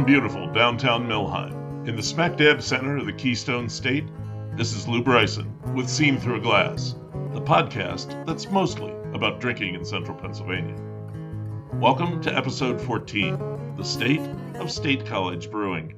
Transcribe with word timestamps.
From 0.00 0.06
beautiful 0.06 0.50
downtown 0.50 1.06
Millheim, 1.06 1.86
in 1.86 1.94
the 1.94 2.02
smack 2.02 2.38
dab 2.38 2.62
center 2.62 2.96
of 2.96 3.04
the 3.04 3.12
Keystone 3.12 3.68
State, 3.68 4.06
this 4.56 4.74
is 4.74 4.88
Lou 4.88 5.02
Bryson 5.02 5.54
with 5.74 5.90
Seen 5.90 6.18
Through 6.18 6.36
a 6.36 6.40
Glass, 6.40 6.94
the 7.34 7.42
podcast 7.42 8.24
that's 8.24 8.50
mostly 8.50 8.92
about 9.12 9.42
drinking 9.42 9.74
in 9.74 9.84
central 9.84 10.16
Pennsylvania. 10.16 10.74
Welcome 11.74 12.22
to 12.22 12.34
episode 12.34 12.80
14 12.80 13.74
The 13.76 13.84
State 13.84 14.22
of 14.54 14.72
State 14.72 15.04
College 15.04 15.50
Brewing. 15.50 15.94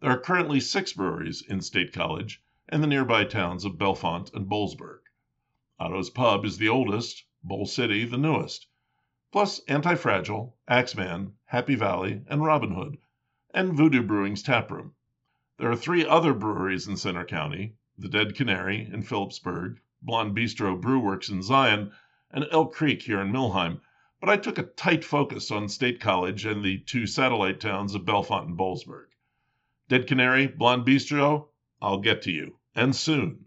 There 0.00 0.10
are 0.10 0.18
currently 0.18 0.58
six 0.58 0.92
breweries 0.92 1.44
in 1.48 1.60
State 1.60 1.92
College 1.92 2.42
and 2.68 2.82
the 2.82 2.88
nearby 2.88 3.22
towns 3.22 3.64
of 3.64 3.78
Bellefonte 3.78 4.34
and 4.34 4.50
Boalsburg. 4.50 5.02
Otto's 5.78 6.10
Pub 6.10 6.44
is 6.44 6.58
the 6.58 6.68
oldest, 6.68 7.24
Boal 7.48 7.68
City 7.68 8.04
the 8.04 8.18
newest, 8.18 8.66
plus 9.30 9.60
Anti-Fragile, 9.68 10.56
Axemann, 10.68 11.34
Happy 11.44 11.76
Valley, 11.76 12.22
and 12.26 12.42
Robin 12.42 12.72
Hood, 12.72 12.98
and 13.52 13.74
Voodoo 13.74 14.02
Brewing's 14.02 14.42
taproom. 14.42 14.94
There 15.58 15.70
are 15.70 15.76
three 15.76 16.06
other 16.06 16.32
breweries 16.34 16.86
in 16.86 16.96
Centre 16.96 17.24
County 17.24 17.74
the 17.98 18.08
Dead 18.08 18.34
Canary 18.34 18.88
in 18.90 19.02
Philipsburg, 19.02 19.78
Blonde 20.00 20.34
Bistro 20.34 20.80
Brewworks 20.80 21.28
in 21.28 21.42
Zion, 21.42 21.92
and 22.30 22.46
Elk 22.50 22.72
Creek 22.72 23.02
here 23.02 23.20
in 23.20 23.30
Millheim, 23.30 23.82
but 24.20 24.30
I 24.30 24.38
took 24.38 24.56
a 24.56 24.62
tight 24.62 25.04
focus 25.04 25.50
on 25.50 25.68
State 25.68 26.00
College 26.00 26.46
and 26.46 26.64
the 26.64 26.78
two 26.78 27.06
satellite 27.06 27.60
towns 27.60 27.94
of 27.94 28.06
Bellefonte 28.06 28.46
and 28.46 28.56
Boalsburg. 28.56 29.08
Dead 29.88 30.06
Canary, 30.06 30.46
Blonde 30.46 30.86
Bistro, 30.86 31.48
I'll 31.82 32.00
get 32.00 32.22
to 32.22 32.30
you, 32.30 32.56
and 32.74 32.96
soon. 32.96 33.44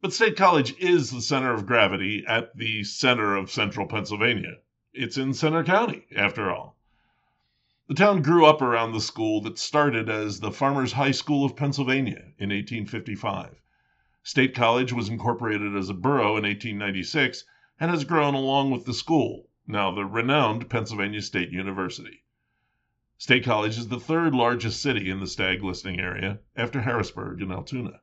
But 0.00 0.12
State 0.12 0.36
College 0.36 0.76
is 0.80 1.12
the 1.12 1.22
center 1.22 1.54
of 1.54 1.66
gravity 1.66 2.24
at 2.26 2.56
the 2.56 2.82
center 2.82 3.36
of 3.36 3.52
central 3.52 3.86
Pennsylvania. 3.86 4.56
It's 4.92 5.16
in 5.16 5.32
Centre 5.32 5.62
County, 5.62 6.06
after 6.16 6.50
all. 6.50 6.76
The 7.92 7.98
town 8.04 8.22
grew 8.22 8.46
up 8.46 8.62
around 8.62 8.92
the 8.92 9.02
school 9.02 9.42
that 9.42 9.58
started 9.58 10.08
as 10.08 10.40
the 10.40 10.50
Farmers 10.50 10.92
High 10.92 11.10
School 11.10 11.44
of 11.44 11.54
Pennsylvania 11.54 12.32
in 12.38 12.48
1855. 12.48 13.60
State 14.22 14.54
College 14.54 14.94
was 14.94 15.10
incorporated 15.10 15.76
as 15.76 15.90
a 15.90 15.92
borough 15.92 16.38
in 16.38 16.44
1896 16.44 17.44
and 17.78 17.90
has 17.90 18.04
grown 18.04 18.32
along 18.32 18.70
with 18.70 18.86
the 18.86 18.94
school, 18.94 19.50
now 19.66 19.90
the 19.90 20.06
renowned 20.06 20.70
Pennsylvania 20.70 21.20
State 21.20 21.50
University. 21.50 22.24
State 23.18 23.44
College 23.44 23.76
is 23.76 23.88
the 23.88 24.00
third 24.00 24.34
largest 24.34 24.80
city 24.80 25.10
in 25.10 25.20
the 25.20 25.26
stag 25.26 25.62
listing 25.62 26.00
area 26.00 26.38
after 26.56 26.80
Harrisburg 26.80 27.42
and 27.42 27.52
Altoona. 27.52 28.00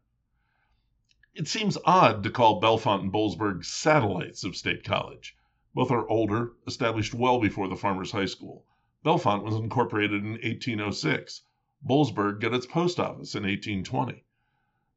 It 1.34 1.48
seems 1.48 1.80
odd 1.84 2.22
to 2.22 2.30
call 2.30 2.62
Bellefonte 2.62 3.06
and 3.06 3.12
Boalsburg 3.12 3.66
satellites 3.66 4.44
of 4.44 4.56
State 4.56 4.84
College. 4.84 5.36
Both 5.74 5.90
are 5.90 6.08
older, 6.08 6.52
established 6.68 7.16
well 7.16 7.40
before 7.40 7.68
the 7.68 7.76
Farmers 7.76 8.12
High 8.12 8.26
School. 8.26 8.68
Bellefonte 9.02 9.44
was 9.44 9.56
incorporated 9.56 10.24
in 10.24 10.32
1806. 10.32 11.44
Boalsburg 11.88 12.42
got 12.42 12.54
its 12.54 12.66
post 12.66 13.00
office 13.00 13.34
in 13.34 13.44
1820. 13.44 14.26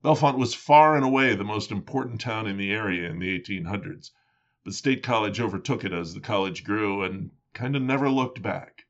Bellefonte 0.03 0.39
was 0.39 0.55
far 0.55 0.97
and 0.97 1.05
away 1.05 1.37
the 1.37 1.45
most 1.45 1.71
important 1.71 2.21
town 2.21 2.49
in 2.49 2.57
the 2.57 2.73
area 2.73 3.09
in 3.09 3.21
the 3.21 3.39
1800s, 3.39 4.11
but 4.65 4.75
State 4.75 5.05
College 5.05 5.41
overtook 5.41 5.85
it 5.85 5.93
as 5.93 6.15
the 6.15 6.21
college 6.21 6.65
grew 6.65 7.05
and 7.05 7.31
kind 7.55 7.77
of 7.77 7.83
never 7.83 8.11
looked 8.11 8.43
back. 8.43 8.87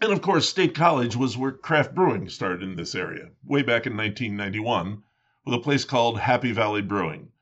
And 0.00 0.10
of 0.10 0.22
course, 0.22 0.48
State 0.48 0.74
College 0.74 1.14
was 1.14 1.36
where 1.36 1.52
craft 1.52 1.94
brewing 1.94 2.30
started 2.30 2.62
in 2.62 2.76
this 2.76 2.94
area, 2.94 3.32
way 3.44 3.60
back 3.60 3.84
in 3.86 3.94
1991, 3.94 5.02
with 5.44 5.54
a 5.54 5.58
place 5.58 5.84
called 5.84 6.20
Happy 6.20 6.52
Valley 6.52 6.80
Brewing. 6.80 7.32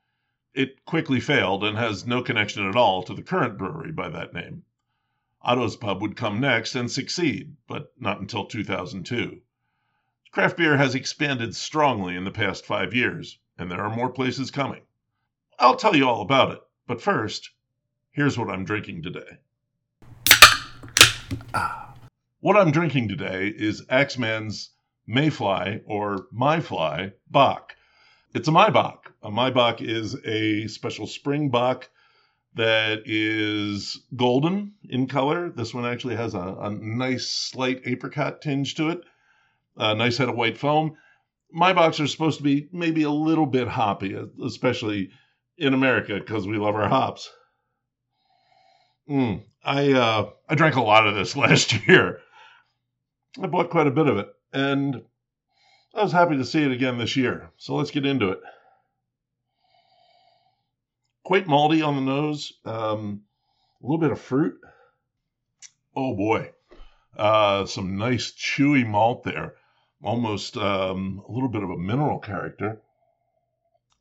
It 0.53 0.83
quickly 0.83 1.21
failed 1.21 1.63
and 1.63 1.77
has 1.77 2.05
no 2.05 2.21
connection 2.21 2.67
at 2.67 2.75
all 2.75 3.03
to 3.03 3.13
the 3.13 3.23
current 3.23 3.57
brewery 3.57 3.93
by 3.93 4.09
that 4.09 4.33
name. 4.33 4.63
Otto's 5.41 5.75
Pub 5.75 6.01
would 6.01 6.15
come 6.15 6.39
next 6.39 6.75
and 6.75 6.89
succeed, 6.89 7.55
but 7.67 7.93
not 7.99 8.19
until 8.19 8.45
2002. 8.45 9.41
Craft 10.31 10.57
beer 10.57 10.77
has 10.77 10.95
expanded 10.95 11.55
strongly 11.55 12.15
in 12.15 12.23
the 12.23 12.31
past 12.31 12.65
five 12.65 12.93
years, 12.93 13.39
and 13.57 13.71
there 13.71 13.81
are 13.81 13.95
more 13.95 14.09
places 14.09 14.51
coming. 14.51 14.81
I'll 15.59 15.75
tell 15.75 15.95
you 15.95 16.07
all 16.07 16.21
about 16.21 16.51
it, 16.51 16.61
but 16.85 17.01
first, 17.01 17.51
here's 18.11 18.37
what 18.37 18.49
I'm 18.49 18.65
drinking 18.65 19.03
today. 19.03 19.37
Ah. 21.53 21.93
What 22.39 22.55
I'm 22.55 22.71
drinking 22.71 23.07
today 23.07 23.47
is 23.47 23.85
Axemann's 23.87 24.71
Mayfly 25.07 25.81
or 25.85 26.27
Myfly 26.33 27.13
Bock. 27.29 27.75
It's 28.33 28.47
a 28.47 28.51
Maibock. 28.51 29.11
A 29.23 29.31
Maibock 29.31 29.81
is 29.81 30.15
a 30.25 30.67
special 30.67 31.07
spring 31.07 31.49
bock 31.49 31.89
that 32.57 33.03
is 33.05 33.99
golden 34.15 34.73
in 34.89 35.07
color. 35.07 35.49
This 35.49 35.73
one 35.73 35.85
actually 35.85 36.15
has 36.15 36.33
a, 36.33 36.57
a 36.59 36.69
nice 36.69 37.27
slight 37.27 37.81
apricot 37.85 38.41
tinge 38.41 38.75
to 38.75 38.89
it, 38.89 39.01
a 39.77 39.95
nice 39.95 40.17
head 40.17 40.29
of 40.29 40.35
white 40.35 40.57
foam. 40.57 40.97
Maibocks 41.55 42.03
are 42.03 42.07
supposed 42.07 42.37
to 42.37 42.43
be 42.43 42.67
maybe 42.71 43.03
a 43.03 43.09
little 43.09 43.45
bit 43.45 43.67
hoppy, 43.67 44.17
especially 44.43 45.11
in 45.57 45.73
America 45.73 46.15
because 46.15 46.47
we 46.47 46.57
love 46.57 46.75
our 46.75 46.89
hops. 46.89 47.29
Mm, 49.09 49.43
I 49.63 49.93
uh, 49.93 50.29
I 50.49 50.55
drank 50.55 50.75
a 50.75 50.81
lot 50.81 51.07
of 51.07 51.15
this 51.15 51.35
last 51.37 51.87
year. 51.87 52.19
I 53.41 53.47
bought 53.47 53.69
quite 53.69 53.87
a 53.87 53.91
bit 53.91 54.07
of 54.07 54.17
it, 54.17 54.27
and 54.51 55.03
I 55.93 56.03
was 56.03 56.11
happy 56.11 56.37
to 56.37 56.45
see 56.45 56.63
it 56.63 56.71
again 56.71 56.97
this 56.97 57.15
year. 57.15 57.51
So 57.57 57.75
let's 57.75 57.91
get 57.91 58.05
into 58.05 58.29
it 58.29 58.39
quite 61.27 61.45
malty 61.45 61.85
on 61.85 61.97
the 61.97 62.01
nose. 62.01 62.53
Um, 62.63 63.23
a 63.83 63.85
little 63.85 63.97
bit 63.97 64.13
of 64.13 64.21
fruit. 64.21 64.57
Oh 65.93 66.15
boy, 66.15 66.53
uh, 67.17 67.65
some 67.65 67.97
nice 67.97 68.31
chewy 68.31 68.87
malt 68.87 69.25
there. 69.25 69.55
Almost 70.01 70.55
um, 70.55 71.21
a 71.27 71.31
little 71.33 71.49
bit 71.49 71.63
of 71.63 71.69
a 71.69 71.77
mineral 71.77 72.19
character. 72.19 72.81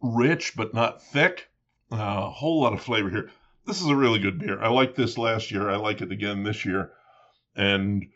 Rich 0.01 0.53
but 0.57 0.73
not 0.73 1.03
thick. 1.03 1.49
A 1.91 1.97
uh, 1.97 2.31
whole 2.31 2.61
lot 2.61 2.75
of 2.75 2.81
flavor 2.81 3.11
here. 3.11 3.29
This 3.67 3.81
is 3.81 3.89
a 3.89 3.97
really 3.97 4.21
good 4.21 4.39
beer. 4.39 4.63
I 4.63 4.69
liked 4.69 4.95
this 4.95 5.19
last 5.19 5.51
year. 5.51 5.69
I 5.69 5.77
like 5.77 6.03
it 6.03 6.13
again 6.13 6.45
this 6.45 6.65
year. 6.65 6.93
And 7.57 8.07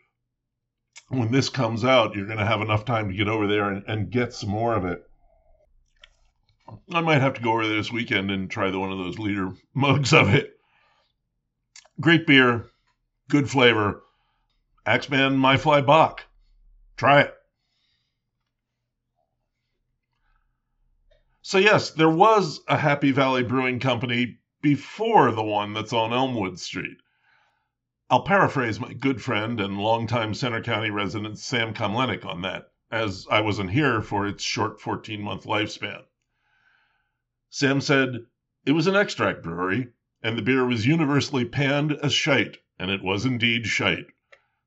when 1.09 1.33
this 1.33 1.49
comes 1.49 1.83
out, 1.83 2.15
you're 2.15 2.27
going 2.27 2.37
to 2.37 2.45
have 2.45 2.61
enough 2.61 2.85
time 2.85 3.09
to 3.09 3.17
get 3.17 3.27
over 3.27 3.47
there 3.47 3.69
and, 3.69 3.83
and 3.87 4.09
get 4.09 4.31
some 4.31 4.51
more 4.51 4.73
of 4.73 4.85
it. 4.85 5.05
I 6.93 7.01
might 7.01 7.21
have 7.21 7.33
to 7.35 7.41
go 7.41 7.51
over 7.53 7.67
there 7.67 7.77
this 7.77 7.91
weekend 7.91 8.31
and 8.31 8.49
try 8.49 8.71
the, 8.71 8.79
one 8.79 8.91
of 8.91 8.97
those 8.97 9.19
liter 9.19 9.51
mugs 9.73 10.13
of 10.13 10.33
it. 10.33 10.57
Great 11.99 12.25
beer, 12.25 12.65
good 13.29 13.49
flavor. 13.49 14.03
Axemann 14.85 15.37
My 15.37 15.57
Fly 15.57 15.81
Bock. 15.81 16.25
Try 16.97 17.21
it. 17.21 17.33
So, 21.41 21.57
yes, 21.57 21.91
there 21.91 22.09
was 22.09 22.61
a 22.67 22.77
Happy 22.77 23.11
Valley 23.11 23.43
Brewing 23.43 23.79
Company 23.79 24.37
before 24.61 25.31
the 25.31 25.43
one 25.43 25.73
that's 25.73 25.93
on 25.93 26.13
Elmwood 26.13 26.59
Street. 26.59 26.97
I'll 28.09 28.23
paraphrase 28.23 28.79
my 28.79 28.93
good 28.93 29.21
friend 29.21 29.59
and 29.59 29.77
longtime 29.77 30.33
Centre 30.33 30.61
County 30.61 30.89
resident 30.89 31.39
Sam 31.39 31.73
Komlenik 31.73 32.25
on 32.25 32.41
that, 32.43 32.71
as 32.91 33.27
I 33.29 33.41
wasn't 33.41 33.71
here 33.71 34.01
for 34.01 34.27
its 34.27 34.43
short 34.43 34.79
14 34.79 35.21
month 35.21 35.45
lifespan. 35.45 36.03
Sam 37.53 37.81
said 37.81 38.27
it 38.65 38.71
was 38.71 38.87
an 38.87 38.95
extract 38.95 39.43
brewery, 39.43 39.89
and 40.23 40.37
the 40.37 40.41
beer 40.41 40.65
was 40.65 40.87
universally 40.87 41.43
panned 41.43 41.91
as 42.01 42.13
shite, 42.13 42.59
and 42.79 42.89
it 42.89 43.03
was 43.03 43.25
indeed 43.25 43.65
shite. 43.67 44.05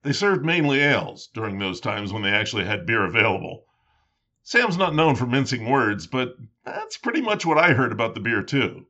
They 0.03 0.13
served 0.13 0.45
mainly 0.45 0.81
ales 0.81 1.29
during 1.33 1.59
those 1.59 1.81
times 1.81 2.13
when 2.13 2.23
they 2.23 2.31
actually 2.31 2.67
had 2.67 2.85
beer 2.85 3.07
available. 3.07 3.65
Sam's 4.43 4.77
not 4.77 4.95
known 4.95 5.17
for 5.17 5.25
mincing 5.25 5.65
words, 5.65 6.07
but 6.07 6.37
that's 6.63 6.99
pretty 6.99 7.23
much 7.23 7.47
what 7.47 7.57
I 7.57 7.73
heard 7.73 7.91
about 7.91 8.13
the 8.15 8.21
beer, 8.21 8.43
too. 8.43 8.87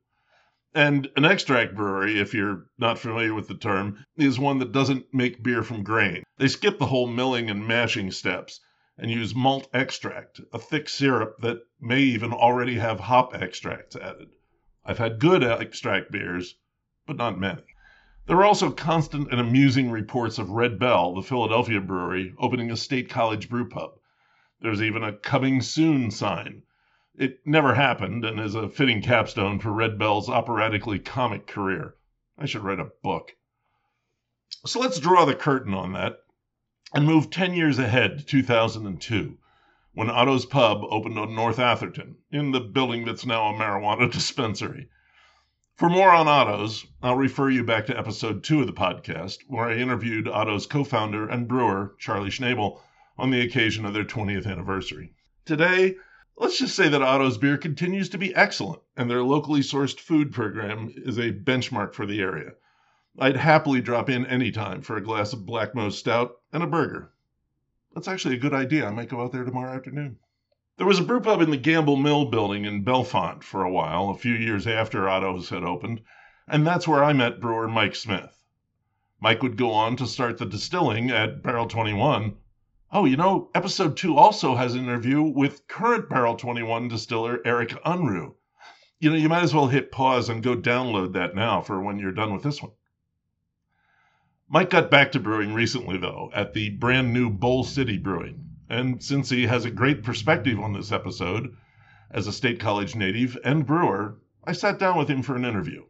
And 0.75 1.09
an 1.15 1.25
extract 1.25 1.77
brewery, 1.77 2.19
if 2.19 2.35
you're 2.35 2.67
not 2.77 2.99
familiar 2.99 3.33
with 3.33 3.47
the 3.47 3.55
term, 3.55 4.05
is 4.17 4.41
one 4.41 4.59
that 4.59 4.73
doesn't 4.73 5.07
make 5.15 5.45
beer 5.45 5.63
from 5.63 5.85
grain. 5.85 6.25
They 6.39 6.49
skip 6.49 6.81
the 6.81 6.87
whole 6.87 7.07
milling 7.07 7.49
and 7.49 7.65
mashing 7.65 8.11
steps 8.11 8.59
and 8.97 9.11
use 9.11 9.35
malt 9.35 9.69
extract, 9.73 10.41
a 10.53 10.59
thick 10.59 10.89
syrup 10.89 11.37
that 11.41 11.67
may 11.81 12.01
even 12.01 12.33
already 12.33 12.79
have 12.79 13.01
hop 13.01 13.35
extracts 13.35 13.97
added. 13.97 14.29
I've 14.85 14.99
had 14.99 15.19
good 15.19 15.43
extract 15.43 16.13
beers, 16.13 16.55
but 17.07 17.17
not 17.17 17.39
many. 17.39 17.63
There 18.27 18.37
are 18.37 18.45
also 18.45 18.71
constant 18.71 19.31
and 19.31 19.41
amusing 19.41 19.91
reports 19.91 20.39
of 20.39 20.51
Red 20.51 20.79
Bell, 20.79 21.15
the 21.15 21.23
Philadelphia 21.23 21.81
brewery, 21.81 22.35
opening 22.39 22.71
a 22.71 22.77
state 22.77 23.11
college 23.11 23.49
brew 23.49 23.69
pub. 23.69 23.99
There's 24.61 24.81
even 24.81 25.03
a 25.03 25.13
coming 25.13 25.61
soon 25.61 26.11
sign. 26.11 26.63
It 27.17 27.41
never 27.45 27.75
happened 27.75 28.25
and 28.25 28.41
is 28.41 28.55
a 28.55 28.69
fitting 28.69 29.03
capstone 29.03 29.59
for 29.59 29.73
Red 29.73 29.99
Bell's 29.99 30.31
operatically 30.31 30.99
comic 30.99 31.47
career. 31.47 31.97
I 32.39 32.47
should 32.47 32.63
write 32.63 32.81
a 32.81 32.93
book. 33.03 33.37
So 34.65 34.81
let's 34.81 34.99
draw 34.99 35.25
the 35.25 35.35
curtain 35.35 35.75
on 35.75 35.93
that 35.93 36.24
and 36.95 37.05
move 37.05 37.29
10 37.29 37.55
years 37.55 37.79
ahead 37.79 38.19
to 38.19 38.25
2002 38.25 39.37
when 39.95 40.09
Otto's 40.09 40.47
Pub 40.47 40.83
opened 40.91 41.19
on 41.19 41.35
North 41.35 41.59
Atherton 41.59 42.17
in 42.31 42.53
the 42.53 42.61
building 42.61 43.05
that's 43.05 43.27
now 43.27 43.49
a 43.49 43.53
marijuana 43.53 44.11
dispensary. 44.13 44.89
For 45.77 45.89
more 45.89 46.11
on 46.11 46.29
Otto's, 46.29 46.87
I'll 47.03 47.17
refer 47.17 47.51
you 47.51 47.65
back 47.65 47.87
to 47.87 47.99
episode 47.99 48.45
two 48.45 48.61
of 48.61 48.69
the 48.69 48.73
podcast, 48.73 49.39
where 49.49 49.69
I 49.69 49.75
interviewed 49.75 50.29
Otto's 50.29 50.67
co 50.67 50.85
founder 50.85 51.29
and 51.29 51.49
brewer, 51.49 51.97
Charlie 51.99 52.31
Schnabel, 52.31 52.81
on 53.19 53.31
the 53.31 53.41
occasion 53.41 53.85
of 53.85 53.93
their 53.93 54.05
20th 54.05 54.47
anniversary. 54.47 55.13
Today, 55.45 55.97
let's 56.37 56.61
just 56.61 56.77
say 56.77 56.89
that 56.89 57.03
Otto's 57.03 57.39
beer 57.39 57.57
continues 57.57 58.09
to 58.11 58.19
be 58.19 58.33
excellent, 58.37 58.83
and 58.97 59.11
their 59.11 59.25
locally 59.25 59.63
sourced 59.63 59.99
food 59.99 60.33
program 60.33 60.93
is 60.97 61.19
a 61.19 61.33
benchmark 61.33 61.93
for 61.93 62.07
the 62.07 62.21
area. 62.21 62.53
I'd 63.19 63.37
happily 63.37 63.81
drop 63.81 64.11
in 64.11 64.27
anytime 64.27 64.81
for 64.81 64.97
a 64.97 65.03
glass 65.03 65.33
of 65.33 65.47
Black 65.47 65.71
Stout 65.91 66.37
and 66.55 66.63
a 66.63 66.67
burger. 66.69 67.13
That's 67.93 68.07
actually 68.07 68.37
a 68.37 68.41
good 68.41 68.55
idea. 68.55 68.87
I 68.87 68.91
might 68.93 69.09
go 69.09 69.21
out 69.21 69.33
there 69.33 69.45
tomorrow 69.45 69.75
afternoon. 69.75 70.19
There 70.77 70.87
was 70.87 71.01
a 71.01 71.05
brew 71.05 71.21
pub 71.21 71.41
in 71.41 71.51
the 71.51 71.57
Gamble 71.57 71.97
Mill 71.97 72.27
building 72.27 72.65
in 72.65 72.85
Bellefonte 72.85 73.43
for 73.43 73.65
a 73.65 73.71
while, 73.71 74.09
a 74.09 74.17
few 74.17 74.35
years 74.35 74.65
after 74.65 75.09
Otto's 75.09 75.49
had 75.49 75.65
opened, 75.65 76.01
and 76.47 76.65
that's 76.65 76.87
where 76.87 77.03
I 77.03 77.13
met 77.13 77.41
brewer 77.41 77.67
Mike 77.67 77.97
Smith. 77.97 78.45
Mike 79.21 79.43
would 79.43 79.57
go 79.57 79.73
on 79.73 79.97
to 79.97 80.07
start 80.07 80.39
the 80.39 80.47
distilling 80.47 81.11
at 81.11 81.43
Barrel 81.43 81.67
21. 81.67 82.37
Oh, 82.93 83.05
you 83.05 83.17
know, 83.17 83.51
episode 83.53 83.97
2 83.97 84.17
also 84.17 84.55
has 84.55 84.75
an 84.75 84.85
interview 84.85 85.23
with 85.23 85.67
current 85.67 86.09
Barrel 86.09 86.37
21 86.37 86.87
distiller 86.87 87.41
Eric 87.45 87.71
Unruh. 87.85 88.35
You 89.01 89.11
know, 89.11 89.17
you 89.17 89.29
might 89.29 89.43
as 89.43 89.55
well 89.55 89.67
hit 89.67 89.91
pause 89.91 90.29
and 90.29 90.41
go 90.41 90.55
download 90.55 91.15
that 91.15 91.35
now 91.35 91.61
for 91.61 91.83
when 91.83 91.99
you're 91.99 92.13
done 92.13 92.33
with 92.33 92.45
this 92.45 92.63
one. 92.63 92.73
Mike 94.49 94.71
got 94.71 94.91
back 94.91 95.13
to 95.13 95.21
brewing 95.21 95.55
recently, 95.55 95.97
though, 95.97 96.31
at 96.35 96.53
the 96.53 96.71
brand 96.71 97.13
new 97.13 97.31
Boal 97.31 97.65
City 97.65 97.99
Brewing. 97.99 98.45
And 98.69 99.03
since 99.03 99.31
he 99.31 99.47
has 99.47 99.65
a 99.65 99.71
great 99.71 100.03
perspective 100.03 100.59
on 100.61 100.73
this 100.73 100.93
episode, 100.93 101.57
as 102.11 102.27
a 102.27 102.33
State 102.33 102.61
College 102.61 102.95
native 102.95 103.37
and 103.45 103.67
brewer, 103.67 104.19
I 104.45 104.53
sat 104.53 104.79
down 104.79 104.99
with 104.99 105.09
him 105.09 105.23
for 105.23 105.35
an 105.35 105.45
interview. 105.45 105.85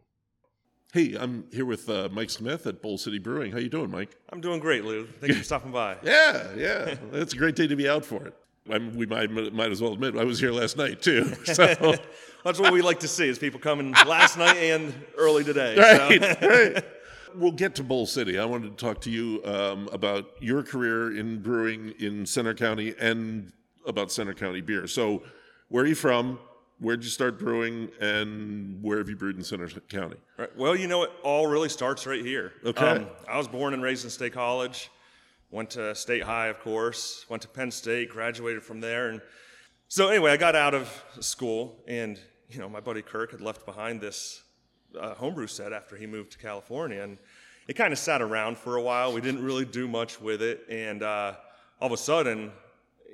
Hey, 0.93 1.15
I'm 1.19 1.45
here 1.51 1.65
with 1.65 1.89
uh, 1.89 2.07
Mike 2.11 2.29
Smith 2.29 2.65
at 2.65 2.81
Boal 2.81 2.97
City 2.97 3.19
Brewing. 3.19 3.51
How 3.51 3.57
you 3.57 3.69
doing, 3.69 3.91
Mike? 3.91 4.15
I'm 4.29 4.39
doing 4.39 4.59
great, 4.61 4.85
Lou. 4.85 5.05
Thank 5.05 5.33
you 5.33 5.39
for 5.39 5.43
stopping 5.43 5.71
by. 5.71 5.97
yeah, 6.03 6.47
yeah. 6.55 6.95
it's 7.11 7.33
a 7.33 7.37
great 7.37 7.55
day 7.55 7.67
to 7.67 7.75
be 7.75 7.89
out 7.89 8.05
for 8.05 8.25
it. 8.25 8.33
I 8.71 8.79
mean, 8.79 8.95
we 8.95 9.05
might, 9.05 9.29
might 9.29 9.71
as 9.71 9.81
well 9.81 9.93
admit 9.93 10.17
I 10.17 10.23
was 10.23 10.39
here 10.39 10.51
last 10.51 10.77
night 10.77 11.01
too. 11.01 11.33
So 11.45 11.65
that's 12.43 12.59
what 12.59 12.71
we 12.71 12.81
like 12.81 13.01
to 13.01 13.07
see 13.07 13.27
is 13.27 13.37
people 13.37 13.59
coming 13.59 13.91
last 14.07 14.37
night 14.37 14.57
and 14.57 14.93
early 15.17 15.43
today. 15.43 15.77
Right, 15.77 16.21
so. 16.21 16.47
right 16.47 16.85
we'll 17.37 17.51
get 17.51 17.75
to 17.75 17.83
Boal 17.83 18.07
City. 18.07 18.37
I 18.37 18.45
wanted 18.45 18.77
to 18.77 18.85
talk 18.85 19.01
to 19.01 19.11
you 19.11 19.41
um, 19.45 19.89
about 19.91 20.31
your 20.39 20.63
career 20.63 21.17
in 21.17 21.41
brewing 21.41 21.93
in 21.99 22.25
Centre 22.25 22.53
County 22.53 22.95
and 22.99 23.51
about 23.85 24.11
Centre 24.11 24.33
County 24.33 24.61
beer. 24.61 24.87
So, 24.87 25.23
where 25.69 25.83
are 25.83 25.87
you 25.87 25.95
from? 25.95 26.39
Where 26.79 26.97
did 26.97 27.05
you 27.05 27.11
start 27.11 27.39
brewing, 27.39 27.89
and 28.01 28.83
where 28.83 28.97
have 28.97 29.07
you 29.07 29.15
brewed 29.15 29.37
in 29.37 29.43
Centre 29.43 29.67
County? 29.81 30.17
Right. 30.37 30.55
Well, 30.57 30.75
you 30.75 30.87
know, 30.87 31.03
it 31.03 31.11
all 31.23 31.47
really 31.47 31.69
starts 31.69 32.05
right 32.05 32.23
here. 32.23 32.51
Okay. 32.65 32.85
Um, 32.85 33.07
I 33.29 33.37
was 33.37 33.47
born 33.47 33.73
and 33.73 33.81
raised 33.81 34.03
in 34.03 34.09
State 34.09 34.33
College. 34.33 34.91
Went 35.51 35.69
to 35.71 35.95
State 35.95 36.23
High, 36.23 36.47
of 36.47 36.59
course. 36.59 37.25
Went 37.29 37.41
to 37.43 37.47
Penn 37.47 37.71
State. 37.71 38.09
Graduated 38.09 38.63
from 38.63 38.81
there, 38.81 39.09
and 39.09 39.21
so 39.87 40.09
anyway, 40.09 40.31
I 40.31 40.37
got 40.37 40.55
out 40.55 40.73
of 40.73 40.89
school, 41.21 41.81
and 41.87 42.19
you 42.49 42.59
know, 42.59 42.67
my 42.67 42.81
buddy 42.81 43.01
Kirk 43.01 43.31
had 43.31 43.41
left 43.41 43.65
behind 43.65 44.01
this 44.01 44.43
uh, 44.99 45.15
homebrew 45.15 45.47
set 45.47 45.73
after 45.73 45.95
he 45.95 46.05
moved 46.07 46.31
to 46.33 46.37
California, 46.37 47.01
and 47.01 47.17
it 47.67 47.73
kind 47.73 47.91
of 47.91 47.99
sat 47.99 48.21
around 48.21 48.57
for 48.57 48.75
a 48.75 48.81
while. 48.81 49.13
We 49.13 49.21
didn't 49.21 49.43
really 49.43 49.65
do 49.65 49.87
much 49.87 50.21
with 50.21 50.41
it, 50.41 50.65
and 50.69 51.03
uh, 51.03 51.33
all 51.79 51.87
of 51.87 51.91
a 51.91 51.97
sudden, 51.97 52.51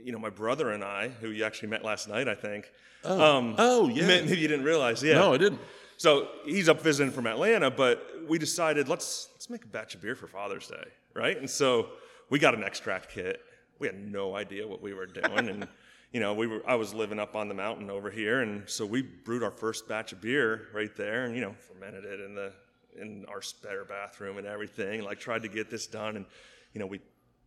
you 0.03 0.11
know, 0.11 0.19
my 0.19 0.29
brother 0.29 0.71
and 0.71 0.83
I, 0.83 1.09
who 1.09 1.29
you 1.29 1.43
actually 1.43 1.69
met 1.69 1.83
last 1.83 2.07
night, 2.07 2.27
I 2.27 2.35
think. 2.35 2.71
Oh, 3.03 3.37
um, 3.37 3.55
oh 3.57 3.87
yeah. 3.87 4.07
Maybe 4.07 4.37
you 4.37 4.47
didn't 4.47 4.65
realize. 4.65 5.01
Yeah. 5.03 5.15
No, 5.15 5.33
I 5.33 5.37
didn't. 5.37 5.59
So 5.97 6.29
he's 6.45 6.67
up 6.67 6.81
visiting 6.81 7.11
from 7.11 7.27
Atlanta, 7.27 7.69
but 7.69 8.07
we 8.27 8.39
decided 8.39 8.87
let's 8.87 9.29
let's 9.33 9.49
make 9.49 9.63
a 9.63 9.67
batch 9.67 9.95
of 9.95 10.01
beer 10.01 10.15
for 10.15 10.27
Father's 10.27 10.67
Day, 10.67 10.85
right? 11.13 11.37
And 11.37 11.49
so 11.49 11.89
we 12.29 12.39
got 12.39 12.55
an 12.55 12.63
extract 12.63 13.09
kit. 13.09 13.41
We 13.77 13.87
had 13.87 14.11
no 14.11 14.35
idea 14.35 14.67
what 14.67 14.81
we 14.81 14.93
were 14.93 15.05
doing, 15.05 15.49
and 15.49 15.67
you 16.11 16.19
know, 16.19 16.33
we 16.33 16.47
were 16.47 16.61
I 16.67 16.75
was 16.75 16.93
living 16.93 17.19
up 17.19 17.35
on 17.35 17.47
the 17.47 17.53
mountain 17.53 17.89
over 17.89 18.09
here, 18.09 18.41
and 18.41 18.69
so 18.69 18.85
we 18.85 19.01
brewed 19.01 19.43
our 19.43 19.51
first 19.51 19.87
batch 19.87 20.11
of 20.11 20.21
beer 20.21 20.67
right 20.73 20.95
there, 20.95 21.25
and 21.25 21.35
you 21.35 21.41
know, 21.41 21.53
fermented 21.53 22.03
it 22.03 22.19
in 22.19 22.35
the 22.35 22.51
in 22.99 23.25
our 23.29 23.41
spare 23.41 23.85
bathroom 23.85 24.37
and 24.37 24.45
everything. 24.45 25.03
Like 25.03 25.19
tried 25.19 25.43
to 25.43 25.47
get 25.47 25.69
this 25.69 25.87
done, 25.87 26.17
and 26.17 26.25
you 26.73 26.79
know, 26.79 26.85
we 26.85 26.99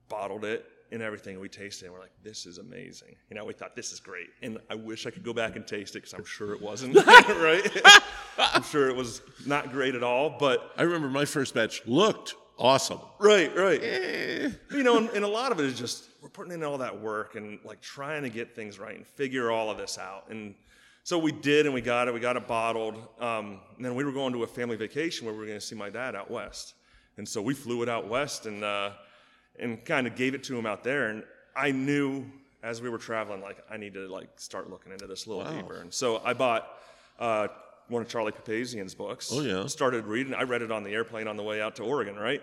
bottled 0.09 0.45
it 0.45 0.65
and 0.93 1.03
everything. 1.03 1.39
We 1.41 1.49
tasted 1.51 1.85
it, 1.85 1.89
and 1.89 1.95
we're 1.95 2.01
like, 2.01 2.13
this 2.23 2.47
is 2.47 2.57
amazing. 2.57 3.17
You 3.29 3.37
know, 3.37 3.45
we 3.45 3.53
thought 3.53 3.77
this 3.77 3.93
is 3.93 4.01
great, 4.01 4.29
and 4.43 4.59
I 4.71 4.77
wish 4.77 5.07
I 5.07 5.11
could 5.11 5.25
go 5.25 5.35
back 5.35 5.57
and 5.57 5.67
taste 5.67 5.95
it 5.95 6.01
because 6.01 6.15
I'm 6.15 6.25
sure 6.25 6.55
it 6.55 6.63
wasn't 6.63 6.95
right. 7.07 7.83
I'm 8.39 8.63
sure 8.63 8.89
it 8.89 8.97
was 8.97 9.21
not 9.47 9.73
great 9.73 9.95
at 9.95 10.03
all. 10.03 10.37
But 10.39 10.73
I 10.79 10.83
remember 10.83 11.09
my 11.09 11.27
first 11.27 11.53
batch 11.53 11.83
looked 11.87 12.35
awesome. 12.59 13.01
Right, 13.19 13.55
right. 13.57 13.81
Eh. 13.83 14.51
You 14.71 14.83
know, 14.83 14.99
and, 14.99 15.09
and, 15.11 15.25
a 15.25 15.29
lot 15.29 15.53
of 15.53 15.61
it 15.61 15.67
is 15.67 15.79
just 15.79 16.09
we're 16.23 16.29
putting 16.29 16.53
in 16.53 16.63
all 16.63 16.79
that 16.79 17.01
work 17.01 17.35
and 17.35 17.59
like 17.65 17.81
trying 17.81 18.23
to 18.23 18.29
get 18.29 18.55
things 18.55 18.79
right 18.79 18.97
and 18.97 19.07
figure 19.07 19.51
all 19.51 19.71
of 19.71 19.79
this 19.79 19.99
out. 19.99 20.25
And 20.31 20.55
so 21.03 21.19
we 21.19 21.33
did, 21.33 21.67
and 21.67 21.75
we 21.75 21.81
got 21.81 22.09
it. 22.09 22.15
We 22.15 22.21
got 22.21 22.37
it 22.37 22.47
bottled. 22.49 22.97
Um, 23.21 23.61
and 23.77 23.85
then 23.85 23.95
we 23.95 24.05
were 24.05 24.13
going 24.13 24.33
to 24.33 24.43
a 24.43 24.47
family 24.47 24.77
vacation 24.77 25.27
where 25.27 25.35
we 25.35 25.41
were 25.41 25.47
going 25.47 25.61
to 25.61 25.65
see 25.65 25.77
my 25.77 25.91
dad 25.91 26.15
out 26.15 26.31
west. 26.31 26.75
And 27.17 27.29
so 27.29 27.43
we 27.43 27.55
flew 27.55 27.83
it 27.83 27.89
out 27.89 28.09
west 28.09 28.47
and 28.47 28.65
uh, 28.65 28.91
and 29.59 29.85
kind 29.85 30.07
of 30.07 30.17
gave 30.17 30.35
it 30.35 30.43
to 30.45 30.59
him 30.59 30.67
out 30.67 30.83
there. 30.83 31.09
And 31.09 31.25
I 31.55 31.71
knew 31.71 32.25
as 32.63 32.81
we 32.81 32.89
were 32.89 32.99
traveling, 32.99 33.41
like 33.41 33.59
I 33.71 33.77
need 33.77 33.95
to 33.95 34.09
like 34.09 34.29
start 34.37 34.71
looking 34.71 34.93
into 34.93 35.07
this 35.07 35.27
a 35.27 35.29
little 35.29 35.45
wow. 35.45 35.61
deeper. 35.61 35.81
And 35.81 35.93
so 35.93 36.23
I 36.25 36.33
bought. 36.33 36.69
Uh, 37.19 37.49
one 37.89 38.03
of 38.03 38.09
Charlie 38.09 38.33
Papazian's 38.33 38.95
books. 38.95 39.31
Oh 39.33 39.41
yeah. 39.41 39.67
Started 39.67 40.07
reading. 40.07 40.35
I 40.35 40.43
read 40.43 40.63
it 40.63 40.71
on 40.71 40.83
the 40.83 40.91
airplane 40.91 41.29
on 41.29 41.37
the 41.37 41.43
way 41.43 41.61
out 41.61 41.77
to 41.77 41.83
Oregon, 41.83 42.17
right? 42.17 42.43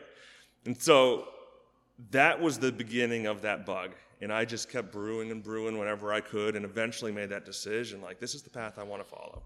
And 0.65 0.79
so 0.79 1.27
that 2.11 2.39
was 2.39 2.59
the 2.59 2.71
beginning 2.71 3.25
of 3.25 3.41
that 3.41 3.65
bug. 3.65 3.91
And 4.21 4.31
I 4.31 4.45
just 4.45 4.69
kept 4.69 4.91
brewing 4.91 5.31
and 5.31 5.41
brewing 5.41 5.79
whenever 5.79 6.13
I 6.13 6.21
could, 6.21 6.55
and 6.55 6.63
eventually 6.63 7.11
made 7.11 7.29
that 7.29 7.43
decision 7.43 8.01
like, 8.01 8.19
this 8.19 8.35
is 8.35 8.43
the 8.43 8.51
path 8.51 8.77
I 8.77 8.83
want 8.83 9.03
to 9.03 9.09
follow. 9.09 9.41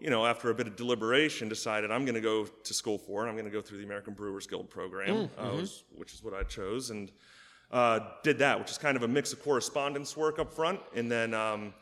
You 0.00 0.08
know, 0.08 0.24
after 0.24 0.48
a 0.48 0.54
bit 0.54 0.66
of 0.66 0.76
deliberation, 0.76 1.46
decided 1.46 1.90
I'm 1.90 2.06
going 2.06 2.14
to 2.14 2.20
go 2.22 2.44
to 2.44 2.74
school 2.74 2.96
for 2.96 3.26
it. 3.26 3.28
I'm 3.28 3.34
going 3.34 3.44
to 3.44 3.50
go 3.50 3.60
through 3.60 3.78
the 3.78 3.84
American 3.84 4.14
Brewers 4.14 4.46
Guild 4.46 4.70
program, 4.70 5.14
mm, 5.14 5.28
uh, 5.36 5.42
mm-hmm. 5.42 5.56
which, 5.58 5.84
which, 5.94 6.14
is 6.14 6.22
what 6.22 6.32
I 6.32 6.42
chose, 6.42 6.88
and 6.88 7.12
uh, 7.70 8.00
did 8.22 8.38
that, 8.38 8.58
which 8.58 8.70
is 8.70 8.78
kind 8.78 8.96
of 8.96 9.02
a 9.02 9.08
mix 9.08 9.34
of 9.34 9.42
correspondence 9.42 10.16
work 10.16 10.38
up 10.38 10.54
front, 10.54 10.80
and 10.94 11.12
then 11.12 11.34
um, 11.34 11.74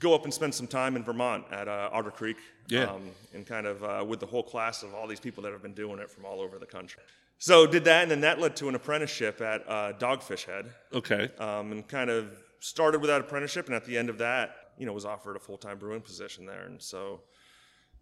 go 0.00 0.14
up 0.14 0.24
and 0.24 0.32
spend 0.32 0.54
some 0.54 0.66
time 0.66 0.96
in 0.96 1.02
Vermont 1.02 1.44
at 1.50 1.68
uh, 1.68 1.88
Otter 1.92 2.10
Creek, 2.10 2.36
yeah. 2.68 2.84
um, 2.84 3.02
and 3.34 3.46
kind 3.46 3.66
of 3.66 3.82
uh, 3.82 4.04
with 4.06 4.20
the 4.20 4.26
whole 4.26 4.42
class 4.42 4.82
of 4.82 4.94
all 4.94 5.06
these 5.06 5.20
people 5.20 5.42
that 5.42 5.52
have 5.52 5.62
been 5.62 5.74
doing 5.74 5.98
it 5.98 6.10
from 6.10 6.24
all 6.24 6.40
over 6.40 6.58
the 6.58 6.66
country. 6.66 7.02
So 7.38 7.66
did 7.66 7.84
that, 7.84 8.02
and 8.02 8.10
then 8.10 8.20
that 8.22 8.40
led 8.40 8.56
to 8.56 8.68
an 8.68 8.74
apprenticeship 8.74 9.40
at 9.40 9.62
uh, 9.68 9.92
Dogfish 9.98 10.44
Head. 10.44 10.66
Okay. 10.92 11.30
Um, 11.38 11.72
and 11.72 11.86
kind 11.86 12.10
of 12.10 12.30
started 12.60 13.00
with 13.00 13.08
that 13.08 13.20
apprenticeship, 13.20 13.66
and 13.66 13.74
at 13.74 13.84
the 13.84 13.96
end 13.96 14.08
of 14.08 14.18
that, 14.18 14.56
you 14.78 14.86
know, 14.86 14.92
was 14.92 15.04
offered 15.04 15.36
a 15.36 15.38
full-time 15.38 15.78
brewing 15.78 16.00
position 16.00 16.46
there, 16.46 16.64
and 16.64 16.80
so, 16.80 17.20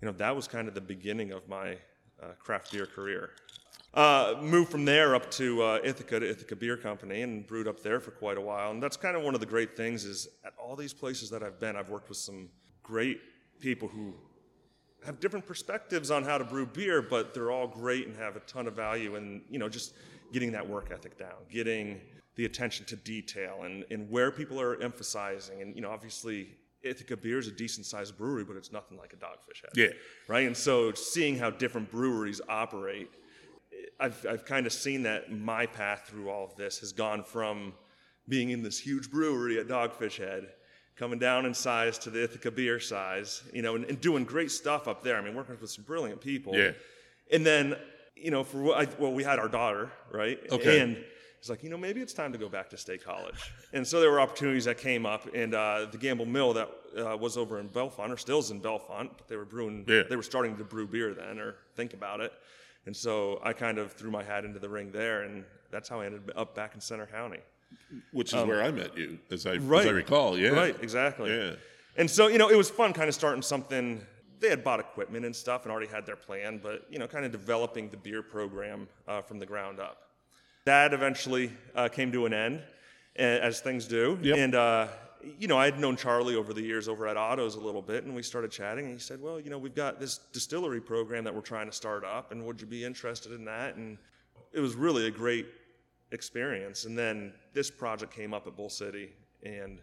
you 0.00 0.06
know, 0.06 0.12
that 0.12 0.34
was 0.34 0.48
kind 0.48 0.68
of 0.68 0.74
the 0.74 0.80
beginning 0.80 1.32
of 1.32 1.48
my 1.48 1.76
uh, 2.22 2.32
craft 2.38 2.72
beer 2.72 2.86
career. 2.86 3.30
Uh, 3.94 4.34
moved 4.40 4.72
from 4.72 4.84
there 4.84 5.14
up 5.14 5.30
to 5.30 5.62
uh, 5.62 5.78
Ithaca 5.84 6.18
to 6.18 6.28
Ithaca 6.28 6.56
Beer 6.56 6.76
Company 6.76 7.22
and 7.22 7.46
brewed 7.46 7.68
up 7.68 7.80
there 7.80 8.00
for 8.00 8.10
quite 8.10 8.36
a 8.36 8.40
while. 8.40 8.72
And 8.72 8.82
that's 8.82 8.96
kind 8.96 9.16
of 9.16 9.22
one 9.22 9.34
of 9.34 9.40
the 9.40 9.46
great 9.46 9.76
things 9.76 10.04
is 10.04 10.26
at 10.44 10.52
all 10.58 10.74
these 10.74 10.92
places 10.92 11.30
that 11.30 11.44
I've 11.44 11.60
been, 11.60 11.76
I've 11.76 11.90
worked 11.90 12.08
with 12.08 12.18
some 12.18 12.48
great 12.82 13.20
people 13.60 13.86
who 13.86 14.14
have 15.06 15.20
different 15.20 15.46
perspectives 15.46 16.10
on 16.10 16.24
how 16.24 16.38
to 16.38 16.44
brew 16.44 16.66
beer, 16.66 17.02
but 17.02 17.34
they're 17.34 17.52
all 17.52 17.68
great 17.68 18.08
and 18.08 18.16
have 18.16 18.34
a 18.34 18.40
ton 18.40 18.66
of 18.66 18.74
value. 18.74 19.14
And 19.14 19.42
you 19.48 19.60
know, 19.60 19.68
just 19.68 19.94
getting 20.32 20.50
that 20.52 20.68
work 20.68 20.90
ethic 20.92 21.16
down, 21.16 21.36
getting 21.48 22.00
the 22.34 22.46
attention 22.46 22.84
to 22.86 22.96
detail, 22.96 23.60
and, 23.62 23.84
and 23.92 24.10
where 24.10 24.32
people 24.32 24.60
are 24.60 24.80
emphasizing. 24.82 25.62
And 25.62 25.72
you 25.76 25.82
know, 25.82 25.90
obviously, 25.90 26.48
Ithaca 26.82 27.16
Beer 27.16 27.38
is 27.38 27.46
a 27.46 27.52
decent 27.52 27.86
sized 27.86 28.18
brewery, 28.18 28.44
but 28.44 28.56
it's 28.56 28.72
nothing 28.72 28.98
like 28.98 29.12
a 29.12 29.16
Dogfish 29.16 29.62
Head. 29.62 29.70
Yeah. 29.76 29.96
Right. 30.26 30.48
And 30.48 30.56
so, 30.56 30.92
seeing 30.92 31.38
how 31.38 31.50
different 31.50 31.92
breweries 31.92 32.40
operate 32.48 33.10
I've, 34.00 34.26
I've 34.28 34.44
kind 34.44 34.66
of 34.66 34.72
seen 34.72 35.02
that 35.04 35.32
my 35.32 35.66
path 35.66 36.08
through 36.08 36.30
all 36.30 36.44
of 36.44 36.56
this 36.56 36.78
has 36.80 36.92
gone 36.92 37.22
from 37.24 37.74
being 38.28 38.50
in 38.50 38.62
this 38.62 38.78
huge 38.78 39.10
brewery 39.10 39.58
at 39.58 39.68
Dogfish 39.68 40.16
Head, 40.16 40.48
coming 40.96 41.18
down 41.18 41.46
in 41.46 41.54
size 41.54 41.98
to 41.98 42.10
the 42.10 42.24
Ithaca 42.24 42.50
beer 42.50 42.80
size, 42.80 43.42
you 43.52 43.62
know, 43.62 43.74
and, 43.74 43.84
and 43.84 44.00
doing 44.00 44.24
great 44.24 44.50
stuff 44.50 44.88
up 44.88 45.02
there. 45.02 45.16
I 45.16 45.20
mean, 45.20 45.34
working 45.34 45.56
with 45.60 45.70
some 45.70 45.84
brilliant 45.84 46.20
people. 46.20 46.54
Yeah. 46.54 46.72
And 47.32 47.44
then, 47.44 47.76
you 48.16 48.30
know, 48.30 48.44
for 48.44 48.62
what 48.62 48.78
I, 48.78 48.90
well, 48.98 49.12
we 49.12 49.24
had 49.24 49.38
our 49.38 49.48
daughter, 49.48 49.90
right? 50.12 50.38
Okay. 50.50 50.80
And 50.80 50.96
it's 51.44 51.50
like, 51.50 51.62
you 51.62 51.68
know, 51.68 51.76
maybe 51.76 52.00
it's 52.00 52.14
time 52.14 52.32
to 52.32 52.38
go 52.38 52.48
back 52.48 52.70
to 52.70 52.78
state 52.78 53.04
college. 53.04 53.52
and 53.74 53.86
so 53.86 54.00
there 54.00 54.10
were 54.10 54.20
opportunities 54.20 54.64
that 54.64 54.78
came 54.78 55.04
up, 55.04 55.28
and 55.34 55.54
uh, 55.54 55.86
the 55.90 55.98
Gamble 55.98 56.24
Mill 56.24 56.54
that 56.54 56.70
uh, 56.96 57.16
was 57.16 57.36
over 57.36 57.60
in 57.60 57.68
Bellefonte, 57.68 58.10
or 58.10 58.16
still 58.16 58.38
is 58.38 58.50
in 58.50 58.60
Bellefonte, 58.60 59.10
but 59.16 59.28
they 59.28 59.36
were 59.36 59.44
brewing, 59.44 59.84
yeah. 59.86 60.04
they 60.08 60.16
were 60.16 60.22
starting 60.22 60.56
to 60.56 60.64
brew 60.64 60.86
beer 60.86 61.12
then, 61.12 61.38
or 61.38 61.56
think 61.74 61.92
about 61.92 62.20
it. 62.20 62.32
And 62.86 62.96
so 62.96 63.40
I 63.42 63.52
kind 63.52 63.78
of 63.78 63.92
threw 63.92 64.10
my 64.10 64.22
hat 64.22 64.44
into 64.44 64.58
the 64.58 64.68
ring 64.68 64.90
there, 64.92 65.22
and 65.22 65.44
that's 65.70 65.88
how 65.88 66.00
I 66.00 66.06
ended 66.06 66.30
up 66.36 66.54
back 66.54 66.74
in 66.74 66.80
Centre 66.80 67.06
County. 67.06 67.40
Which 68.12 68.28
is 68.28 68.34
um, 68.34 68.48
where 68.48 68.62
I 68.62 68.70
met 68.70 68.96
you, 68.96 69.18
as 69.30 69.46
I, 69.46 69.56
right, 69.56 69.82
as 69.82 69.86
I 69.88 69.90
recall. 69.90 70.38
Yeah. 70.38 70.50
Right, 70.50 70.76
exactly. 70.80 71.30
Yeah. 71.30 71.52
And 71.96 72.10
so, 72.10 72.28
you 72.28 72.38
know, 72.38 72.50
it 72.50 72.56
was 72.56 72.70
fun 72.70 72.92
kind 72.92 73.08
of 73.08 73.14
starting 73.14 73.42
something 73.42 74.00
they 74.40 74.48
had 74.48 74.62
bought 74.62 74.80
equipment 74.80 75.24
and 75.24 75.34
stuff 75.34 75.64
and 75.64 75.72
already 75.72 75.86
had 75.86 76.04
their 76.04 76.16
plan, 76.16 76.60
but 76.62 76.86
you 76.90 76.98
know, 76.98 77.06
kind 77.06 77.24
of 77.24 77.32
developing 77.32 77.88
the 77.88 77.96
beer 77.96 78.22
program 78.22 78.88
uh, 79.08 79.20
from 79.22 79.38
the 79.38 79.46
ground 79.46 79.80
up. 79.80 79.98
That 80.66 80.92
eventually 80.92 81.52
uh, 81.74 81.88
came 81.88 82.12
to 82.12 82.26
an 82.26 82.34
end, 82.34 82.62
as 83.16 83.60
things 83.60 83.86
do. 83.86 84.18
Yep. 84.22 84.36
And 84.36 84.54
uh, 84.54 84.88
you 85.38 85.48
know, 85.48 85.58
I 85.58 85.64
had 85.64 85.78
known 85.78 85.96
Charlie 85.96 86.36
over 86.36 86.52
the 86.52 86.62
years 86.62 86.88
over 86.88 87.06
at 87.06 87.16
Otto's 87.16 87.54
a 87.54 87.60
little 87.60 87.82
bit, 87.82 88.04
and 88.04 88.14
we 88.14 88.22
started 88.22 88.50
chatting. 88.50 88.84
And 88.86 88.94
he 88.94 89.00
said, 89.00 89.20
"Well, 89.20 89.40
you 89.40 89.50
know, 89.50 89.58
we've 89.58 89.74
got 89.74 90.00
this 90.00 90.18
distillery 90.32 90.80
program 90.80 91.24
that 91.24 91.34
we're 91.34 91.40
trying 91.40 91.66
to 91.66 91.72
start 91.72 92.04
up, 92.04 92.32
and 92.32 92.44
would 92.46 92.60
you 92.60 92.66
be 92.66 92.84
interested 92.84 93.32
in 93.32 93.44
that?" 93.46 93.76
And 93.76 93.98
it 94.52 94.60
was 94.60 94.74
really 94.74 95.06
a 95.06 95.10
great 95.10 95.46
experience. 96.12 96.84
And 96.84 96.96
then 96.96 97.32
this 97.52 97.70
project 97.70 98.12
came 98.14 98.34
up 98.34 98.46
at 98.46 98.56
Boal 98.56 98.70
City, 98.70 99.12
and 99.42 99.80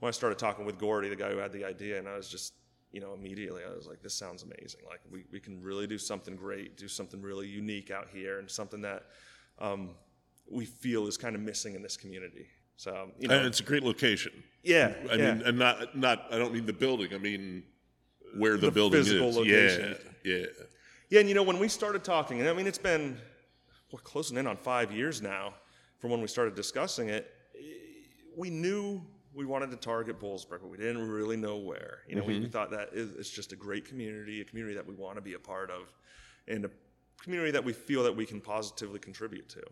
when 0.00 0.08
I 0.08 0.12
started 0.12 0.38
talking 0.38 0.64
with 0.64 0.78
Gordy, 0.78 1.08
the 1.08 1.16
guy 1.16 1.30
who 1.30 1.38
had 1.38 1.52
the 1.52 1.64
idea, 1.64 1.98
and 1.98 2.08
I 2.08 2.16
was 2.16 2.28
just, 2.28 2.54
you 2.90 3.00
know, 3.00 3.14
immediately 3.14 3.62
I 3.64 3.74
was 3.74 3.86
like, 3.86 4.02
"This 4.02 4.14
sounds 4.14 4.42
amazing! 4.42 4.80
Like 4.88 5.00
we 5.10 5.24
we 5.32 5.40
can 5.40 5.62
really 5.62 5.86
do 5.86 5.98
something 5.98 6.36
great, 6.36 6.76
do 6.76 6.88
something 6.88 7.20
really 7.22 7.48
unique 7.48 7.90
out 7.90 8.08
here, 8.12 8.38
and 8.38 8.50
something 8.50 8.80
that." 8.82 9.04
Um, 9.58 9.94
we 10.50 10.66
feel 10.66 11.06
is 11.06 11.16
kind 11.16 11.34
of 11.34 11.42
missing 11.42 11.74
in 11.74 11.82
this 11.82 11.96
community. 11.96 12.46
So, 12.76 13.10
you 13.18 13.28
know, 13.28 13.36
And 13.38 13.46
it's 13.46 13.60
a 13.60 13.62
great 13.62 13.82
location. 13.82 14.32
yeah, 14.62 14.92
I 15.10 15.14
yeah. 15.14 15.34
mean, 15.34 15.42
and 15.46 15.58
not 15.58 15.96
not. 15.96 16.26
I 16.30 16.38
don't 16.38 16.52
mean 16.52 16.66
the 16.66 16.72
building. 16.72 17.14
I 17.14 17.18
mean 17.18 17.62
where 18.36 18.56
the, 18.56 18.66
The 18.66 18.72
building 18.72 19.00
is. 19.00 19.12
location. 19.12 19.96
Yeah, 20.24 20.36
yeah. 20.36 20.46
Yeah, 21.10 21.20
and 21.20 21.28
you 21.28 21.34
know, 21.34 21.42
when 21.42 21.58
we 21.58 21.68
started 21.68 22.02
talking, 22.02 22.40
and 22.40 22.48
I 22.48 22.52
mean, 22.52 22.66
it's 22.66 22.78
been, 22.78 23.18
we're 23.92 24.00
closing 24.00 24.36
in 24.36 24.46
on 24.46 24.56
five 24.56 24.90
years 24.90 25.22
now 25.22 25.54
from 25.98 26.10
when 26.10 26.20
we 26.20 26.26
started 26.26 26.54
discussing 26.54 27.08
it. 27.08 27.30
We 28.36 28.50
knew 28.50 29.02
we 29.32 29.44
wanted 29.44 29.70
to 29.70 29.76
target 29.76 30.18
Boalsburg, 30.18 30.60
but 30.62 30.68
we 30.70 30.76
didn't 30.76 31.08
really 31.08 31.36
know 31.36 31.56
where. 31.56 31.98
You 32.08 32.16
know, 32.16 32.22
we, 32.22 32.34
we 32.34 32.40
mm-hmm. 32.40 32.50
thought 32.50 32.70
that 32.70 32.90
is, 32.92 33.12
it's 33.16 33.30
just 33.30 33.52
a 33.52 33.56
great 33.56 33.84
community, 33.84 34.40
a 34.40 34.44
community 34.44 34.74
that 34.74 34.86
we 34.86 34.94
want 34.94 35.16
to 35.16 35.22
be 35.22 35.34
a 35.34 35.38
part 35.38 35.70
of, 35.70 35.92
and 36.48 36.64
a 36.64 36.70
community 37.22 37.52
that 37.52 37.64
we 37.64 37.72
feel 37.72 38.02
that 38.04 38.16
we 38.16 38.26
can 38.26 38.40
positively 38.40 38.98
contribute 38.98 39.48
to. 39.50 39.62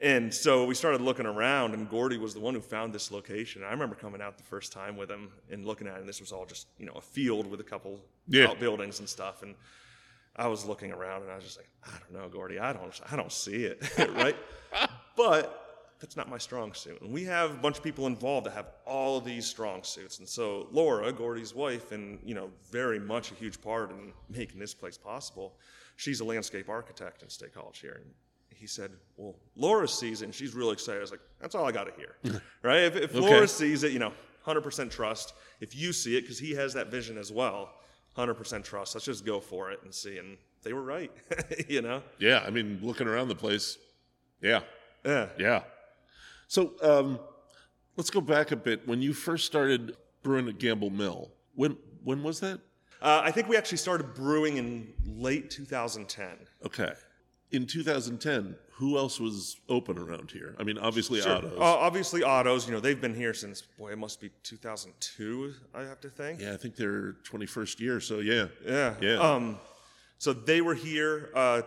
And 0.00 0.32
so 0.32 0.64
we 0.64 0.74
started 0.74 1.00
looking 1.00 1.26
around, 1.26 1.74
and 1.74 1.90
Gordy 1.90 2.18
was 2.18 2.32
the 2.32 2.38
one 2.40 2.54
who 2.54 2.60
found 2.60 2.92
this 2.92 3.10
location. 3.10 3.64
I 3.64 3.70
remember 3.72 3.96
coming 3.96 4.20
out 4.22 4.36
the 4.38 4.44
first 4.44 4.72
time 4.72 4.96
with 4.96 5.10
him 5.10 5.30
and 5.50 5.64
looking 5.66 5.88
at 5.88 5.96
it, 5.96 6.00
and 6.00 6.08
this 6.08 6.20
was 6.20 6.30
all 6.30 6.46
just, 6.46 6.68
you 6.78 6.86
know, 6.86 6.92
a 6.92 7.00
field 7.00 7.50
with 7.50 7.60
a 7.60 7.64
couple 7.64 7.98
Yeah. 8.28 8.46
outbuildings 8.46 9.00
and 9.00 9.08
stuff. 9.08 9.42
And 9.42 9.56
I 10.36 10.46
was 10.46 10.64
looking 10.64 10.92
around, 10.92 11.22
and 11.22 11.32
I 11.32 11.34
was 11.34 11.44
just 11.44 11.56
like, 11.56 11.68
I 11.84 11.98
don't 11.98 12.12
know, 12.22 12.28
Gordy, 12.28 12.60
I 12.60 12.72
don't, 12.72 13.00
I 13.10 13.16
don't 13.16 13.32
see 13.32 13.64
it, 13.64 13.82
right? 14.14 14.36
but 15.16 15.64
that's 16.00 16.16
not 16.16 16.28
my 16.30 16.38
strong 16.38 16.72
suit. 16.74 17.00
And 17.02 17.12
we 17.12 17.24
have 17.24 17.50
a 17.50 17.54
bunch 17.54 17.78
of 17.78 17.82
people 17.82 18.06
involved 18.06 18.46
that 18.46 18.52
have 18.52 18.66
all 18.86 19.18
of 19.18 19.24
these 19.24 19.46
strong 19.46 19.82
suits. 19.82 20.20
And 20.20 20.28
so 20.28 20.68
Laura, 20.70 21.12
Gordy's 21.12 21.56
wife, 21.56 21.90
and 21.90 22.20
you 22.24 22.34
know, 22.34 22.50
very 22.70 23.00
much 23.00 23.32
a 23.32 23.34
huge 23.34 23.60
part 23.60 23.90
in 23.90 24.12
making 24.30 24.60
this 24.60 24.74
place 24.74 24.96
possible. 24.96 25.56
She's 25.96 26.20
a 26.20 26.24
landscape 26.24 26.68
architect 26.68 27.24
in 27.24 27.28
State 27.30 27.52
College 27.52 27.80
here. 27.80 28.00
And 28.00 28.14
he 28.58 28.66
said, 28.66 28.90
Well, 29.16 29.36
Laura 29.56 29.86
sees 29.88 30.22
it 30.22 30.26
and 30.26 30.34
she's 30.34 30.54
really 30.54 30.72
excited. 30.72 30.98
I 30.98 31.02
was 31.02 31.10
like, 31.10 31.20
That's 31.40 31.54
all 31.54 31.64
I 31.66 31.72
got 31.72 31.84
to 31.84 31.92
hear. 31.92 32.42
right? 32.62 32.82
If, 32.82 32.96
if 32.96 33.14
Okay. 33.14 33.20
Laura 33.20 33.48
sees 33.48 33.82
it, 33.84 33.92
you 33.92 33.98
know, 33.98 34.12
100% 34.46 34.90
trust. 34.90 35.34
If 35.60 35.74
you 35.76 35.92
see 35.92 36.16
it, 36.16 36.22
because 36.22 36.38
he 36.38 36.52
has 36.54 36.72
that 36.74 36.90
vision 36.90 37.18
as 37.18 37.30
well, 37.32 37.70
100% 38.16 38.64
trust. 38.64 38.94
Let's 38.94 39.04
just 39.04 39.24
go 39.24 39.40
for 39.40 39.70
it 39.70 39.80
and 39.84 39.94
see. 39.94 40.18
And 40.18 40.36
they 40.62 40.72
were 40.72 40.82
right, 40.82 41.10
you 41.68 41.82
know? 41.82 42.02
Yeah, 42.18 42.42
I 42.46 42.50
mean, 42.50 42.78
looking 42.82 43.06
around 43.06 43.28
the 43.28 43.34
place, 43.34 43.78
yeah, 44.40 44.60
Yeah. 45.04 45.28
yeah. 45.38 45.62
So 46.46 46.72
um, 46.82 47.20
let's 47.96 48.10
go 48.10 48.20
back 48.20 48.50
a 48.52 48.56
bit. 48.56 48.86
When 48.88 49.02
you 49.02 49.12
first 49.12 49.44
started 49.46 49.96
brewing 50.22 50.48
at 50.48 50.58
Gamble 50.58 50.90
Mill, 50.90 51.30
when 51.54 51.76
when 52.04 52.22
was 52.22 52.40
that? 52.40 52.60
Uh, 53.02 53.20
I 53.22 53.30
think 53.30 53.48
we 53.48 53.56
actually 53.56 53.78
started 53.78 54.14
brewing 54.14 54.56
in 54.56 54.92
late 55.04 55.50
2010. 55.50 56.26
Okay. 56.64 56.92
In 57.50 57.66
2010, 57.66 58.54
who 58.72 58.98
else 58.98 59.18
was 59.18 59.56
open 59.68 59.98
around 59.98 60.30
here? 60.30 60.54
I 60.58 60.64
mean, 60.64 60.76
obviously 60.78 61.20
Otto's. 61.22 61.58
Uh, 61.58 61.62
obviously, 61.62 62.22
Otto's, 62.22 62.66
you 62.66 62.72
know, 62.74 62.80
they've 62.80 63.00
been 63.00 63.14
here 63.14 63.32
since, 63.32 63.62
boy, 63.62 63.90
it 63.92 63.98
must 63.98 64.20
be 64.20 64.30
2002, 64.42 65.54
I 65.74 65.82
have 65.82 66.00
to 66.02 66.10
think. 66.10 66.40
yeah, 66.40 66.52
I 66.52 66.56
think 66.56 66.76
they're 66.76 67.14
21st 67.24 67.80
year. 67.80 68.00
So 68.00 68.18
yeah, 68.20 68.48
Yeah. 68.66 68.94
Yeah. 69.00 69.14
Um, 69.18 69.58
so 70.18 70.32
they 70.32 70.60
were 70.60 70.74
here. 70.74 71.30
Uh, 71.34 71.62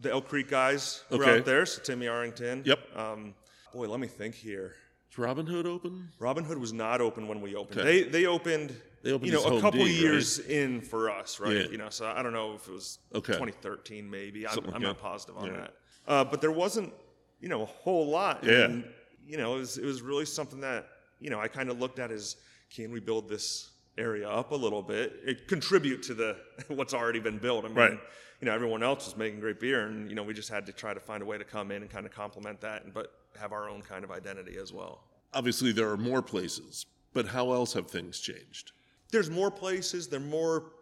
the 0.00 0.12
Elk 0.12 0.28
Creek 0.28 0.48
guys 0.50 1.02
were 1.10 1.24
Okay. 1.24 1.38
out 1.38 1.44
there. 1.44 1.66
So 1.66 1.82
Timmy 1.82 2.06
Yarrington. 2.06 2.64
Yep. 2.66 2.78
Um, 2.96 3.34
boy, 3.72 3.88
let 3.88 3.98
me 3.98 4.06
think 4.06 4.34
here. 4.34 4.74
is 5.10 5.18
Robin 5.18 5.46
Hood 5.46 5.66
open? 5.66 6.10
Robin 6.18 6.44
Hood 6.44 6.58
was 6.58 6.72
not 6.72 7.00
open 7.00 7.26
when 7.26 7.40
we 7.40 7.54
opened. 7.54 7.80
Okay. 7.80 8.02
They 8.04 8.08
they 8.08 8.26
opened. 8.26 8.76
They 9.06 9.12
opened 9.12 9.30
you 9.30 9.34
know, 9.36 9.58
a 9.58 9.60
couple 9.60 9.84
D, 9.84 9.92
years 9.92 10.40
in 10.40 10.80
for 10.80 11.08
us, 11.10 11.38
right? 11.38 11.54
Yeah. 11.54 11.62
You 11.70 11.78
know, 11.78 11.90
so 11.90 12.06
I 12.06 12.24
don't 12.24 12.32
know 12.32 12.54
if 12.54 12.66
it 12.66 12.72
was 12.72 12.98
Okay. 13.14 13.34
2013, 13.34 14.10
maybe. 14.10 14.48
I'm, 14.48 14.56
like 14.56 14.74
I'm 14.74 14.82
not 14.82 14.98
positive 14.98 15.36
on 15.36 15.46
Yeah. 15.46 15.52
that. 15.58 15.74
Uh, 16.08 16.24
but 16.24 16.40
there 16.40 16.50
wasn't, 16.50 16.92
you 17.40 17.48
know, 17.48 17.62
a 17.62 17.66
whole 17.66 18.08
lot. 18.08 18.42
Yeah. 18.42 18.64
And, 18.64 18.84
you 19.24 19.36
know, 19.36 19.54
it 19.54 19.60
was, 19.60 19.78
it 19.78 19.84
was 19.84 20.02
really 20.02 20.24
something 20.24 20.60
that, 20.62 20.88
you 21.20 21.30
know, 21.30 21.38
I 21.38 21.46
kind 21.46 21.70
of 21.70 21.78
looked 21.78 22.00
at 22.00 22.10
as, 22.10 22.34
can 22.74 22.90
we 22.90 22.98
build 22.98 23.28
this 23.28 23.70
area 23.96 24.28
up 24.28 24.50
a 24.50 24.56
little 24.56 24.82
bit? 24.82 25.20
It 25.24 25.46
contribute 25.46 26.02
to 26.02 26.14
the 26.14 26.36
what's 26.66 26.92
already 26.92 27.20
been 27.20 27.38
built. 27.38 27.64
I 27.64 27.68
mean, 27.68 27.76
Right. 27.76 27.98
you 28.40 28.46
know, 28.46 28.52
everyone 28.54 28.82
else 28.82 29.04
was 29.06 29.16
making 29.16 29.38
great 29.38 29.60
beer, 29.60 29.86
and 29.86 30.08
you 30.10 30.16
know, 30.16 30.24
we 30.24 30.34
just 30.34 30.48
had 30.48 30.66
to 30.66 30.72
try 30.72 30.92
to 30.94 31.00
find 31.00 31.22
a 31.22 31.26
way 31.26 31.38
to 31.38 31.44
come 31.44 31.70
in 31.70 31.82
and 31.82 31.88
kind 31.88 32.06
of 32.06 32.10
complement 32.12 32.60
that, 32.62 32.82
and 32.82 32.92
but 32.92 33.12
have 33.38 33.52
our 33.52 33.68
own 33.68 33.82
kind 33.82 34.02
of 34.02 34.10
identity 34.10 34.56
as 34.60 34.72
well. 34.72 35.04
Obviously, 35.32 35.70
there 35.70 35.88
are 35.90 35.96
more 35.96 36.22
places, 36.22 36.86
but 37.12 37.28
how 37.28 37.52
else 37.52 37.72
have 37.74 37.88
things 37.88 38.18
changed? 38.18 38.72
There's 39.16 39.30
more 39.30 39.50
places, 39.50 40.08
there 40.08 40.20
are 40.20 40.22
more 40.22 40.72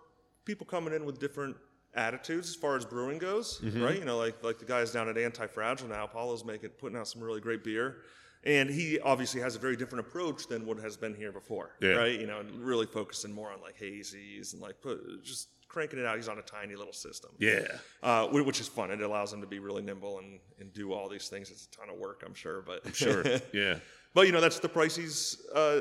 people 0.45 0.67
coming 0.67 0.93
in 0.93 1.05
with 1.05 1.21
different 1.21 1.55
attitudes 1.95 2.49
as 2.49 2.57
far 2.57 2.77
as 2.77 2.85
brewing 2.85 3.19
goes, 3.19 3.63
right? 3.63 3.97
You 3.97 4.05
know, 4.05 4.19
like 4.19 4.43
like 4.43 4.59
the 4.59 4.65
guys 4.65 4.91
down 4.91 5.09
at 5.09 5.17
Anti 5.17 5.47
Fragile 5.47 5.87
now, 5.89 6.05
Paulo's 6.09 6.45
making 6.45 6.71
putting 6.71 6.99
out 6.99 7.07
some 7.07 7.23
really 7.23 7.41
great 7.41 7.63
beer. 7.63 7.99
And 8.47 8.69
he 8.69 8.99
obviously 9.01 9.41
has 9.41 9.55
a 9.57 9.59
very 9.59 9.75
different 9.77 10.07
approach 10.07 10.49
than 10.49 10.67
what 10.67 10.79
has 10.79 10.97
been 10.99 11.15
here 11.15 11.33
before, 11.33 11.77
Yeah. 11.81 11.93
right? 11.93 12.21
You 12.21 12.27
know, 12.27 12.43
really 12.59 12.85
focusing 12.85 13.33
more 13.33 13.51
on 13.53 13.61
like 13.63 13.79
hazies 13.79 14.53
and 14.53 14.61
like 14.61 14.83
put 14.83 15.25
just 15.25 15.49
cranking 15.69 15.99
it 16.01 16.05
out. 16.05 16.17
He's 16.17 16.29
on 16.29 16.39
a 16.39 16.43
tiny 16.43 16.75
little 16.75 16.93
system, 16.93 17.31
Yeah. 17.39 17.67
uh, 18.03 18.27
which 18.27 18.61
is 18.61 18.69
fun. 18.69 18.91
It 18.91 19.01
allows 19.01 19.33
him 19.33 19.41
to 19.41 19.47
be 19.47 19.61
really 19.61 19.83
nimble 19.83 20.19
and, 20.19 20.41
and 20.61 20.73
do 20.75 20.93
all 20.93 21.09
these 21.09 21.29
things. 21.29 21.51
It's 21.51 21.69
a 21.73 21.77
ton 21.79 21.89
of 21.89 21.97
work, 21.97 22.23
I'm 22.27 22.35
sure, 22.35 22.61
but 22.61 22.95
Sure. 22.95 23.25
yeah. 23.55 23.79
but 24.13 24.27
you 24.27 24.33
know 24.33 24.43
that's 24.43 24.59
the 24.59 24.69
Pricey's 24.69 25.41
uh, 25.55 25.81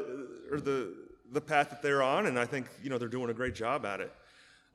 or 0.50 0.62
the 0.62 0.94
the 1.34 1.42
path 1.42 1.70
that 1.72 1.82
they're 1.82 2.04
on, 2.04 2.28
and 2.28 2.40
I 2.40 2.46
think 2.46 2.68
you 2.82 2.90
know 2.90 2.98
they're 2.98 3.08
doing 3.08 3.30
a 3.30 3.34
great 3.34 3.56
job 3.56 3.86
at 3.86 4.00
it. 4.00 4.14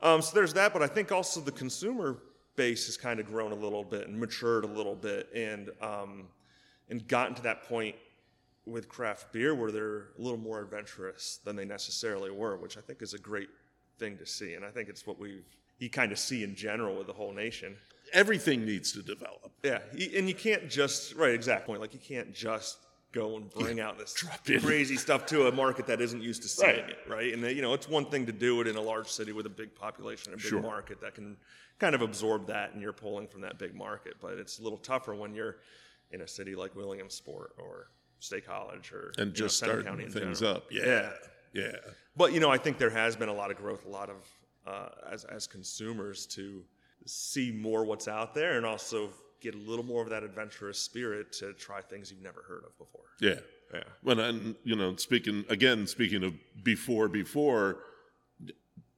Um, 0.02 0.22
so 0.22 0.34
there's 0.34 0.52
that, 0.54 0.72
but 0.72 0.82
I 0.82 0.86
think 0.86 1.10
also 1.10 1.40
the 1.40 1.52
consumer 1.52 2.18
base 2.56 2.86
has 2.86 2.96
kind 2.96 3.20
of 3.20 3.26
grown 3.26 3.52
a 3.52 3.56
little 3.56 3.84
bit 3.84 4.08
and 4.08 4.18
matured 4.18 4.64
a 4.64 4.68
little 4.68 4.96
bit, 4.96 5.28
and 5.34 5.70
um, 5.80 6.28
and 6.90 7.06
gotten 7.08 7.34
to 7.36 7.42
that 7.42 7.62
point 7.64 7.96
with 8.66 8.88
craft 8.88 9.32
beer 9.32 9.54
where 9.54 9.72
they're 9.72 10.08
a 10.18 10.20
little 10.20 10.38
more 10.38 10.60
adventurous 10.60 11.40
than 11.44 11.56
they 11.56 11.64
necessarily 11.64 12.30
were, 12.30 12.56
which 12.56 12.76
I 12.76 12.80
think 12.80 13.00
is 13.00 13.14
a 13.14 13.18
great 13.18 13.48
thing 13.98 14.18
to 14.18 14.26
see, 14.26 14.54
and 14.54 14.64
I 14.64 14.70
think 14.70 14.88
it's 14.88 15.06
what 15.06 15.18
we've 15.18 15.44
you 15.78 15.88
kind 15.88 16.10
of 16.10 16.18
see 16.18 16.42
in 16.42 16.54
general 16.54 16.96
with 16.96 17.06
the 17.06 17.12
whole 17.12 17.32
nation. 17.32 17.76
Everything 18.12 18.64
needs 18.64 18.92
to 18.92 19.02
develop. 19.02 19.52
Yeah, 19.62 19.78
and 19.92 20.28
you 20.28 20.34
can't 20.34 20.68
just 20.68 21.14
right 21.14 21.34
exact 21.34 21.66
point. 21.66 21.80
like 21.80 21.94
you 21.94 22.00
can't 22.00 22.34
just 22.34 22.78
go 23.12 23.36
and 23.36 23.48
bring 23.50 23.80
out 23.80 23.98
this 23.98 24.22
crazy 24.60 24.96
stuff 24.96 25.24
to 25.26 25.46
a 25.48 25.52
market 25.52 25.86
that 25.86 26.00
isn't 26.00 26.22
used 26.22 26.42
to 26.42 26.48
seeing 26.48 26.68
Right. 26.76 26.90
it, 26.90 26.98
right? 27.08 27.32
And 27.32 27.44
uh, 27.44 27.48
you 27.48 27.62
know, 27.62 27.72
it's 27.72 27.88
one 27.88 28.04
thing 28.06 28.26
to 28.26 28.32
do 28.32 28.60
it 28.60 28.66
in 28.66 28.76
a 28.76 28.80
large 28.82 29.08
city 29.08 29.32
with 29.32 29.46
a 29.46 29.50
big 29.50 29.74
population, 29.74 30.32
a 30.32 30.36
big 30.36 30.44
Sure. 30.46 30.60
market 30.60 31.00
that 31.00 31.14
can 31.14 31.36
kind 31.78 31.94
of 31.94 32.02
absorb 32.02 32.46
that, 32.48 32.72
and 32.72 32.82
you're 32.82 32.92
pulling 32.92 33.26
from 33.26 33.40
that 33.42 33.58
big 33.58 33.74
market. 33.74 34.14
But 34.20 34.34
it's 34.34 34.58
a 34.58 34.62
little 34.62 34.78
tougher 34.78 35.14
when 35.14 35.34
you're 35.34 35.56
in 36.10 36.20
a 36.22 36.28
city 36.28 36.54
like 36.54 36.74
Williamsport 36.76 37.52
or 37.58 37.88
State 38.20 38.46
College 38.46 38.92
or 38.92 39.12
And 39.16 39.18
you 39.18 39.24
know, 39.26 39.32
just 39.32 39.56
starting 39.58 39.84
County 39.86 40.04
things 40.08 40.40
general. 40.40 40.56
up. 40.58 40.66
Yeah. 40.70 40.84
yeah. 40.86 41.10
Yeah. 41.54 41.72
But 42.16 42.32
you 42.34 42.40
know, 42.40 42.50
I 42.50 42.58
think 42.58 42.76
there 42.78 42.90
has 42.90 43.16
been 43.16 43.28
a 43.30 43.34
lot 43.34 43.50
of 43.50 43.56
growth, 43.56 43.86
a 43.86 43.88
lot 43.88 44.10
of 44.10 44.16
uh, 44.66 44.88
as 45.10 45.24
as 45.24 45.46
consumers 45.46 46.26
to 46.26 46.62
see 47.06 47.50
more 47.52 47.84
what's 47.86 48.06
out 48.06 48.34
there, 48.34 48.58
and 48.58 48.66
also 48.66 49.08
get 49.40 49.54
a 49.54 49.58
little 49.58 49.84
more 49.84 50.02
of 50.02 50.10
that 50.10 50.22
adventurous 50.22 50.78
spirit 50.78 51.32
to 51.34 51.52
try 51.54 51.80
things 51.80 52.10
you've 52.10 52.22
never 52.22 52.42
heard 52.48 52.64
of 52.64 52.76
before. 52.78 53.04
Yeah. 53.20 53.34
Yeah. 53.72 53.82
When 54.02 54.18
I, 54.18 54.30
you 54.64 54.74
know, 54.76 54.96
speaking 54.96 55.44
again, 55.48 55.86
speaking 55.86 56.24
of 56.24 56.34
before, 56.62 57.08
before, 57.08 57.78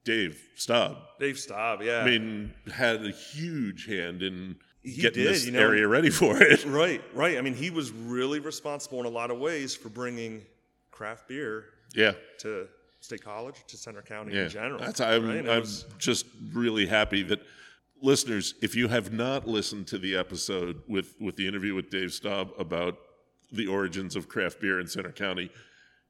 Dave 0.04 0.42
Staub, 0.56 0.96
Dave 1.18 1.38
Staub, 1.38 1.82
yeah, 1.82 1.98
I 1.98 2.04
mean, 2.06 2.54
had 2.72 3.04
a 3.04 3.10
huge 3.10 3.86
hand 3.86 4.22
in 4.22 4.56
He 4.82 5.02
getting 5.02 5.24
did, 5.24 5.34
this 5.34 5.44
you 5.44 5.52
know. 5.52 5.58
area 5.60 5.86
ready 5.86 6.08
for 6.08 6.40
it. 6.42 6.64
right, 6.66 7.02
right. 7.14 7.36
I 7.36 7.42
mean, 7.42 7.54
he 7.54 7.68
was 7.70 7.90
really 7.92 8.40
responsible 8.40 8.98
in 9.00 9.06
a 9.06 9.10
lot 9.10 9.30
of 9.30 9.38
ways 9.38 9.74
for 9.76 9.90
bringing 9.90 10.42
craft 10.90 11.28
beer 11.28 11.66
Yeah. 11.94 12.12
to 12.38 12.66
State 13.00 13.22
College, 13.22 13.56
to 13.68 13.76
Centre 13.76 14.00
County 14.02 14.34
Yeah. 14.34 14.44
in 14.44 14.48
general. 14.50 14.78
That's, 14.80 15.00
I'm, 15.02 15.26
right? 15.28 15.48
I'm 15.48 15.60
was- 15.60 15.84
just 15.98 16.24
really 16.54 16.86
happy 16.86 17.22
that 17.24 17.40
listeners, 18.02 18.54
if 18.62 18.74
you 18.74 18.88
have 18.88 19.12
not 19.12 19.46
listened 19.46 19.86
to 19.88 19.98
the 19.98 20.16
episode 20.16 20.82
with, 20.88 21.16
with 21.20 21.36
the 21.36 21.46
interview 21.46 21.74
with 21.74 21.90
Dave 21.90 22.12
Staub 22.12 22.50
about 22.58 22.98
the 23.52 23.66
origins 23.66 24.16
of 24.16 24.28
craft 24.28 24.60
beer 24.60 24.80
in 24.80 24.86
Centre 24.86 25.12
County, 25.12 25.50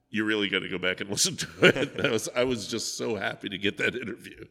you 0.09 0.25
really 0.25 0.49
got 0.49 0.59
to 0.59 0.69
go 0.69 0.77
back 0.77 1.01
and 1.01 1.09
listen 1.09 1.35
to 1.37 1.47
it. 1.61 2.11
Was, 2.11 2.29
I 2.35 2.43
was 2.43 2.67
just 2.67 2.97
so 2.97 3.15
happy 3.15 3.49
to 3.49 3.57
get 3.57 3.77
that 3.77 3.95
interview. 3.95 4.45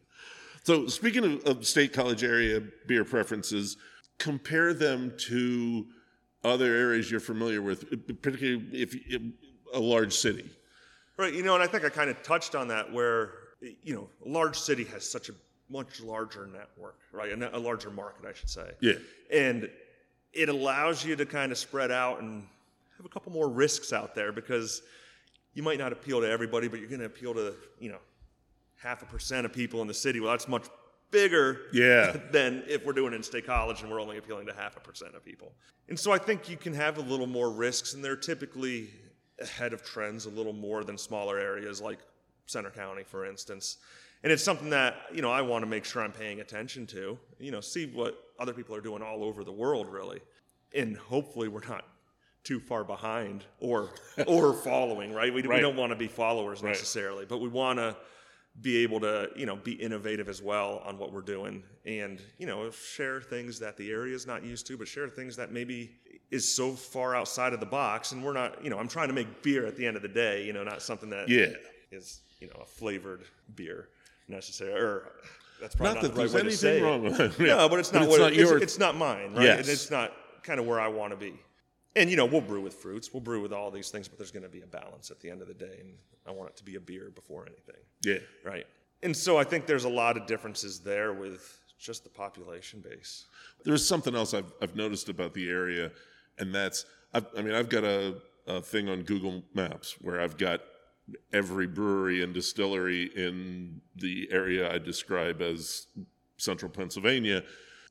So, 0.63 0.87
speaking 0.87 1.23
of, 1.25 1.45
of 1.45 1.65
state 1.65 1.93
college 1.93 2.23
area 2.23 2.61
beer 2.87 3.03
preferences, 3.03 3.77
compare 4.19 4.73
them 4.73 5.13
to 5.17 5.87
other 6.43 6.75
areas 6.75 7.09
you're 7.09 7.19
familiar 7.19 7.61
with, 7.61 7.89
particularly 8.21 8.67
if, 8.71 8.95
if 9.07 9.21
a 9.73 9.79
large 9.79 10.13
city. 10.13 10.49
Right. 11.17 11.33
You 11.33 11.43
know, 11.43 11.53
and 11.53 11.63
I 11.63 11.67
think 11.67 11.85
I 11.85 11.89
kind 11.89 12.09
of 12.09 12.21
touched 12.23 12.55
on 12.55 12.67
that 12.69 12.91
where, 12.91 13.33
you 13.83 13.93
know, 13.95 14.09
a 14.25 14.29
large 14.29 14.57
city 14.57 14.83
has 14.85 15.09
such 15.09 15.29
a 15.29 15.33
much 15.71 16.01
larger 16.01 16.47
network, 16.47 16.99
right? 17.11 17.31
A, 17.31 17.57
a 17.57 17.59
larger 17.59 17.89
market, 17.89 18.25
I 18.27 18.33
should 18.33 18.49
say. 18.49 18.71
Yeah. 18.81 18.93
And 19.31 19.69
it 20.33 20.49
allows 20.49 21.05
you 21.05 21.15
to 21.15 21.25
kind 21.25 21.51
of 21.51 21.57
spread 21.57 21.91
out 21.91 22.21
and 22.21 22.43
have 22.97 23.05
a 23.05 23.09
couple 23.09 23.31
more 23.31 23.49
risks 23.49 23.93
out 23.93 24.13
there 24.15 24.31
because 24.31 24.81
you 25.53 25.63
might 25.63 25.79
not 25.79 25.91
appeal 25.91 26.21
to 26.21 26.29
everybody, 26.29 26.67
but 26.67 26.79
you're 26.79 26.89
going 26.89 26.99
to 26.99 27.05
appeal 27.05 27.33
to, 27.33 27.53
you 27.79 27.89
know, 27.91 27.99
half 28.77 29.01
a 29.01 29.05
percent 29.05 29.45
of 29.45 29.53
people 29.53 29.81
in 29.81 29.87
the 29.87 29.93
city. 29.93 30.19
Well, 30.19 30.31
that's 30.31 30.47
much 30.47 30.65
bigger 31.11 31.61
Yeah. 31.73 32.17
than 32.31 32.63
if 32.67 32.85
we're 32.85 32.93
doing 32.93 33.13
it 33.13 33.17
in 33.17 33.23
state 33.23 33.45
college 33.45 33.81
and 33.81 33.91
we're 33.91 34.01
only 34.01 34.17
appealing 34.17 34.47
to 34.47 34.53
half 34.53 34.77
a 34.77 34.79
percent 34.79 35.15
of 35.15 35.23
people. 35.25 35.51
And 35.89 35.99
so 35.99 36.11
I 36.11 36.17
think 36.17 36.49
you 36.49 36.57
can 36.57 36.73
have 36.73 36.97
a 36.97 37.01
little 37.01 37.27
more 37.27 37.49
risks, 37.51 37.93
and 37.93 38.03
they're 38.03 38.15
typically 38.15 38.89
ahead 39.41 39.73
of 39.73 39.83
trends 39.83 40.25
a 40.25 40.29
little 40.29 40.53
more 40.53 40.83
than 40.83 40.97
smaller 40.97 41.37
areas 41.37 41.81
like 41.81 41.99
Centre 42.45 42.69
County, 42.69 43.03
for 43.03 43.25
instance. 43.25 43.77
And 44.23 44.31
it's 44.31 44.43
something 44.43 44.69
that 44.69 44.95
you 45.13 45.21
know 45.21 45.31
I 45.31 45.41
want 45.41 45.63
to 45.63 45.69
make 45.69 45.83
sure 45.85 46.03
I'm 46.03 46.11
paying 46.11 46.41
attention 46.41 46.85
to. 46.87 47.17
You 47.39 47.51
know, 47.51 47.61
see 47.61 47.87
what 47.87 48.17
other 48.39 48.53
people 48.53 48.75
are 48.75 48.81
doing 48.81 49.01
all 49.01 49.23
over 49.23 49.43
the 49.43 49.51
world, 49.51 49.87
really, 49.91 50.21
and 50.75 50.95
hopefully 50.97 51.47
we're 51.47 51.67
not 51.67 51.85
too 52.43 52.59
far 52.59 52.83
behind 52.83 53.43
or 53.59 53.89
or 54.27 54.53
following. 54.53 55.13
Right? 55.13 55.33
We, 55.33 55.41
we 55.41 55.59
don't 55.59 55.75
want 55.75 55.91
to 55.91 55.95
be 55.95 56.07
followers 56.07 56.61
Right. 56.61 56.69
necessarily, 56.69 57.25
but 57.25 57.39
we 57.39 57.49
want 57.49 57.79
to 57.79 57.95
be 58.61 58.83
able 58.83 58.99
to 58.99 59.29
you 59.35 59.45
know 59.45 59.55
be 59.55 59.71
innovative 59.73 60.27
as 60.27 60.41
well 60.41 60.81
on 60.85 60.97
what 60.97 61.13
we're 61.13 61.21
doing 61.21 61.63
and 61.85 62.21
you 62.37 62.45
know 62.45 62.69
share 62.69 63.21
things 63.21 63.57
that 63.57 63.77
the 63.77 63.89
area 63.89 64.13
is 64.13 64.27
not 64.27 64.43
used 64.43 64.67
to 64.67 64.77
but 64.77 64.85
share 64.89 65.07
things 65.07 65.37
that 65.37 65.53
maybe 65.53 65.89
is 66.31 66.53
so 66.53 66.73
far 66.73 67.15
outside 67.15 67.53
of 67.53 67.61
the 67.61 67.65
box 67.65 68.11
and 68.11 68.21
we're 68.21 68.33
not 68.33 68.61
you 68.61 68.69
know 68.69 68.77
i'm 68.77 68.89
trying 68.89 69.07
to 69.07 69.13
make 69.13 69.41
beer 69.41 69.65
at 69.65 69.77
the 69.77 69.87
end 69.87 69.95
of 69.95 70.01
the 70.01 70.07
day 70.09 70.43
you 70.45 70.51
know 70.51 70.65
not 70.65 70.81
something 70.81 71.09
that 71.09 71.29
Yeah. 71.29 71.53
is 71.93 72.19
you 72.41 72.47
know 72.47 72.59
a 72.61 72.65
flavored 72.65 73.23
beer 73.55 73.87
necessarily 74.27 74.79
or 74.79 75.11
that's 75.59 75.75
probably 75.75 75.93
Not 75.95 76.03
not, 76.03 76.15
that 76.15 76.15
the 76.15 76.21
right 76.27 76.33
way 76.43 76.49
to 76.49 76.57
say 76.57 76.79
it. 76.79 76.83
wrong 76.83 77.05
it. 77.05 77.39
Yeah. 77.39 77.45
no 77.55 77.69
but 77.69 77.79
it's 77.79 77.91
not 77.93 78.01
But 78.01 78.09
what 78.09 78.21
it's 78.21 78.21
not 78.21 78.33
it- 78.33 78.39
it's, 78.57 78.63
it's 78.63 78.79
not 78.79 78.95
mine 78.95 79.33
right 79.35 79.43
Yes. 79.45 79.59
and 79.61 79.69
it's 79.69 79.91
not 79.91 80.13
kind 80.43 80.59
of 80.59 80.65
where 80.65 80.79
i 80.79 80.87
want 80.87 81.11
to 81.11 81.17
be 81.17 81.33
and 81.95 82.09
you 82.09 82.15
know 82.15 82.25
we'll 82.25 82.41
brew 82.41 82.61
with 82.61 82.73
fruits 82.75 83.13
we'll 83.13 83.21
brew 83.21 83.41
with 83.41 83.53
all 83.53 83.69
these 83.71 83.89
things 83.89 84.07
but 84.07 84.17
there's 84.17 84.31
going 84.31 84.43
to 84.43 84.49
be 84.49 84.61
a 84.61 84.67
balance 84.67 85.11
at 85.11 85.19
the 85.19 85.29
end 85.29 85.41
of 85.41 85.47
the 85.47 85.53
day 85.53 85.77
and 85.79 85.93
i 86.27 86.31
want 86.31 86.49
it 86.49 86.55
to 86.57 86.63
be 86.63 86.75
a 86.75 86.79
beer 86.79 87.11
before 87.13 87.45
anything 87.45 87.81
Yeah. 88.03 88.19
Right. 88.43 88.65
And 89.03 89.17
so 89.17 89.35
I 89.37 89.43
think 89.43 89.65
there's 89.65 89.85
a 89.85 89.89
lot 89.89 90.15
of 90.15 90.27
differences 90.27 90.79
there 90.79 91.11
with 91.13 91.59
just 91.79 92.03
the 92.03 92.09
population 92.11 92.81
base. 92.81 93.25
There's 93.65 93.83
something 93.83 94.13
else 94.15 94.35
I've, 94.35 94.53
I've 94.61 94.75
noticed 94.75 95.09
about 95.09 95.33
the 95.33 95.49
area, 95.49 95.91
and 96.37 96.53
that's 96.53 96.85
I've, 97.11 97.25
I 97.35 97.41
mean 97.41 97.55
I've 97.55 97.67
got 97.69 97.83
a, 97.83 98.17
a 98.45 98.61
thing 98.61 98.89
on 98.89 99.01
Google 99.01 99.41
Maps 99.55 99.95
where 100.01 100.21
I've 100.21 100.37
got 100.37 100.61
every 101.33 101.67
brewery 101.67 102.23
and 102.23 102.33
distillery 102.33 103.09
in 103.15 103.81
the 103.95 104.29
area 104.31 104.71
I 104.73 104.77
describe 104.77 105.41
as 105.41 105.87
central 106.37 106.71
Pennsylvania, 106.71 107.43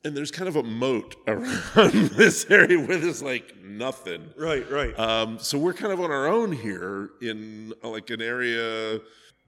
and 0.05 0.17
there's 0.17 0.31
kind 0.31 0.49
of 0.49 0.57
a 0.57 0.63
moat 0.63 1.17
around 1.27 1.93
this 2.17 2.47
area 2.51 2.79
where 2.79 2.99
there's 2.99 3.23
like 3.23 3.57
nothing. 3.63 4.31
Right, 4.37 4.69
right. 4.71 4.99
Um, 4.99 5.39
so 5.39 5.59
we're 5.59 5.75
kind 5.75 5.93
of 5.93 6.01
on 6.01 6.11
our 6.11 6.27
own 6.27 6.53
here 6.53 7.11
in 7.21 7.73
like 7.83 8.11
an 8.11 8.23
area, 8.23 9.01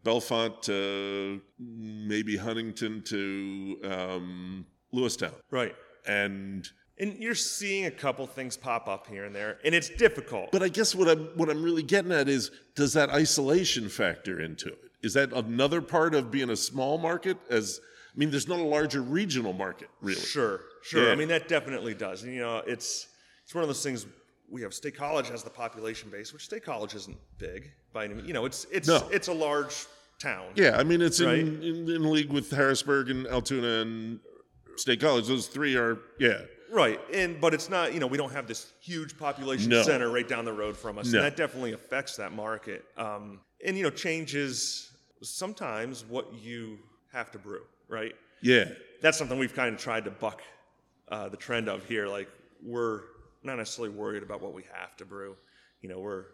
Bellefonte 0.05 0.62
to 0.62 1.41
maybe 1.59 2.37
Huntingdon 2.37 3.02
to 3.05 3.79
um, 3.85 4.67
Lewistown, 4.95 5.35
right. 5.50 5.75
and 6.07 6.69
And 7.02 7.18
you're 7.18 7.35
seeing 7.35 7.87
a 7.87 7.90
couple 7.90 8.26
things 8.28 8.56
pop 8.56 8.87
up 8.88 9.06
here 9.09 9.25
and 9.25 9.34
there, 9.34 9.58
and 9.65 9.75
it's 9.75 9.88
difficult. 9.88 10.52
but 10.52 10.62
I 10.62 10.69
guess 10.69 10.95
what 10.95 11.08
I'm 11.08 11.25
what 11.36 11.50
I'm 11.50 11.62
really 11.62 11.82
getting 11.82 12.12
at 12.12 12.28
is 12.28 12.50
does 12.76 12.93
that 12.95 13.10
isolation 13.10 13.88
factor 13.88 14.41
into 14.41 14.69
it? 14.69 14.78
Is 15.02 15.12
that 15.15 15.32
another 15.32 15.82
part 15.82 16.15
of 16.15 16.30
being 16.30 16.50
a 16.50 16.56
small 16.56 16.99
market? 16.99 17.36
As 17.50 17.80
I 18.15 18.19
mean, 18.19 18.30
there's 18.30 18.47
not 18.47 18.60
a 18.60 18.65
larger 18.76 19.02
regional 19.02 19.52
market 19.52 19.88
really. 20.00 20.21
sure, 20.21 20.60
sure. 20.84 21.06
Yeah. 21.06 21.12
I 21.12 21.17
mean 21.17 21.28
that 21.28 21.49
definitely 21.49 21.95
does. 21.95 22.23
And 22.23 22.32
you 22.32 22.41
know, 22.41 22.58
it's 22.67 23.08
it's 23.45 23.54
one 23.54 23.62
of 23.65 23.69
those 23.69 23.82
things. 23.82 24.06
We 24.49 24.62
have 24.62 24.73
State 24.73 24.97
College 24.97 25.28
has 25.30 25.43
the 25.43 25.50
population 25.50 26.08
base, 26.10 26.32
which 26.32 26.45
State 26.45 26.65
College 26.65 26.95
isn't 26.95 27.17
big 27.38 27.73
by 27.93 28.04
any. 28.04 28.23
You 28.23 28.32
know, 28.32 28.45
it's 28.45 28.65
it's 28.71 28.86
No. 28.86 29.08
it's 29.10 29.28
a 29.28 29.32
large 29.34 29.75
town. 30.21 30.52
Yeah, 30.54 30.76
I 30.78 30.84
mean 30.84 31.02
it's 31.02 31.21
Right. 31.21 31.41
in, 31.41 31.62
in 31.62 31.91
in 31.91 32.10
league 32.12 32.30
with 32.30 32.49
Harrisburg 32.52 33.10
and 33.10 33.26
Altoona 33.26 33.80
and 33.82 34.21
State 34.76 35.00
College. 35.00 35.26
Those 35.26 35.49
three 35.49 35.75
are 35.76 35.99
yeah. 36.21 36.43
Right, 36.73 36.99
and 37.13 37.39
but 37.39 37.52
it's 37.52 37.69
not. 37.69 37.93
You 37.93 38.00
know, 38.00 38.06
we 38.06 38.17
don't 38.17 38.32
have 38.32 38.47
this 38.47 38.73
huge 38.80 39.19
population 39.19 39.69
No. 39.69 39.82
center 39.82 40.08
right 40.11 40.26
down 40.26 40.47
the 40.47 40.52
road 40.54 40.75
from 40.76 40.97
us, 40.97 41.13
No. 41.13 41.19
and 41.19 41.26
that 41.26 41.37
definitely 41.37 41.73
affects 41.75 42.17
that 42.17 42.32
market. 42.32 42.85
Um, 42.97 43.41
and 43.65 43.76
you 43.76 43.82
know, 43.82 43.91
changes 43.91 44.91
sometimes 45.23 46.04
what 46.04 46.32
you 46.32 46.78
have 47.13 47.30
to 47.32 47.39
brew. 47.39 47.63
Right, 47.89 48.15
Yeah. 48.41 48.71
that's 49.02 49.19
something 49.19 49.39
we've 49.39 49.54
kind 49.54 49.75
of 49.75 49.78
tried 49.80 50.04
to 50.06 50.11
buck 50.11 50.41
uh, 51.08 51.28
the 51.28 51.37
trend 51.37 51.69
of 51.69 51.85
here. 51.85 52.08
Like 52.08 52.28
we're 52.63 53.02
not 53.43 53.56
necessarily 53.58 53.95
worried 53.95 54.23
about 54.23 54.41
what 54.41 54.54
we 54.54 54.63
have 54.73 54.97
to 54.97 55.04
brew. 55.04 55.37
You 55.82 55.91
know, 55.91 55.99
we're 56.00 56.25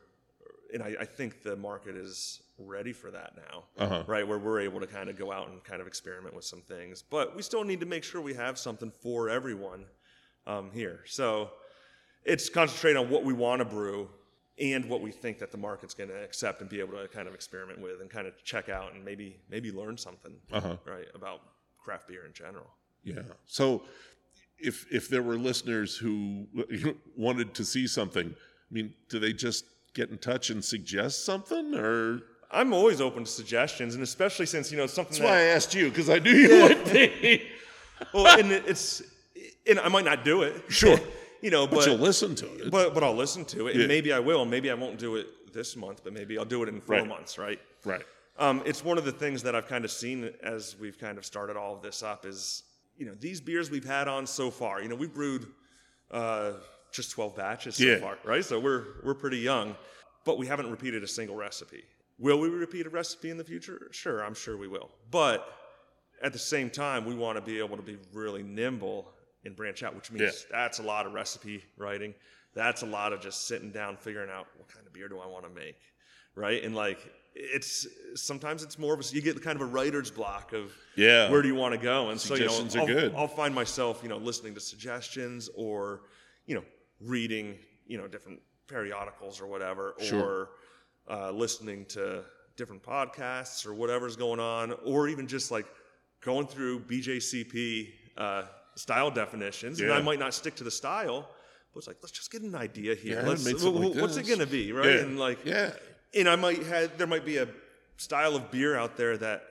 and 0.72 0.82
I, 0.82 0.94
I 1.00 1.04
think 1.06 1.42
the 1.42 1.56
market 1.56 1.96
is 1.96 2.42
ready 2.58 2.92
for 2.92 3.10
that 3.10 3.32
now, 3.36 3.64
Uh-huh. 3.78 4.04
right? 4.06 4.26
Where 4.28 4.38
we're 4.38 4.60
able 4.60 4.80
to 4.80 4.86
kind 4.86 5.08
of 5.08 5.16
go 5.18 5.32
out 5.32 5.48
and 5.48 5.64
kind 5.64 5.80
of 5.80 5.86
experiment 5.86 6.34
with 6.36 6.44
some 6.44 6.60
things, 6.60 7.02
but 7.02 7.34
we 7.34 7.40
still 7.42 7.64
need 7.64 7.80
to 7.80 7.86
make 7.86 8.04
sure 8.04 8.20
we 8.20 8.34
have 8.34 8.58
something 8.58 8.90
for 8.90 9.30
everyone 9.30 9.86
um, 10.48 10.70
here. 10.72 11.00
So 11.06 11.50
it's 12.24 12.48
concentrate 12.48 12.96
on 12.96 13.08
what 13.10 13.22
we 13.24 13.32
want 13.32 13.60
to 13.60 13.64
brew 13.64 14.08
and 14.60 14.84
what 14.86 15.00
we 15.02 15.12
think 15.12 15.38
that 15.38 15.52
the 15.52 15.58
market's 15.58 15.94
going 15.94 16.10
to 16.10 16.20
accept 16.24 16.60
and 16.60 16.68
be 16.68 16.80
able 16.80 16.94
to 17.00 17.06
kind 17.08 17.28
of 17.28 17.34
experiment 17.34 17.80
with 17.80 18.00
and 18.00 18.10
kind 18.10 18.26
of 18.26 18.32
check 18.44 18.68
out 18.68 18.92
and 18.94 19.04
maybe 19.04 19.36
maybe 19.48 19.70
learn 19.70 19.96
something 19.96 20.32
Uh-huh. 20.52 20.76
right 20.84 21.06
about 21.14 21.42
craft 21.84 22.08
beer 22.08 22.26
in 22.26 22.32
general. 22.32 22.66
Yeah. 23.04 23.22
So 23.46 23.82
if 24.58 24.84
if 24.90 25.08
there 25.08 25.22
were 25.22 25.38
listeners 25.38 25.96
who 25.96 26.46
wanted 27.16 27.54
to 27.54 27.64
see 27.64 27.86
something, 27.86 28.28
I 28.28 28.74
mean, 28.74 28.94
do 29.08 29.20
they 29.20 29.32
just 29.32 29.64
get 29.94 30.10
in 30.10 30.18
touch 30.18 30.50
and 30.50 30.64
suggest 30.64 31.24
something 31.24 31.74
or 31.74 32.20
I'm 32.50 32.72
always 32.72 33.00
open 33.02 33.24
to 33.24 33.30
suggestions, 33.30 33.94
and 33.94 34.02
especially 34.02 34.46
since 34.46 34.70
you 34.72 34.78
know 34.78 34.84
it's 34.84 34.94
something 34.94 35.18
That's 35.18 35.30
why 35.30 35.36
I 35.38 35.42
asked 35.56 35.74
you 35.74 35.88
because 35.90 36.08
I 36.10 36.18
knew 36.18 36.32
you 36.32 36.62
would 36.64 36.84
be. 36.92 37.42
well, 38.14 38.38
and 38.40 38.50
it- 38.50 38.64
it's 38.66 39.02
and 39.68 39.78
I 39.80 39.88
might 39.88 40.04
not 40.04 40.24
do 40.24 40.42
it, 40.42 40.64
Sure. 40.68 40.98
you 41.42 41.50
know, 41.50 41.66
But 41.66 41.76
but 41.76 41.86
you'll 41.86 41.96
listen 41.98 42.34
to 42.36 42.46
it. 42.64 42.70
but 42.70 42.94
but 42.94 43.02
I'll 43.04 43.14
listen 43.14 43.44
to 43.46 43.68
it, 43.68 43.72
and 43.72 43.82
Yeah. 43.82 43.86
maybe 43.86 44.12
I 44.12 44.18
will, 44.18 44.44
maybe 44.44 44.70
I 44.70 44.74
won't 44.74 44.98
do 44.98 45.16
it 45.16 45.52
this 45.52 45.76
month, 45.76 46.02
but 46.04 46.12
maybe 46.12 46.38
I'll 46.38 46.44
do 46.44 46.62
it 46.62 46.68
in 46.68 46.80
four 46.80 46.96
Right. 46.96 47.06
months, 47.08 47.38
right? 47.38 47.60
right. 47.84 48.02
Um, 48.38 48.62
it's 48.64 48.84
one 48.84 48.98
of 48.98 49.04
the 49.04 49.12
things 49.12 49.42
that 49.42 49.54
I've 49.56 49.66
kind 49.66 49.84
of 49.84 49.90
seen 49.90 50.32
as 50.42 50.76
we've 50.78 50.98
kind 50.98 51.18
of 51.18 51.24
started 51.24 51.56
all 51.56 51.74
of 51.74 51.82
this 51.82 52.02
up 52.02 52.24
is, 52.24 52.62
you 52.96 53.04
know, 53.06 53.14
these 53.18 53.40
beers 53.40 53.70
we've 53.70 53.84
had 53.84 54.06
on 54.08 54.26
so 54.26 54.50
far. 54.50 54.80
You 54.80 54.88
know, 54.88 54.94
we've 54.94 55.12
brewed 55.12 55.46
uh, 56.10 56.52
just 56.92 57.10
12 57.10 57.34
batches 57.36 57.76
so 57.76 57.84
Yeah. 57.84 57.98
far, 57.98 58.18
right? 58.24 58.44
So 58.44 58.58
we're 58.60 58.84
we're 59.02 59.14
pretty 59.14 59.38
young, 59.38 59.76
but 60.24 60.38
we 60.38 60.46
haven't 60.46 60.70
repeated 60.70 61.02
a 61.02 61.08
single 61.08 61.36
recipe. 61.36 61.84
Will 62.18 62.38
we 62.38 62.48
repeat 62.48 62.86
a 62.86 62.90
recipe 62.90 63.30
in 63.30 63.36
the 63.38 63.44
future? 63.44 63.88
Sure, 63.92 64.24
I'm 64.24 64.34
sure 64.34 64.56
we 64.56 64.68
will. 64.68 64.90
But 65.10 65.46
at 66.22 66.32
the 66.32 66.38
same 66.38 66.68
time, 66.70 67.04
we 67.04 67.14
want 67.14 67.36
to 67.36 67.42
be 67.42 67.58
able 67.58 67.76
to 67.76 67.82
be 67.82 67.96
really 68.12 68.42
nimble 68.42 69.12
and 69.44 69.54
branch 69.56 69.82
out, 69.82 69.94
which 69.94 70.10
means 70.10 70.46
that's 70.50 70.78
a 70.78 70.82
lot 70.82 71.06
of 71.06 71.12
recipe 71.12 71.62
writing. 71.76 72.14
That's 72.54 72.82
a 72.82 72.86
lot 72.86 73.12
of 73.12 73.20
just 73.20 73.46
sitting 73.46 73.70
down, 73.70 73.96
figuring 73.96 74.30
out 74.30 74.46
what 74.56 74.68
kind 74.68 74.86
of 74.86 74.92
beer 74.92 75.08
do 75.08 75.18
I 75.18 75.26
want 75.26 75.44
to 75.44 75.50
make, 75.50 75.78
right? 76.34 76.62
And 76.64 76.74
like, 76.74 76.98
it's 77.34 77.86
sometimes 78.16 78.64
it's 78.64 78.78
more 78.78 78.94
of 78.94 79.00
a 79.00 79.04
you 79.14 79.22
get 79.22 79.40
kind 79.42 79.54
of 79.54 79.62
a 79.62 79.70
writer's 79.70 80.10
block 80.10 80.52
of 80.52 80.72
Yeah. 80.96 81.30
where 81.30 81.40
do 81.40 81.46
you 81.48 81.54
want 81.54 81.72
to 81.74 81.78
go, 81.80 82.10
and 82.10 82.20
so 82.20 82.34
you 82.34 82.46
know 82.46 82.66
I'll, 82.76 82.86
good. 82.86 83.14
I'll 83.16 83.28
find 83.28 83.54
myself 83.54 84.00
you 84.02 84.08
know 84.08 84.16
listening 84.16 84.54
to 84.54 84.60
suggestions 84.60 85.48
or 85.54 86.00
you 86.46 86.56
know 86.56 86.64
reading 87.00 87.56
you 87.86 87.96
know 87.96 88.08
different 88.08 88.40
periodicals 88.66 89.40
or 89.40 89.46
whatever 89.46 89.94
Sure. 90.00 90.20
or 90.20 90.50
uh, 91.08 91.30
listening 91.30 91.84
to 91.86 92.24
different 92.56 92.82
podcasts 92.82 93.64
or 93.64 93.72
whatever's 93.72 94.16
going 94.16 94.40
on 94.40 94.72
or 94.84 95.06
even 95.08 95.28
just 95.28 95.50
like 95.52 95.66
going 96.20 96.46
through 96.46 96.80
BJCP 96.80 97.88
uh, 98.16 98.42
style 98.78 99.10
definitions 99.10 99.80
and 99.80 99.92
I 99.92 100.00
might 100.00 100.18
not 100.18 100.34
stick 100.34 100.54
to 100.56 100.64
the 100.64 100.70
style 100.70 101.28
but 101.72 101.78
it's 101.80 101.86
like 101.88 101.98
let's 102.02 102.12
just 102.12 102.30
get 102.30 102.42
an 102.42 102.54
idea 102.54 102.94
here 102.94 103.20
Yeah, 103.20 103.28
let's 103.28 103.42
something 103.44 103.82
like 103.92 104.00
what's 104.02 104.16
it 104.16 104.26
going 104.26 104.38
to 104.40 104.46
be 104.46 104.72
right 104.72 104.86
Yeah. 104.86 105.00
and 105.00 105.18
like 105.18 105.44
Yeah. 105.44 105.72
and 106.14 106.28
I 106.28 106.36
might 106.36 106.62
have 106.64 106.96
there 106.98 107.06
might 107.06 107.24
be 107.26 107.36
a 107.38 107.48
style 107.96 108.36
of 108.36 108.50
beer 108.50 108.76
out 108.76 108.96
there 108.96 109.16
that 109.18 109.42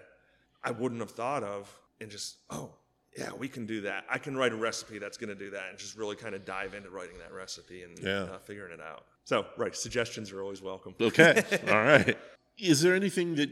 I 0.64 0.72
wouldn't 0.72 1.00
have 1.02 1.12
thought 1.12 1.44
of, 1.44 1.70
and 2.02 2.10
just 2.10 2.38
oh 2.50 2.72
yeah, 3.18 3.32
we 3.34 3.48
can 3.48 3.66
do 3.66 3.82
that. 3.82 4.04
I 4.10 4.18
can 4.18 4.36
write 4.36 4.52
a 4.52 4.56
recipe 4.56 5.00
that's 5.00 5.18
going 5.18 5.30
to 5.30 5.36
do 5.36 5.50
that, 5.52 5.70
and 5.70 5.78
just 5.78 5.96
really 5.98 6.16
kind 6.16 6.36
of 6.36 6.46
dive 6.46 6.74
into 6.74 6.90
writing 6.90 7.18
that 7.20 7.32
recipe 7.34 7.84
and 7.84 7.98
Yeah. 8.00 8.24
uh, 8.24 8.40
figuring 8.40 8.74
it 8.74 8.82
out. 8.82 9.06
So 9.26 9.46
right, 9.58 9.76
suggestions 9.76 10.32
are 10.32 10.42
always 10.42 10.62
welcome. 10.62 10.94
Okay. 11.00 11.44
All 11.70 11.84
right. 11.84 12.18
Is 12.58 12.82
there 12.82 12.96
anything 12.96 13.36
that 13.36 13.50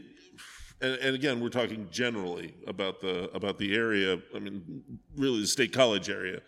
and, 0.80 0.94
and 0.94 1.14
again, 1.14 1.40
we're 1.40 1.48
talking 1.48 1.88
generally 1.90 2.54
about 2.66 3.00
the 3.00 3.30
about 3.34 3.58
the 3.58 3.74
area. 3.74 4.18
I 4.34 4.38
mean, 4.38 4.82
really, 5.16 5.40
the 5.40 5.46
state 5.46 5.72
college 5.72 6.10
area. 6.10 6.40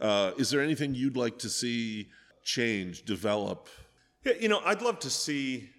Uh, 0.00 0.32
is 0.36 0.50
there 0.50 0.60
anything 0.60 0.94
you'd 0.94 1.16
like 1.16 1.38
to 1.38 1.48
see 1.48 2.08
change, 2.42 3.04
develop? 3.04 3.68
Yeah, 4.24 4.34
you 4.40 4.48
know, 4.48 4.60
I'd 4.64 4.82
love 4.82 4.98
to 5.00 5.10
see 5.10 5.70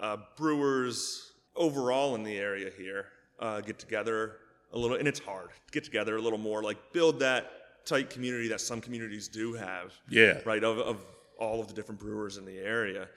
uh, 0.00 0.18
brewers 0.36 1.32
overall 1.56 2.14
in 2.14 2.22
the 2.22 2.38
area 2.38 2.70
here 2.76 3.06
uh, 3.38 3.60
get 3.60 3.78
together 3.78 4.36
a 4.72 4.78
little, 4.78 4.96
and 4.96 5.08
it's 5.08 5.20
hard 5.20 5.48
to 5.48 5.72
get 5.72 5.84
together 5.84 6.16
a 6.16 6.20
little 6.20 6.38
more, 6.38 6.62
like 6.62 6.78
build 6.92 7.20
that 7.20 7.50
tight 7.84 8.10
community 8.10 8.48
that 8.48 8.60
some 8.60 8.80
communities 8.80 9.28
do 9.28 9.54
have. 9.54 9.94
Yeah. 10.08 10.40
Right 10.44 10.62
of, 10.62 10.78
of 10.78 11.04
all 11.38 11.60
of 11.60 11.68
the 11.68 11.74
different 11.74 12.00
brewers 12.00 12.36
in 12.36 12.44
the 12.44 12.58
area, 12.58 13.08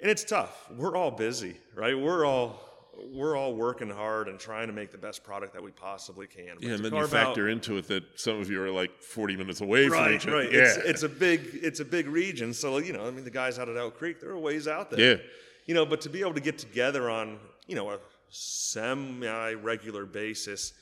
and 0.00 0.10
it's 0.10 0.24
tough. 0.24 0.70
We're 0.76 0.96
all 0.96 1.10
busy, 1.10 1.56
right? 1.74 1.98
We're 1.98 2.24
all 2.24 2.75
we're 3.12 3.36
all 3.36 3.54
working 3.54 3.90
hard 3.90 4.28
and 4.28 4.38
trying 4.38 4.66
to 4.68 4.72
make 4.72 4.90
the 4.90 4.98
best 4.98 5.22
product 5.22 5.52
that 5.52 5.62
we 5.62 5.70
possibly 5.70 6.26
can. 6.26 6.54
But 6.54 6.62
Yeah, 6.62 6.74
and 6.74 6.84
then 6.84 6.94
you 6.94 7.06
factor 7.06 7.46
out- 7.46 7.52
into 7.52 7.76
it 7.76 7.86
that 7.88 8.04
some 8.18 8.40
of 8.40 8.50
you 8.50 8.62
are 8.62 8.70
like 8.70 9.02
40 9.02 9.36
minutes 9.36 9.60
away 9.60 9.88
from 9.88 10.12
each 10.12 10.26
other. 10.26 10.36
right. 10.36 10.52
Yeah. 10.52 10.60
It's, 10.60 10.76
it's 10.78 11.02
a 11.02 11.08
big, 11.08 11.48
it's 11.52 11.80
a 11.80 11.84
big 11.84 12.06
region. 12.08 12.52
So 12.54 12.78
you 12.78 12.92
know, 12.92 13.06
I 13.06 13.10
mean, 13.10 13.24
the 13.24 13.30
guys 13.30 13.58
out 13.58 13.68
at 13.68 13.76
Elk 13.76 13.96
Creek, 13.98 14.20
they're 14.20 14.30
a 14.32 14.40
ways 14.40 14.66
out 14.68 14.90
there. 14.90 15.00
Yeah. 15.00 15.22
You 15.66 15.74
know, 15.74 15.84
but 15.84 16.00
to 16.02 16.08
be 16.08 16.20
able 16.20 16.34
to 16.34 16.40
get 16.40 16.58
together 16.58 17.10
on 17.10 17.38
you 17.66 17.74
know 17.76 17.90
a 17.90 17.98
semi-regular 18.30 20.06
basis, 20.06 20.72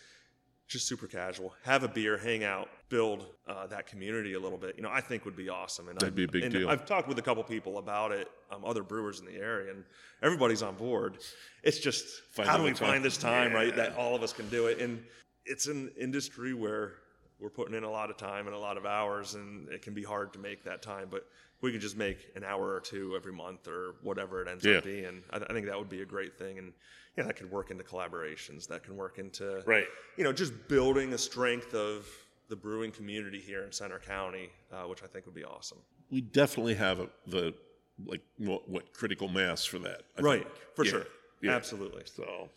just 0.68 0.86
super 0.86 1.06
casual, 1.06 1.54
have 1.62 1.82
a 1.84 1.88
beer, 1.88 2.16
hang 2.18 2.44
out, 2.44 2.68
build 2.88 3.26
uh, 3.48 3.66
that 3.66 3.86
community 3.86 4.34
a 4.34 4.40
little 4.40 4.58
bit. 4.58 4.74
You 4.76 4.82
know, 4.82 4.90
I 4.90 5.00
think 5.00 5.24
would 5.24 5.36
be 5.36 5.48
awesome. 5.48 5.88
And 5.88 5.98
That'd 5.98 6.14
I've- 6.14 6.26
be 6.26 6.38
a 6.38 6.42
big 6.42 6.52
deal. 6.52 6.68
I've 6.68 6.84
talked 6.84 7.08
with 7.08 7.18
a 7.18 7.22
couple 7.22 7.42
people 7.42 7.78
about 7.78 8.12
it, 8.12 8.28
um, 8.50 8.64
other 8.64 8.82
brewers 8.82 9.20
in 9.20 9.26
the 9.26 9.34
area, 9.36 9.72
and 9.72 9.84
everybody's 10.22 10.62
on 10.62 10.74
board. 10.76 11.18
It's 11.62 11.78
just 11.78 12.06
Find 12.34 12.48
how 12.48 12.56
do 12.56 12.62
we 12.62 12.70
time. 12.70 12.88
find 12.90 13.04
this 13.04 13.16
time, 13.16 13.52
right? 13.52 13.74
That 13.74 13.96
all 13.96 14.14
of 14.14 14.22
us 14.22 14.32
can 14.32 14.48
do 14.48 14.66
it, 14.66 14.80
and 14.80 15.02
it's 15.46 15.66
an 15.66 15.92
industry 15.98 16.54
where 16.54 16.94
we're 17.40 17.50
putting 17.50 17.74
in 17.74 17.84
a 17.84 17.90
lot 17.90 18.10
of 18.10 18.16
time 18.16 18.46
and 18.46 18.54
a 18.54 18.58
lot 18.58 18.76
of 18.76 18.86
hours, 18.86 19.34
and 19.34 19.68
it 19.70 19.82
can 19.82 19.92
be 19.94 20.02
hard 20.02 20.32
to 20.34 20.38
make 20.38 20.62
that 20.64 20.82
time. 20.82 21.08
But 21.10 21.26
we 21.60 21.72
can 21.72 21.80
just 21.80 21.96
make 21.96 22.18
an 22.36 22.44
hour 22.44 22.72
or 22.74 22.80
two 22.80 23.14
every 23.16 23.32
month 23.32 23.66
or 23.66 23.96
whatever 24.02 24.40
it 24.42 24.48
ends 24.48 24.64
Yeah. 24.64 24.76
up 24.78 24.84
being, 24.84 25.22
I, 25.30 25.38
I 25.38 25.52
think 25.52 25.66
that 25.66 25.78
would 25.78 25.88
be 25.88 26.02
a 26.02 26.06
great 26.06 26.38
thing. 26.38 26.58
And 26.58 26.72
yeah, 27.16 27.24
that 27.24 27.36
could 27.36 27.50
work 27.50 27.70
into 27.70 27.82
collaborations. 27.82 28.66
That 28.68 28.82
can 28.82 28.96
work 28.96 29.18
into 29.18 29.62
Right. 29.66 29.86
You 30.16 30.24
know, 30.24 30.32
just 30.32 30.52
building 30.68 31.12
a 31.14 31.18
strength 31.18 31.74
of 31.74 32.06
the 32.48 32.56
brewing 32.56 32.90
community 32.92 33.40
here 33.40 33.64
in 33.64 33.72
Centre 33.72 34.00
County, 34.04 34.50
uh, 34.72 34.82
which 34.82 35.02
I 35.02 35.06
think 35.06 35.26
would 35.26 35.34
be 35.34 35.44
awesome. 35.44 35.78
we 36.10 36.20
definitely 36.20 36.74
have 36.74 37.00
a, 37.00 37.08
the 37.26 37.54
like 38.06 38.20
what, 38.38 38.68
what 38.68 38.92
critical 38.92 39.28
mass 39.28 39.64
for 39.64 39.78
that. 39.80 40.02
I 40.18 40.20
Right, 40.22 40.42
think. 40.42 40.54
for 40.74 40.84
Yeah, 40.84 40.90
sure, 40.90 41.06
yeah. 41.42 41.52
absolutely. 41.56 42.02
So, 42.06 42.48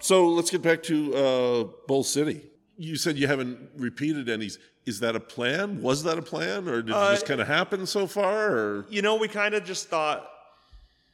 so 0.00 0.26
let's 0.28 0.50
get 0.50 0.62
back 0.62 0.82
to 0.84 1.14
uh, 1.14 1.64
Boal 1.88 2.04
City. 2.04 2.42
You 2.78 2.96
said 2.96 3.16
you 3.16 3.26
haven't 3.26 3.58
repeated 3.76 4.28
any. 4.28 4.50
Is 4.84 5.00
that 5.00 5.16
a 5.16 5.20
plan? 5.20 5.80
Was 5.82 6.02
that 6.04 6.18
a 6.18 6.22
plan, 6.22 6.68
or 6.68 6.82
did 6.82 6.94
Uh, 6.94 7.08
it 7.08 7.14
just 7.14 7.26
kind 7.26 7.40
of 7.40 7.46
happen 7.46 7.86
so 7.86 8.06
far? 8.06 8.50
Or 8.56 8.86
You 8.88 9.02
know, 9.02 9.16
we 9.16 9.28
kind 9.28 9.54
of 9.54 9.64
just 9.64 9.88
thought, 9.88 10.28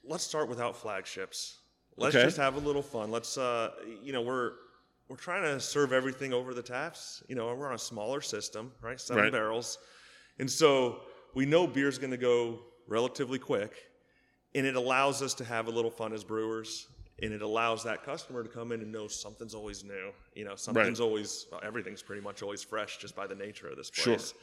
let's 0.05 0.25
start 0.25 0.49
without 0.49 0.77
flagships. 0.77 1.59
Let's 1.97 2.15
Okay. 2.17 2.25
just 2.25 2.37
have 2.39 2.57
a 2.57 2.59
little 2.61 2.83
fun. 2.83 3.11
Let's, 3.11 3.37
uh, 3.39 3.71
you 4.03 4.13
know, 4.13 4.23
we're 4.23 4.53
we're 5.13 5.19
trying 5.19 5.43
to 5.43 5.61
serve 5.61 5.93
everything 5.93 6.33
over 6.33 6.55
the 6.55 6.63
taps. 6.63 7.23
You 7.29 7.35
know, 7.35 7.55
we're 7.55 7.69
on 7.69 7.75
a 7.75 7.79
smaller 7.79 8.23
system, 8.23 8.73
right? 8.81 8.99
Seven 8.99 9.25
Right. 9.25 9.33
barrels, 9.33 9.77
and 10.39 10.51
so 10.51 11.03
we 11.35 11.45
know 11.45 11.67
beer's 11.67 11.99
going 11.99 12.13
to 12.13 12.17
go 12.17 12.61
relatively 12.89 13.39
quick, 13.39 13.91
and 14.55 14.65
it 14.67 14.75
allows 14.75 15.21
us 15.21 15.35
to 15.35 15.45
have 15.45 15.69
a 15.69 15.71
little 15.71 15.91
fun 15.91 16.15
as 16.15 16.25
brewers. 16.25 16.89
And 17.23 17.33
it 17.33 17.43
allows 17.43 17.85
that 17.85 18.03
customer 18.05 18.43
to 18.43 18.49
come 18.49 18.73
in 18.73 18.81
and 18.81 18.91
know 18.91 19.07
something's 19.07 19.55
always 19.55 19.85
new. 19.85 20.11
You 20.35 20.45
know, 20.45 20.57
something's 20.57 20.99
always, 20.99 21.47
well, 21.53 21.61
everything's 21.63 22.03
pretty 22.03 22.23
much 22.23 22.43
always 22.43 22.65
fresh 22.65 22.97
just 22.97 23.15
by 23.15 23.29
the 23.29 23.35
nature 23.37 23.69
of 23.69 23.77
this 23.77 23.91
place. 23.91 24.31
Sure. 24.31 24.41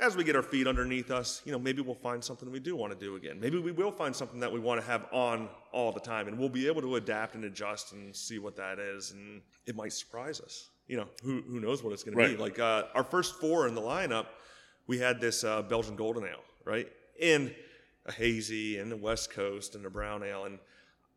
As 0.00 0.16
we 0.16 0.24
get 0.24 0.34
our 0.34 0.42
feet 0.42 0.66
underneath 0.66 1.10
us, 1.10 1.42
you 1.44 1.52
know, 1.52 1.58
maybe 1.58 1.82
we'll 1.82 1.94
find 1.94 2.22
something 2.22 2.50
we 2.50 2.60
do 2.60 2.74
want 2.74 2.92
to 2.92 2.98
do 2.98 3.16
again. 3.16 3.38
Maybe 3.38 3.58
we 3.58 3.72
will 3.72 3.92
find 3.92 4.14
something 4.14 4.40
that 4.40 4.50
we 4.50 4.58
want 4.58 4.80
to 4.80 4.86
have 4.86 5.06
on 5.12 5.48
all 5.70 5.92
the 5.92 6.00
time, 6.00 6.28
and 6.28 6.38
we'll 6.38 6.48
be 6.48 6.66
able 6.66 6.80
to 6.82 6.96
adapt 6.96 7.34
and 7.34 7.44
adjust 7.44 7.92
and 7.92 8.14
see 8.14 8.38
what 8.38 8.56
that 8.56 8.78
is, 8.78 9.12
and 9.12 9.42
it 9.66 9.76
might 9.76 9.92
surprise 9.92 10.40
us. 10.40 10.70
You 10.88 10.96
know, 10.98 11.06
who 11.22 11.42
who 11.42 11.60
knows 11.60 11.82
what 11.82 11.92
it's 11.92 12.02
going 12.02 12.18
to 12.18 12.28
be? 12.28 12.36
Like 12.36 12.58
uh, 12.58 12.84
our 12.94 13.04
first 13.04 13.40
four 13.40 13.68
in 13.68 13.74
the 13.74 13.80
lineup, 13.80 14.26
we 14.86 14.98
had 14.98 15.20
this 15.20 15.44
uh, 15.44 15.62
Belgian 15.62 15.96
Golden 15.96 16.24
Ale, 16.24 16.42
right, 16.64 16.88
and 17.20 17.54
a 18.06 18.12
hazy, 18.12 18.78
and 18.78 18.90
the 18.90 18.96
West 18.96 19.30
Coast, 19.30 19.74
and 19.74 19.86
a 19.86 19.90
brown 19.90 20.24
ale, 20.24 20.46
and 20.46 20.58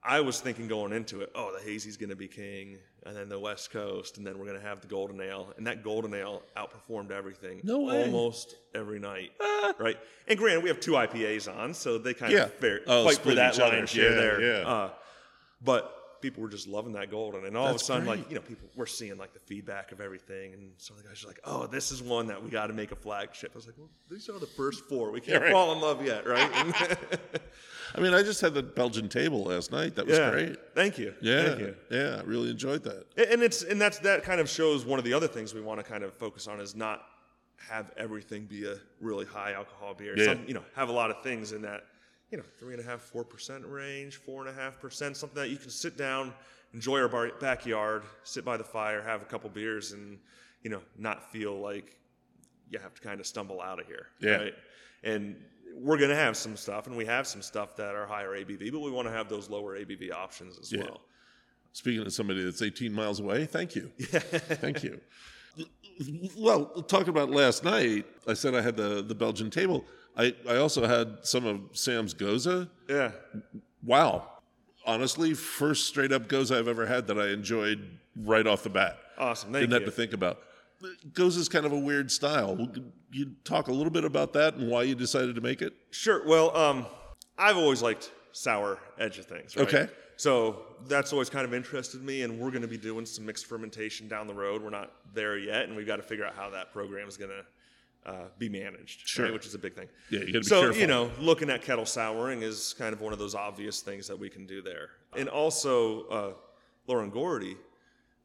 I 0.07 0.19
was 0.21 0.39
thinking 0.39 0.67
going 0.67 0.93
into 0.93 1.21
it, 1.21 1.31
oh, 1.33 1.51
the 1.57 1.63
hazy's 1.67 1.97
going 1.97 2.09
to 2.11 2.15
be 2.15 2.27
king, 2.27 2.77
and 3.05 3.15
then 3.15 3.27
the 3.27 3.39
West 3.39 3.71
Coast, 3.71 4.17
and 4.17 4.25
then 4.27 4.37
we're 4.37 4.45
going 4.45 4.59
to 4.59 4.65
have 4.65 4.81
the 4.81 4.87
golden 4.87 5.19
ale, 5.19 5.51
and 5.57 5.65
that 5.65 5.83
golden 5.83 6.13
ale 6.13 6.43
outperformed 6.55 7.09
everything 7.11 7.61
No 7.63 7.79
way. 7.79 8.03
almost 8.03 8.55
every 8.75 8.99
night, 8.99 9.31
right? 9.79 9.97
And 10.27 10.37
granted, 10.37 10.61
we 10.63 10.69
have 10.69 10.79
two 10.79 10.91
IPAs 10.91 11.47
on, 11.53 11.73
so 11.73 11.97
they 11.97 12.13
kind 12.13 12.31
Yeah. 12.33 12.43
of 12.45 12.53
fair, 12.53 12.81
Oh, 12.87 13.05
fight 13.05 13.17
for 13.17 13.33
that 13.35 13.57
lion's 13.57 13.89
share 13.89 14.11
Yeah, 14.11 14.15
there. 14.15 14.41
yeah. 14.41 14.67
Uh, 14.67 14.89
but 15.61 16.21
people 16.21 16.41
were 16.43 16.49
just 16.49 16.67
loving 16.67 16.93
that 16.93 17.09
golden, 17.09 17.45
and 17.45 17.57
all 17.57 17.65
That's 17.71 17.81
of 17.81 17.81
a 17.81 17.85
sudden, 17.85 18.05
great. 18.07 18.19
like 18.19 18.29
you 18.29 18.35
know, 18.35 18.41
people 18.41 18.67
we're 18.75 18.85
seeing 18.85 19.17
like 19.17 19.33
the 19.33 19.39
feedback 19.39 19.91
of 19.91 20.01
everything, 20.01 20.53
and 20.53 20.71
some 20.77 20.95
of 20.97 21.01
the 21.03 21.09
guys 21.09 21.23
are 21.23 21.27
like, 21.27 21.39
"Oh, 21.43 21.65
this 21.67 21.91
is 21.91 22.01
one 22.03 22.27
that 22.27 22.43
we 22.43 22.49
got 22.49 22.67
to 22.67 22.73
make 22.73 22.91
a 22.91 22.95
flagship." 22.95 23.51
I 23.53 23.57
was 23.57 23.65
like, 23.67 23.75
"Well, 23.77 23.89
these 24.09 24.27
are 24.29 24.37
the 24.39 24.45
first 24.47 24.85
four. 24.85 25.11
We 25.11 25.21
can't 25.27 25.41
right. 25.41 25.51
fall 25.51 25.71
in 25.73 25.81
love 25.81 26.05
yet, 26.05 26.25
right?" 26.27 26.49
I 27.93 27.99
mean, 28.01 28.13
I 28.13 28.23
just 28.23 28.41
had 28.41 28.53
the 28.53 28.63
Belgian 28.63 29.09
table 29.09 29.43
last 29.43 29.71
night. 29.71 29.95
That 29.95 30.07
was 30.07 30.17
yeah. 30.17 30.31
great. 30.31 30.57
Thank 30.73 30.97
you. 30.97 31.13
Yeah, 31.21 31.45
Thank 31.47 31.59
you. 31.59 31.75
yeah, 31.91 32.17
I 32.19 32.23
really 32.23 32.49
enjoyed 32.49 32.83
that. 32.83 33.05
And- 33.17 33.27
And 33.31 33.43
it's 33.43 33.61
and 33.63 33.79
that's 33.79 33.99
that 33.99 34.23
kind 34.23 34.39
of 34.41 34.49
shows 34.49 34.85
one 34.85 34.97
of 34.99 35.05
the 35.05 35.13
other 35.13 35.27
things 35.27 35.53
we 35.53 35.61
want 35.61 35.79
to 35.79 35.83
kind 35.83 36.03
of 36.03 36.13
focus 36.13 36.47
on 36.47 36.59
is 36.59 36.75
not 36.75 37.03
have 37.57 37.91
everything 37.97 38.45
be 38.45 38.65
a 38.65 38.75
really 38.99 39.25
high 39.25 39.53
alcohol 39.53 39.93
beer. 39.93 40.13
Yeah. 40.17 40.25
Some 40.25 40.43
you 40.47 40.53
know 40.53 40.63
have 40.75 40.89
a 40.89 40.93
lot 40.93 41.09
of 41.11 41.21
things 41.23 41.51
in 41.51 41.61
that 41.63 41.83
you 42.31 42.37
know 42.37 42.43
three 42.59 42.73
and 42.73 42.83
a 42.83 42.85
half 42.89 43.01
four 43.01 43.23
percent 43.23 43.63
range, 43.67 44.15
four 44.17 44.45
and 44.45 44.49
a 44.49 44.61
half 44.61 44.79
percent, 44.79 45.17
something 45.17 45.41
that 45.41 45.49
you 45.49 45.57
can 45.57 45.69
sit 45.69 45.97
down, 45.97 46.33
enjoy 46.73 46.99
our 46.99 47.07
bar- 47.07 47.31
backyard, 47.39 48.03
sit 48.23 48.43
by 48.45 48.57
the 48.57 48.63
fire, 48.63 49.01
have 49.01 49.21
a 49.21 49.25
couple 49.25 49.49
beers, 49.49 49.91
and 49.93 50.17
you 50.63 50.69
know 50.69 50.81
not 50.97 51.31
feel 51.31 51.59
like 51.59 51.97
you 52.69 52.79
have 52.79 52.93
to 52.95 53.01
kind 53.01 53.19
of 53.19 53.27
stumble 53.27 53.61
out 53.61 53.79
of 53.79 53.85
here. 53.85 54.07
Yeah. 54.19 54.35
Right? 54.37 54.53
And 55.03 55.35
we're 55.77 55.97
going 55.97 56.09
to 56.09 56.15
have 56.15 56.37
some 56.37 56.55
stuff, 56.55 56.87
and 56.87 56.95
we 56.95 57.05
have 57.05 57.27
some 57.27 57.41
stuff 57.41 57.75
that 57.75 57.95
are 57.95 58.05
higher 58.05 58.31
ABV, 58.31 58.71
but 58.71 58.79
we 58.79 58.91
want 58.91 59.07
to 59.07 59.11
have 59.13 59.27
those 59.29 59.49
lower 59.49 59.77
ABV 59.77 60.11
options 60.13 60.57
as 60.57 60.71
Yeah. 60.71 60.83
well. 60.83 61.01
Speaking 61.73 62.05
of 62.05 62.13
somebody 62.13 62.43
that's 62.43 62.61
18 62.61 62.93
miles 62.93 63.19
away, 63.19 63.45
thank 63.45 63.75
you. 63.75 63.91
thank 63.99 64.81
you. 64.83 65.01
Well, 66.37 66.65
talking 66.83 67.09
about 67.09 67.29
last 67.31 67.63
night, 67.63 68.05
I 68.27 68.33
said 68.33 68.55
I 68.55 68.61
had 68.61 68.77
the, 68.77 69.01
the 69.01 69.15
Belgian 69.15 69.49
table. 69.49 69.83
I, 70.17 70.33
I 70.47 70.55
also 70.57 70.85
had 70.87 71.17
some 71.23 71.45
of 71.45 71.59
Sam's 71.73 72.13
Gose. 72.13 72.69
Yeah. 72.89 73.11
Wow. 73.83 74.29
Honestly, 74.85 75.33
first 75.33 75.87
straight 75.87 76.11
up 76.13 76.27
Gose 76.27 76.55
I've 76.55 76.67
ever 76.67 76.85
had 76.85 77.07
that 77.07 77.17
I 77.19 77.29
enjoyed 77.29 77.97
right 78.23 78.45
off 78.47 78.63
the 78.63 78.69
bat. 78.69 78.97
Awesome. 79.17 79.51
Thank 79.51 79.63
Didn't 79.63 79.73
have 79.81 79.85
to 79.85 79.91
think 79.91 80.13
about. 80.13 80.39
Gose's 81.13 81.49
kind 81.49 81.65
of 81.65 81.71
a 81.71 81.79
weird 81.79 82.11
style. 82.11 82.55
You 83.15 83.31
talk 83.45 83.69
a 83.69 83.71
little 83.71 83.91
bit 83.91 84.03
about 84.03 84.33
that 84.33 84.55
and 84.55 84.69
why 84.69 84.83
you 84.83 84.93
decided 84.93 85.35
to 85.35 85.41
make 85.41 85.61
it? 85.61 85.73
Sure. 85.91 86.27
Well, 86.27 86.55
um, 86.55 86.85
I've 87.37 87.55
always 87.55 87.81
liked 87.81 88.11
sour 88.33 88.77
edge 88.99 89.17
of 89.19 89.25
things. 89.25 89.55
Right? 89.55 89.65
Okay. 89.67 89.87
So 90.17 90.63
that's 90.87 91.13
always 91.13 91.29
kind 91.29 91.45
of 91.45 91.53
interested 91.53 92.03
me, 92.03 92.23
and 92.23 92.37
we're 92.39 92.49
going 92.51 92.61
to 92.61 92.67
be 92.67 92.77
doing 92.77 93.05
some 93.05 93.25
mixed 93.25 93.45
fermentation 93.45 94.09
down 94.09 94.27
the 94.27 94.33
road. 94.33 94.61
We're 94.61 94.69
not 94.69 94.91
there 95.13 95.37
yet, 95.37 95.63
and 95.63 95.77
we've 95.77 95.87
got 95.87 95.95
to 95.95 96.01
figure 96.03 96.25
out 96.25 96.35
how 96.35 96.49
that 96.49 96.73
program 96.73 97.07
is 97.07 97.15
going 97.15 97.31
to 97.31 98.11
uh, 98.11 98.25
be 98.37 98.49
managed. 98.49 98.99
right? 99.01 99.27
Sure. 99.27 99.31
Which 99.33 99.45
is 99.45 99.53
a 99.55 99.59
big 99.59 99.75
thing. 99.75 99.87
Yeah, 100.09 100.19
you 100.19 100.27
gotta 100.27 100.39
be 100.39 100.43
so 100.45 100.61
careful. 100.61 100.81
you 100.81 100.87
know, 100.87 101.09
looking 101.19 101.49
at 101.49 101.61
kettle 101.63 101.85
souring 101.85 102.41
is 102.43 102.75
kind 102.77 102.91
of 102.93 102.99
one 102.99 103.13
of 103.13 103.19
those 103.19 103.33
obvious 103.33 103.81
things 103.81 104.07
that 104.09 104.19
we 104.19 104.29
can 104.29 104.45
do 104.45 104.61
there, 104.61 104.89
and 105.17 105.29
also 105.29 106.07
uh, 106.09 106.33
Lauren 106.87 107.09
Gordy. 107.09 107.55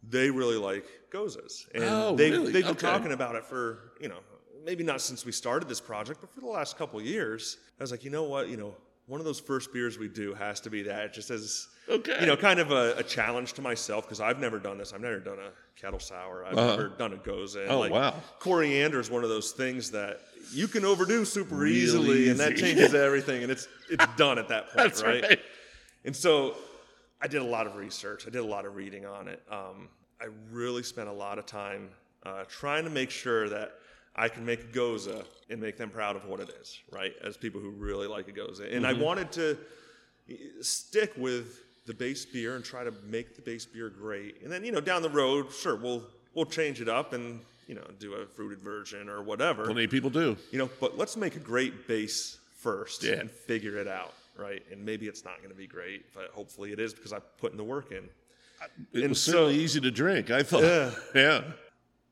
They 0.02 0.30
really 0.30 0.56
like 0.56 0.86
goses, 1.10 1.66
and 1.74 1.84
Oh, 1.84 2.16
they, 2.16 2.30
really? 2.30 2.52
they've 2.52 2.62
been 2.64 2.72
Okay. 2.72 2.86
talking 2.86 3.12
about 3.12 3.34
it 3.36 3.44
for 3.44 3.92
you 4.00 4.08
know 4.08 4.20
maybe 4.64 4.84
not 4.84 5.00
since 5.00 5.24
we 5.24 5.32
started 5.32 5.68
this 5.68 5.80
project, 5.80 6.20
but 6.20 6.30
for 6.32 6.40
the 6.40 6.46
last 6.46 6.76
couple 6.78 6.98
of 6.98 7.04
years. 7.06 7.56
I 7.78 7.82
was 7.82 7.90
like, 7.90 8.04
you 8.04 8.10
know 8.10 8.24
what, 8.24 8.48
you 8.48 8.56
know, 8.56 8.74
one 9.06 9.18
of 9.20 9.26
those 9.26 9.40
first 9.40 9.72
beers 9.72 9.98
we 9.98 10.08
do 10.08 10.34
has 10.34 10.60
to 10.60 10.70
be 10.70 10.82
that, 10.82 11.12
just 11.12 11.30
as 11.30 11.66
Okay. 11.88 12.16
you 12.20 12.26
know, 12.26 12.36
kind 12.36 12.60
of 12.60 12.70
a, 12.70 12.94
a 12.98 13.02
challenge 13.02 13.54
to 13.54 13.62
myself 13.62 14.04
because 14.04 14.20
I've 14.20 14.38
never 14.38 14.60
done 14.60 14.78
this. 14.78 14.92
I've 14.92 15.00
never 15.00 15.18
done 15.18 15.38
a 15.40 15.50
kettle 15.80 15.98
sour. 15.98 16.44
I've 16.44 16.54
never 16.54 16.88
done 16.90 17.12
a 17.12 17.16
gose. 17.16 17.56
And 17.56 17.68
Oh, 17.70 17.80
like, 17.80 17.90
wow. 17.90 18.14
Coriander 18.38 19.00
is 19.00 19.10
one 19.10 19.24
of 19.24 19.28
those 19.30 19.50
things 19.50 19.90
that 19.90 20.20
you 20.52 20.68
can 20.68 20.84
overdo 20.84 21.24
super 21.24 21.56
Really 21.56 21.76
easily, 21.76 22.28
and 22.28 22.38
that 22.38 22.56
changes 22.56 22.94
everything, 22.94 23.42
and 23.42 23.50
it's 23.50 23.66
it's 23.90 24.06
done 24.16 24.38
at 24.38 24.46
that 24.48 24.66
point, 24.66 24.76
That's 24.76 25.02
right. 25.02 25.40
and 26.04 26.14
so 26.14 26.54
I 27.20 27.26
did 27.26 27.42
a 27.42 27.44
lot 27.44 27.66
of 27.66 27.74
research. 27.76 28.26
I 28.26 28.30
did 28.30 28.40
a 28.40 28.46
lot 28.46 28.64
of 28.64 28.76
reading 28.76 29.04
on 29.04 29.26
it. 29.28 29.42
Um, 29.50 29.88
I 30.20 30.26
really 30.52 30.82
spent 30.84 31.08
a 31.08 31.12
lot 31.12 31.38
of 31.38 31.46
time 31.46 31.88
uh, 32.24 32.44
trying 32.48 32.84
to 32.84 32.90
make 32.90 33.10
sure 33.10 33.48
that 33.48 33.72
I 34.16 34.28
can 34.28 34.44
make 34.44 34.60
a 34.60 34.66
gose 34.66 35.08
and 35.48 35.60
make 35.60 35.76
them 35.76 35.90
proud 35.90 36.16
of 36.16 36.24
what 36.24 36.40
it 36.40 36.50
is, 36.60 36.80
right? 36.90 37.12
As 37.24 37.36
people 37.36 37.60
who 37.60 37.70
really 37.70 38.06
like 38.06 38.28
a 38.28 38.32
gose. 38.32 38.60
And 38.60 38.86
I 38.86 38.92
mm-hmm. 38.92 39.02
wanted 39.02 39.32
to 39.32 39.58
stick 40.60 41.12
with 41.16 41.60
the 41.86 41.94
base 41.94 42.24
beer 42.24 42.56
and 42.56 42.64
try 42.64 42.84
to 42.84 42.92
make 43.08 43.36
the 43.36 43.42
base 43.42 43.66
beer 43.66 43.88
great. 43.88 44.42
And 44.42 44.52
then, 44.52 44.64
you 44.64 44.72
know, 44.72 44.80
down 44.80 45.02
the 45.02 45.10
road, 45.10 45.52
sure, 45.52 45.76
we'll 45.76 46.04
we'll 46.34 46.46
change 46.46 46.80
it 46.80 46.88
up 46.88 47.12
and, 47.12 47.40
you 47.66 47.74
know, 47.74 47.84
do 47.98 48.14
a 48.14 48.26
fruited 48.26 48.60
version 48.60 49.08
or 49.08 49.22
whatever. 49.22 49.64
Plenty 49.64 49.84
of 49.84 49.90
people 49.90 50.10
do. 50.10 50.36
You 50.50 50.58
know, 50.58 50.70
but 50.80 50.96
let's 50.96 51.16
make 51.16 51.36
a 51.36 51.40
great 51.40 51.88
base 51.88 52.38
first 52.54 53.02
Yeah. 53.02 53.14
and 53.14 53.30
figure 53.30 53.76
it 53.78 53.88
out, 53.88 54.14
right? 54.36 54.62
And 54.70 54.84
maybe 54.84 55.06
it's 55.06 55.24
not 55.24 55.38
going 55.38 55.50
to 55.50 55.56
be 55.56 55.66
great, 55.66 56.12
but 56.14 56.30
hopefully 56.32 56.72
it 56.72 56.78
is 56.78 56.94
because 56.94 57.12
I'm 57.12 57.22
putting 57.38 57.56
the 57.56 57.64
work 57.64 57.90
in. 57.90 58.08
It 58.92 59.00
And 59.00 59.08
was 59.10 59.22
so- 59.22 59.32
certainly 59.32 59.56
easy 59.56 59.80
to 59.80 59.90
drink. 59.90 60.30
I 60.30 60.42
thought. 60.42 60.62
Yeah. 60.62 60.90
Yeah. 61.14 61.42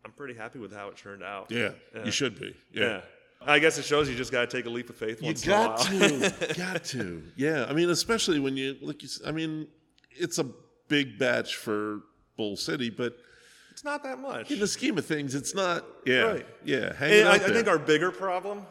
I'm 0.08 0.14
pretty 0.14 0.32
happy 0.32 0.58
with 0.58 0.72
how 0.74 0.88
it 0.88 0.96
turned 0.96 1.22
out. 1.22 1.50
Yeah. 1.50 1.72
Yeah. 1.94 2.04
You 2.06 2.10
should 2.10 2.40
be. 2.40 2.56
Yeah. 2.72 2.82
Yeah. 2.82 3.00
I 3.46 3.58
guess 3.58 3.76
it 3.76 3.84
shows 3.84 4.08
you 4.08 4.16
just 4.16 4.32
got 4.32 4.48
to 4.48 4.56
take 4.56 4.64
a 4.64 4.70
leap 4.70 4.88
of 4.88 4.96
faith 4.96 5.20
You 5.20 5.26
once 5.26 5.44
got 5.44 5.92
in 5.92 6.02
a 6.02 6.18
while. 6.18 6.30
to. 6.30 6.54
got 6.56 6.84
to. 6.84 7.22
Yeah. 7.36 7.66
I 7.68 7.74
mean, 7.74 7.90
especially 7.90 8.40
when 8.40 8.56
you 8.56 8.76
look. 8.80 9.02
You, 9.02 9.08
I 9.26 9.32
mean, 9.32 9.68
it's 10.10 10.38
a 10.38 10.46
big 10.88 11.18
batch 11.18 11.56
for 11.56 12.00
Boal 12.38 12.56
City, 12.58 12.88
but 12.88 13.18
it's 13.70 13.84
not 13.84 14.02
that 14.04 14.18
much. 14.18 14.50
in 14.50 14.58
the 14.60 14.66
scheme 14.66 14.96
of 14.96 15.04
things, 15.04 15.34
it's 15.34 15.54
not. 15.54 15.84
Yeah. 16.06 16.20
Right. 16.22 16.46
Yeah. 16.64 16.94
Hang 16.94 17.26
I, 17.26 17.32
I 17.32 17.38
think 17.38 17.68
our 17.68 17.78
bigger 17.78 18.10
problem 18.10 18.62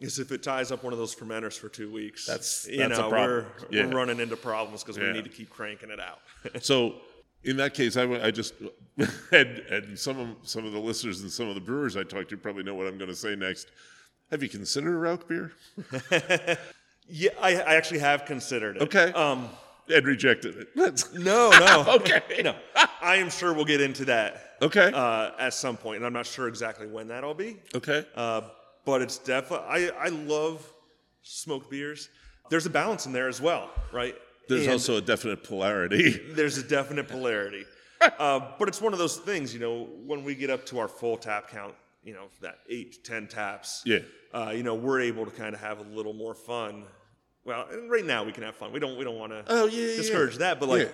is 0.00 0.20
if 0.20 0.30
it 0.30 0.44
ties 0.44 0.70
up 0.70 0.84
one 0.84 0.92
of 0.92 0.98
those 1.00 1.14
fermenters 1.14 1.58
for 1.58 1.68
two 1.68 1.90
weeks. 1.92 2.24
That's- 2.26 2.68
you 2.70 2.78
that's 2.78 2.98
a 2.98 3.02
know 3.02 3.10
we're 3.10 3.46
Yeah. 3.70 3.86
we're 3.86 3.96
running 3.96 4.20
into 4.20 4.36
problems 4.36 4.84
because 4.84 4.96
Yeah. 4.96 5.08
we 5.08 5.12
need 5.14 5.24
to 5.24 5.30
keep 5.30 5.50
cranking 5.50 5.90
it 5.90 5.98
out. 5.98 6.20
So 6.62 6.94
in 7.44 7.56
that 7.58 7.74
case, 7.74 7.96
I, 7.96 8.04
I 8.26 8.30
just 8.30 8.54
and, 9.32 9.58
and 9.58 9.98
some 9.98 10.18
of 10.18 10.28
some 10.42 10.64
of 10.64 10.72
the 10.72 10.78
listeners 10.78 11.20
and 11.22 11.30
some 11.30 11.48
of 11.48 11.54
the 11.54 11.60
brewers 11.60 11.96
I 11.96 12.02
talked 12.04 12.30
to 12.30 12.36
probably 12.36 12.62
know 12.62 12.74
what 12.74 12.86
I'm 12.86 12.98
going 12.98 13.10
to 13.10 13.16
say 13.16 13.34
next. 13.36 13.68
Have 14.30 14.42
you 14.42 14.48
considered 14.48 14.94
a 14.94 14.98
Rauch 14.98 15.28
beer? 15.28 15.52
yeah, 17.08 17.30
I, 17.40 17.56
I 17.56 17.74
actually 17.74 18.00
have 18.00 18.24
considered 18.24 18.76
it. 18.76 18.82
Okay. 18.82 19.12
Um, 19.12 19.48
Ed 19.90 20.06
rejected 20.06 20.56
it. 20.56 20.68
That's, 20.74 21.12
no, 21.12 21.50
no. 21.52 21.84
okay. 21.96 22.22
no, 22.42 22.54
I 23.02 23.16
am 23.16 23.28
sure 23.28 23.52
we'll 23.52 23.66
get 23.66 23.82
into 23.82 24.06
that 24.06 24.54
Okay. 24.62 24.90
uh, 24.94 25.32
at 25.38 25.52
some 25.52 25.76
point, 25.76 25.98
and 25.98 26.06
I'm 26.06 26.14
not 26.14 26.24
sure 26.26 26.48
exactly 26.48 26.86
when 26.86 27.08
that'll 27.08 27.34
be. 27.34 27.58
okay. 27.74 28.06
Uh, 28.14 28.42
but 28.86 29.02
it's 29.02 29.18
definitely 29.18 29.66
I, 29.68 30.06
I 30.06 30.08
love 30.08 30.66
smoked 31.22 31.70
beers. 31.70 32.08
There's 32.50 32.66
a 32.66 32.70
balance 32.70 33.06
in 33.06 33.12
there 33.12 33.28
as 33.28 33.40
well, 33.40 33.70
right? 33.92 34.14
There's 34.48 34.62
And 34.64 34.72
also 34.72 34.96
a 34.96 35.00
definite 35.00 35.42
polarity. 35.44 36.10
there's 36.34 36.58
a 36.58 36.62
definite 36.62 37.08
polarity. 37.08 37.64
uh, 38.18 38.40
but 38.58 38.68
it's 38.68 38.80
one 38.80 38.92
of 38.92 38.98
those 38.98 39.16
things, 39.16 39.54
you 39.54 39.60
know, 39.60 39.88
when 40.06 40.24
we 40.24 40.34
get 40.34 40.50
up 40.50 40.66
to 40.66 40.78
our 40.78 40.88
full 40.88 41.16
tap 41.16 41.48
count, 41.48 41.74
you 42.02 42.12
know, 42.12 42.26
that 42.42 42.58
eight 42.68 42.92
to 42.92 43.10
ten 43.10 43.26
taps, 43.26 43.82
Yeah. 43.86 44.00
uh, 44.34 44.52
you 44.54 44.62
know, 44.62 44.74
we're 44.74 45.00
able 45.00 45.24
to 45.24 45.30
kind 45.30 45.54
of 45.54 45.60
have 45.60 45.78
a 45.78 45.82
little 45.84 46.12
more 46.12 46.34
fun. 46.34 46.84
Well, 47.46 47.66
and 47.70 47.90
right 47.90 48.04
now 48.04 48.24
we 48.24 48.32
can 48.32 48.42
have 48.42 48.56
fun. 48.56 48.72
We 48.72 48.80
don't 48.80 48.96
we 48.98 49.04
don't 49.04 49.18
want 49.18 49.32
to 49.32 49.44
Oh, 49.48 49.66
yeah, 49.66 49.96
discourage 49.96 50.32
yeah. 50.34 50.38
that, 50.40 50.60
but 50.60 50.68
like 50.68 50.82
Yeah. 50.88 50.92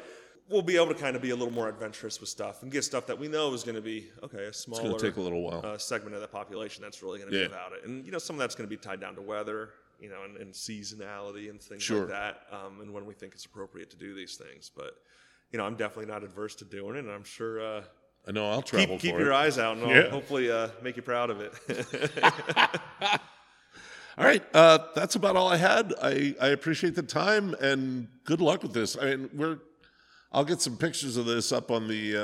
we'll 0.49 0.63
be 0.63 0.77
able 0.77 0.89
to 0.89 0.95
kind 0.95 1.17
of 1.17 1.23
be 1.23 1.31
a 1.31 1.37
little 1.37 1.53
more 1.55 1.69
adventurous 1.69 2.21
with 2.21 2.29
stuff 2.29 2.63
and 2.63 2.71
get 2.71 2.85
stuff 2.85 3.07
that 3.07 3.19
we 3.19 3.27
know 3.29 3.53
is 3.55 3.63
going 3.65 3.77
to 3.77 3.81
be 3.83 4.09
okay, 4.23 4.45
a 4.47 4.53
smaller 4.53 4.83
It's 4.83 4.89
going 4.91 5.01
to 5.01 5.07
take 5.11 5.17
a 5.17 5.21
little 5.21 5.43
while. 5.43 5.63
uh, 5.65 5.79
segment 5.79 6.15
of 6.15 6.21
the 6.21 6.29
population 6.29 6.83
that's 6.83 7.03
really 7.03 7.19
going 7.19 7.31
to 7.31 7.39
be 7.39 7.45
about 7.45 7.73
it. 7.73 7.85
And 7.85 8.05
you 8.05 8.13
know, 8.13 8.19
some 8.19 8.37
of 8.37 8.41
that's 8.41 8.55
going 8.55 8.69
to 8.69 8.77
be 8.77 8.81
tied 8.81 9.01
down 9.01 9.15
to 9.17 9.23
weather, 9.23 9.71
you 10.01 10.09
know, 10.09 10.25
and, 10.25 10.37
and 10.37 10.53
seasonality 10.53 11.51
and 11.51 11.61
things 11.61 11.83
Sure. 11.83 12.01
like 12.01 12.09
that, 12.11 12.43
um, 12.53 12.81
and 12.81 12.93
when 12.93 13.07
we 13.07 13.15
think 13.15 13.35
it's 13.35 13.45
appropriate 13.45 13.91
to 13.91 13.97
do 13.97 14.15
these 14.15 14.37
things. 14.37 14.71
But 14.75 14.95
you 15.53 15.59
know, 15.59 15.65
I'm 15.67 15.75
definitely 15.77 16.11
not 16.13 16.23
adverse 16.23 16.55
to 16.57 16.65
doing 16.65 16.97
it, 16.97 17.01
and 17.01 17.11
I'm 17.11 17.25
sure 17.25 17.61
uh, 17.61 17.83
I 18.29 18.33
know 18.33 18.51
I'll 18.51 18.63
travel 18.63 18.99
keep 18.99 19.13
keep 19.13 19.19
your 19.21 19.33
eyes 19.33 19.59
out, 19.59 19.77
and 19.77 19.85
I'll 19.87 19.91
Yeah. 19.95 20.11
hopefully 20.11 20.51
uh, 20.51 20.69
make 20.83 20.97
you 20.97 21.03
proud 21.03 21.31
of 21.31 21.41
it. 21.41 21.53
All 24.19 24.27
right, 24.27 24.43
uh, 24.55 24.79
that's 24.95 25.15
about 25.15 25.37
all 25.37 25.49
I 25.49 25.57
had. 25.57 25.95
I, 26.03 26.35
I 26.41 26.49
appreciate 26.49 26.95
the 26.95 27.03
time 27.03 27.55
and 27.61 28.07
good 28.25 28.41
luck 28.43 28.63
with 28.63 28.75
this. 28.75 28.97
I 29.01 29.17
mean, 29.17 29.31
we're 29.33 29.59
I'll 30.33 30.45
get 30.45 30.61
some 30.61 30.77
pictures 30.77 31.17
of 31.17 31.25
this 31.27 31.53
up 31.53 31.71
on 31.71 31.89
the 31.89 32.17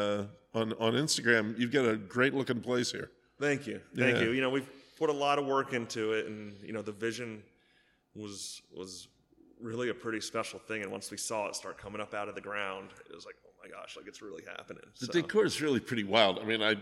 uh, 0.54 0.58
on 0.58 0.72
on 0.74 0.92
Instagram. 0.94 1.58
You've 1.58 1.72
got 1.72 1.86
a 1.86 1.96
great 1.96 2.34
looking 2.34 2.60
place 2.60 2.92
here. 2.92 3.10
Thank 3.40 3.66
you, 3.66 3.80
thank 3.96 4.16
Yeah. 4.18 4.24
you. 4.24 4.30
You 4.32 4.40
know, 4.42 4.50
we've 4.50 4.68
put 4.98 5.08
a 5.10 5.12
lot 5.12 5.38
of 5.38 5.46
work 5.46 5.72
into 5.72 6.12
it, 6.12 6.26
and 6.26 6.54
you 6.62 6.72
know, 6.72 6.82
the 6.82 6.92
vision 6.92 7.42
was 8.16 8.62
was 8.74 9.08
really 9.60 9.88
a 9.88 9.94
pretty 9.94 10.20
special 10.20 10.58
thing. 10.58 10.82
And 10.82 10.90
once 10.92 11.10
we 11.10 11.16
saw 11.16 11.46
it 11.48 11.54
start 11.56 11.78
coming 11.78 12.00
up 12.00 12.12
out 12.14 12.28
of 12.28 12.34
the 12.34 12.40
ground, 12.40 12.90
it 13.08 13.14
was 13.14 13.24
like, 13.24 13.36
oh 13.46 13.50
my 13.62 13.70
gosh, 13.70 13.96
like 13.96 14.06
it's 14.06 14.20
really 14.22 14.42
happening. 14.56 14.82
The 15.00 15.06
So- 15.06 15.12
decor 15.12 15.44
is 15.44 15.60
really 15.62 15.80
pretty 15.80 16.04
wild. 16.04 16.38
I 16.38 16.44
mean, 16.44 16.62
I 16.62 16.76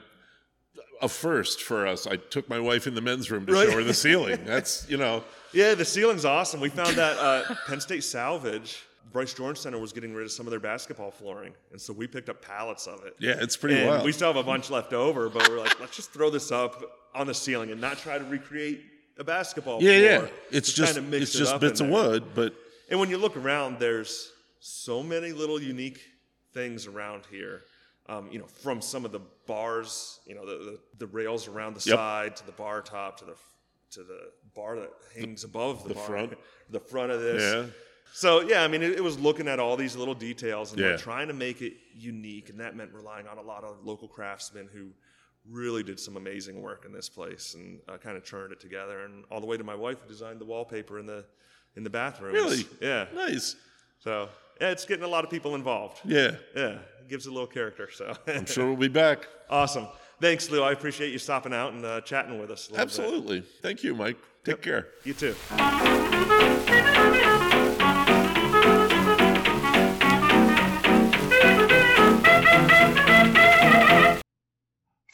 a 1.01 1.09
first 1.09 1.63
for 1.63 1.87
us. 1.87 2.07
I 2.07 2.17
took 2.17 2.49
my 2.49 2.59
wife 2.59 2.87
in 2.89 2.95
the 2.95 3.01
men's 3.01 3.31
room 3.31 3.47
to 3.47 3.53
Right. 3.53 3.69
show 3.69 3.77
her 3.77 3.85
the 3.85 3.95
ceiling. 3.95 4.41
That's 4.45 4.89
you 4.89 4.97
know, 4.97 5.23
Yeah, 5.53 5.75
the 5.75 5.85
ceiling's 5.85 6.25
awesome. 6.25 6.61
We 6.61 6.69
found 6.69 6.97
that 6.97 7.17
uh, 7.19 7.55
Penn 7.69 7.81
State 7.81 8.03
Salvage, 8.03 8.83
Bryce 9.13 9.35
Jordan 9.35 9.55
Center 9.55 9.79
was 9.79 9.93
getting 9.93 10.13
rid 10.15 10.25
of 10.25 10.33
some 10.33 10.47
of 10.49 10.51
their 10.51 10.59
basketball 10.59 11.13
flooring, 11.13 11.55
and 11.71 11.81
so 11.81 11.93
we 11.93 12.09
picked 12.09 12.29
up 12.29 12.43
pallets 12.43 12.89
of 12.89 13.05
it. 13.05 13.15
yeah, 13.21 13.37
it's 13.41 13.57
pretty 13.57 13.77
and 13.77 13.89
wild. 13.89 14.05
we 14.05 14.11
still 14.11 14.27
have 14.29 14.37
a 14.37 14.43
bunch 14.43 14.69
left 14.71 14.93
over, 14.93 15.29
but 15.29 15.49
we're 15.49 15.61
like, 15.61 15.79
let's 15.79 15.95
just 15.95 16.11
throw 16.13 16.29
this 16.31 16.51
up 16.51 16.83
on 17.15 17.29
the 17.29 17.35
ceiling 17.35 17.71
and 17.71 17.81
not 17.81 17.99
try 17.99 18.19
to 18.19 18.25
recreate 18.25 18.81
a 19.19 19.25
basketball 19.25 19.83
yeah, 19.83 19.93
yeah. 19.99 20.27
It's 20.51 20.73
just 20.73 20.95
kinda 20.95 21.17
it's 21.17 21.35
it 21.35 21.39
just 21.39 21.61
bits 21.61 21.81
of 21.81 21.89
wood, 21.89 22.25
but 22.35 22.55
And 22.91 23.01
when 23.01 23.09
you 23.11 23.19
look 23.19 23.37
around, 23.37 23.79
there's 23.79 24.31
so 24.61 25.03
many 25.03 25.33
little 25.33 25.61
unique 25.61 26.01
things 26.53 26.87
around 26.87 27.25
here. 27.31 27.63
Um, 28.07 28.31
you 28.31 28.39
know, 28.39 28.47
from 28.47 28.83
some 28.83 29.05
of 29.07 29.13
the 29.13 29.21
bars, 29.47 30.21
you 30.27 30.35
know, 30.35 30.45
the, 30.45 30.73
the, 30.73 30.79
the 30.99 31.07
rails 31.07 31.49
around 31.49 31.75
the 31.75 31.89
Yep. 31.89 31.99
side 31.99 32.37
to 32.37 32.47
the 32.47 32.53
bar 32.53 32.83
top 32.83 33.19
to 33.21 33.25
the 33.25 33.35
to 33.93 34.03
the 34.03 34.31
bar 34.55 34.77
that 34.77 34.91
hangs 35.17 35.45
above 35.45 35.83
the, 35.85 35.89
the 35.91 35.95
bar, 35.95 36.05
front. 36.07 36.35
the 36.71 36.81
front 36.81 37.13
of 37.13 37.21
this. 37.23 37.43
yeah, 37.43 37.67
So 38.13 38.41
yeah, 38.43 38.63
I 38.63 38.69
mean, 38.69 38.83
it, 38.83 38.93
it 38.93 39.03
was 39.05 39.19
looking 39.19 39.49
at 39.49 39.59
all 39.61 39.77
these 39.77 39.97
little 39.97 40.15
details 40.15 40.73
and 40.73 40.81
Yeah. 40.81 40.97
trying 40.97 41.29
to 41.29 41.35
make 41.35 41.63
it 41.63 41.75
unique, 41.95 42.51
and 42.51 42.59
that 42.61 42.77
meant 42.77 42.93
relying 42.93 43.27
on 43.27 43.39
a 43.39 43.43
lot 43.43 43.65
of 43.65 43.85
local 43.85 44.09
craftsmen 44.09 44.69
who 44.73 44.91
really 45.51 45.83
did 45.83 46.01
some 46.01 46.17
amazing 46.17 46.63
work 46.63 46.85
in 46.87 46.93
this 46.93 47.09
place 47.09 47.55
and 47.55 47.81
uh, 47.89 47.97
kind 47.99 48.17
of 48.17 48.25
churned 48.25 48.53
it 48.53 48.61
together. 48.61 49.05
And 49.05 49.25
all 49.31 49.41
the 49.41 49.47
way 49.47 49.57
to 49.57 49.65
my 49.65 49.75
wife 49.75 49.99
who 50.03 50.09
designed 50.09 50.41
the 50.41 50.45
wallpaper 50.45 50.99
in 50.99 51.07
the 51.07 51.25
in 51.77 51.83
the 51.85 51.91
bathrooms. 51.91 52.35
Really? 52.35 52.67
Yeah. 52.81 53.07
nice. 53.15 53.57
So 53.99 54.29
yeah, 54.61 54.71
it's 54.71 54.85
getting 54.85 55.05
a 55.05 55.09
lot 55.09 55.25
of 55.25 55.31
people 55.31 55.55
involved. 55.55 56.01
Yeah, 56.05 56.37
Yeah, 56.55 56.79
it 57.01 57.09
gives 57.09 57.27
it 57.27 57.31
a 57.31 57.33
little 57.33 57.47
character. 57.49 57.89
So 57.93 58.15
I'm 58.27 58.47
sure 58.47 58.67
we'll 58.67 58.77
be 58.89 58.89
back. 58.89 59.27
awesome. 59.51 59.89
Thanks, 60.21 60.49
Lou. 60.51 60.63
I 60.63 60.71
appreciate 60.73 61.11
you 61.13 61.19
stopping 61.19 61.53
out 61.53 61.73
and 61.73 61.85
uh, 61.85 62.01
chatting 62.03 62.39
with 62.39 62.51
us. 62.51 62.69
A 62.69 62.73
little 62.73 62.77
bit. 62.87 62.91
Absolutely. 62.91 63.41
Thank 63.63 63.83
you, 63.83 63.95
Mike. 63.95 64.17
Take 64.45 64.63
care. 64.63 64.89
You 65.05 65.13
too. 65.15 65.35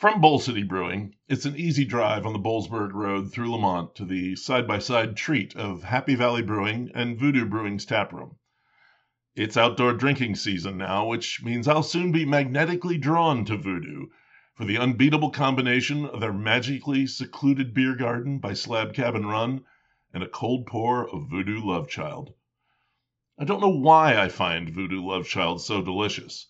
From 0.00 0.22
Boal 0.22 0.40
City 0.40 0.62
Brewing, 0.62 1.14
it's 1.28 1.44
an 1.44 1.56
easy 1.56 1.84
drive 1.84 2.24
on 2.24 2.32
the 2.32 2.38
Boalsburg 2.38 2.94
Road 2.94 3.30
through 3.30 3.52
Lemont 3.52 3.94
to 3.96 4.06
the 4.06 4.34
side 4.34 4.66
by 4.66 4.78
side 4.78 5.14
treat 5.14 5.54
of 5.54 5.82
Happy 5.82 6.14
Valley 6.14 6.40
Brewing 6.40 6.90
and 6.94 7.18
Voodoo 7.18 7.44
Brewing's 7.44 7.84
taproom. 7.84 8.38
It's 9.36 9.58
outdoor 9.58 9.92
drinking 9.92 10.36
season 10.36 10.78
now, 10.78 11.06
which 11.06 11.42
means 11.42 11.68
I'll 11.68 11.82
soon 11.82 12.12
be 12.12 12.24
magnetically 12.24 12.96
drawn 12.96 13.44
to 13.44 13.58
Voodoo 13.58 14.06
for 14.54 14.64
the 14.64 14.78
unbeatable 14.78 15.32
combination 15.32 16.06
of 16.06 16.20
their 16.20 16.32
magically 16.32 17.06
secluded 17.06 17.74
beer 17.74 17.94
garden 17.94 18.38
by 18.38 18.54
Slab 18.54 18.94
Cabin 18.94 19.26
Run 19.26 19.66
and 20.14 20.22
a 20.22 20.28
cold 20.30 20.66
pour 20.66 21.06
of 21.10 21.28
Voodoo 21.28 21.60
Love 21.60 21.90
Child. 21.90 22.32
I 23.38 23.44
don't 23.44 23.60
know 23.60 23.68
why 23.68 24.16
I 24.16 24.30
find 24.30 24.70
Voodoo 24.70 25.04
Love 25.04 25.26
Child 25.26 25.60
so 25.60 25.82
delicious. 25.82 26.46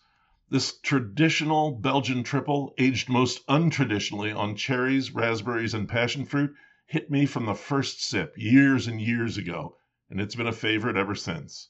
This 0.51 0.77
traditional 0.81 1.71
Belgian 1.71 2.23
triple, 2.23 2.73
aged 2.77 3.07
most 3.07 3.47
untraditionally 3.47 4.35
on 4.35 4.57
cherries, 4.57 5.11
raspberries, 5.13 5.73
and 5.73 5.87
passion 5.87 6.25
fruit, 6.25 6.53
hit 6.85 7.09
me 7.09 7.25
from 7.25 7.45
the 7.45 7.55
first 7.55 8.03
sip 8.03 8.33
years 8.37 8.85
and 8.85 8.99
years 8.99 9.37
ago, 9.37 9.77
and 10.09 10.19
it's 10.19 10.35
been 10.35 10.47
a 10.47 10.51
favorite 10.51 10.97
ever 10.97 11.15
since. 11.15 11.69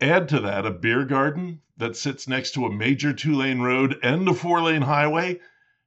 Add 0.00 0.28
to 0.28 0.38
that 0.38 0.64
a 0.64 0.70
beer 0.70 1.04
garden 1.04 1.62
that 1.76 1.96
sits 1.96 2.28
next 2.28 2.52
to 2.52 2.64
a 2.64 2.72
major 2.72 3.12
two 3.12 3.34
lane 3.34 3.58
road 3.58 3.98
and 4.04 4.28
a 4.28 4.34
four 4.34 4.62
lane 4.62 4.82
highway 4.82 5.40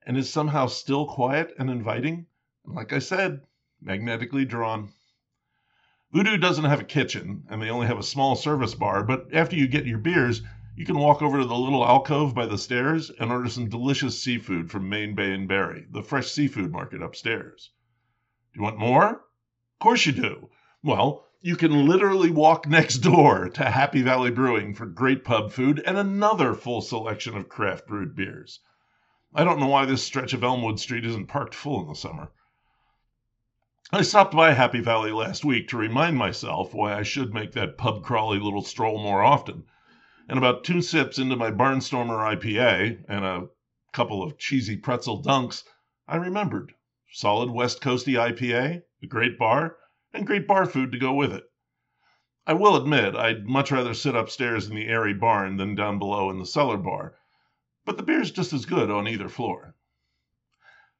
and 0.06 0.18
is 0.18 0.30
somehow 0.30 0.68
still 0.68 1.08
quiet 1.08 1.54
and 1.58 1.70
inviting. 1.70 2.26
And 2.66 2.76
like 2.76 2.92
I 2.92 3.00
said, 3.00 3.44
magnetically 3.80 4.44
drawn. 4.44 4.92
Voodoo 6.12 6.38
doesn't 6.38 6.66
have 6.66 6.82
a 6.82 6.84
kitchen, 6.84 7.46
and 7.50 7.62
they 7.62 7.70
only 7.70 7.88
have 7.88 8.00
a 8.00 8.04
small 8.04 8.36
service 8.36 8.76
bar, 8.76 9.04
but 9.04 9.34
after 9.34 9.56
you 9.56 9.70
get 9.70 9.86
your 9.86 10.00
beers, 10.00 10.42
you 10.78 10.86
can 10.86 11.00
walk 11.00 11.24
over 11.24 11.40
to 11.40 11.46
the 11.46 11.58
little 11.58 11.84
alcove 11.84 12.36
by 12.36 12.46
the 12.46 12.56
stairs 12.56 13.10
and 13.10 13.32
order 13.32 13.50
some 13.50 13.68
delicious 13.68 14.22
seafood 14.22 14.70
from 14.70 14.88
Maine 14.88 15.16
Bay 15.16 15.34
and 15.34 15.48
Berry, 15.48 15.88
the 15.90 16.04
fresh 16.04 16.30
seafood 16.30 16.72
market 16.72 17.02
upstairs. 17.02 17.72
Do 18.54 18.60
you 18.60 18.64
want 18.64 18.78
more? 18.78 19.10
Of 19.10 19.80
course 19.80 20.06
you 20.06 20.12
do. 20.12 20.52
Well, 20.84 21.26
you 21.42 21.56
can 21.56 21.88
literally 21.88 22.30
walk 22.30 22.68
next 22.70 23.00
door 23.00 23.50
to 23.50 23.72
Happy 23.72 24.04
Valley 24.04 24.30
Brewing 24.30 24.76
for 24.76 24.86
great 24.86 25.24
pub 25.24 25.52
food 25.52 25.82
and 25.84 25.98
another 25.98 26.54
full 26.54 26.82
selection 26.82 27.36
of 27.36 27.50
craft 27.50 27.88
brewed 27.88 28.16
beers. 28.16 28.60
I 29.34 29.44
don't 29.44 29.60
know 29.60 29.66
why 29.66 29.86
this 29.86 30.04
stretch 30.04 30.34
of 30.34 30.44
Elmwood 30.44 30.80
Street 30.80 31.06
isn't 31.06 31.26
parked 31.26 31.56
full 31.56 31.82
in 31.82 31.88
the 31.88 31.96
summer. 31.96 32.32
I 33.92 34.04
stopped 34.04 34.36
by 34.36 34.54
Happy 34.54 34.82
Valley 34.82 35.12
last 35.12 35.44
week 35.44 35.70
to 35.70 35.78
remind 35.78 36.18
myself 36.18 36.72
why 36.76 36.94
I 36.94 37.02
should 37.02 37.34
make 37.34 37.54
that 37.54 37.80
pub 37.80 38.04
crawly 38.04 38.38
little 38.38 38.62
stroll 38.62 39.02
more 39.02 39.24
often. 39.24 39.64
And 40.30 40.38
about 40.38 40.66
two 40.66 40.82
sips 40.82 41.18
into 41.18 41.38
my 41.38 41.50
Barnstormer 41.50 42.36
IPA 42.36 43.06
and 43.08 43.24
a 43.24 43.48
couple 43.94 44.22
of 44.22 44.38
cheesy 44.38 44.76
pretzel 44.76 45.24
dunks, 45.24 45.64
I 46.06 46.18
remembered. 46.18 46.74
Solid 47.14 47.50
West 47.50 47.82
Coasty 47.82 48.16
IPA, 48.16 48.84
a 49.02 49.08
great 49.08 49.40
bar, 49.40 49.78
and 50.14 50.28
great 50.28 50.46
bar 50.46 50.66
food 50.66 50.92
to 50.92 51.00
go 51.00 51.14
with 51.14 51.32
it. 51.32 51.46
I 52.46 52.54
will 52.54 52.76
admit 52.76 53.16
I'd 53.16 53.48
much 53.48 53.72
rather 53.72 53.94
sit 53.94 54.16
upstairs 54.16 54.68
in 54.68 54.76
the 54.76 54.88
airy 54.88 55.14
barn 55.14 55.56
than 55.56 55.76
down 55.76 55.98
below 55.98 56.30
in 56.30 56.40
the 56.40 56.46
cellar 56.46 56.78
bar, 56.78 57.16
but 57.86 57.96
the 57.96 58.04
beer's 58.04 58.30
just 58.30 58.52
as 58.52 58.66
good 58.66 58.92
on 58.92 59.08
either 59.08 59.30
floor. 59.30 59.76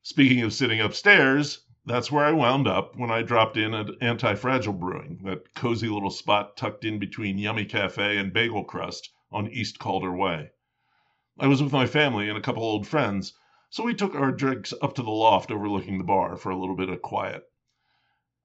Speaking 0.02 0.42
of 0.42 0.54
sitting 0.54 0.80
upstairs, 0.80 1.66
that's 1.86 2.10
where 2.10 2.24
I 2.24 2.32
wound 2.32 2.66
up 2.66 2.96
when 2.96 3.12
I 3.12 3.24
dropped 3.24 3.58
in 3.58 3.74
at 3.74 3.90
Anti 4.02 4.36
Fragile 4.36 4.72
Brewing, 4.72 5.20
that 5.24 5.54
cozy 5.54 5.90
little 5.90 6.12
spot 6.12 6.56
tucked 6.56 6.86
in 6.86 6.98
between 6.98 7.38
Yummy 7.38 7.66
Cafe 7.66 8.16
and 8.18 8.32
Bagel 8.32 8.64
Crust 8.64 9.12
on 9.32 9.48
East 9.48 9.80
Calder 9.80 10.16
Way. 10.16 10.52
I 11.40 11.48
was 11.48 11.62
with 11.62 11.74
my 11.74 11.86
family 11.86 12.30
and 12.30 12.38
a 12.38 12.42
couple 12.42 12.64
old 12.64 12.88
friends, 12.88 13.34
so 13.70 13.84
we 13.84 13.94
took 13.94 14.16
our 14.16 14.32
drinks 14.32 14.74
up 14.82 14.96
to 14.96 15.04
the 15.04 15.12
loft 15.12 15.52
overlooking 15.52 15.98
the 15.98 16.04
bar 16.04 16.36
for 16.36 16.50
a 16.50 16.58
little 16.58 16.76
bit 16.76 16.90
of 16.90 17.02
quiet. 17.02 17.44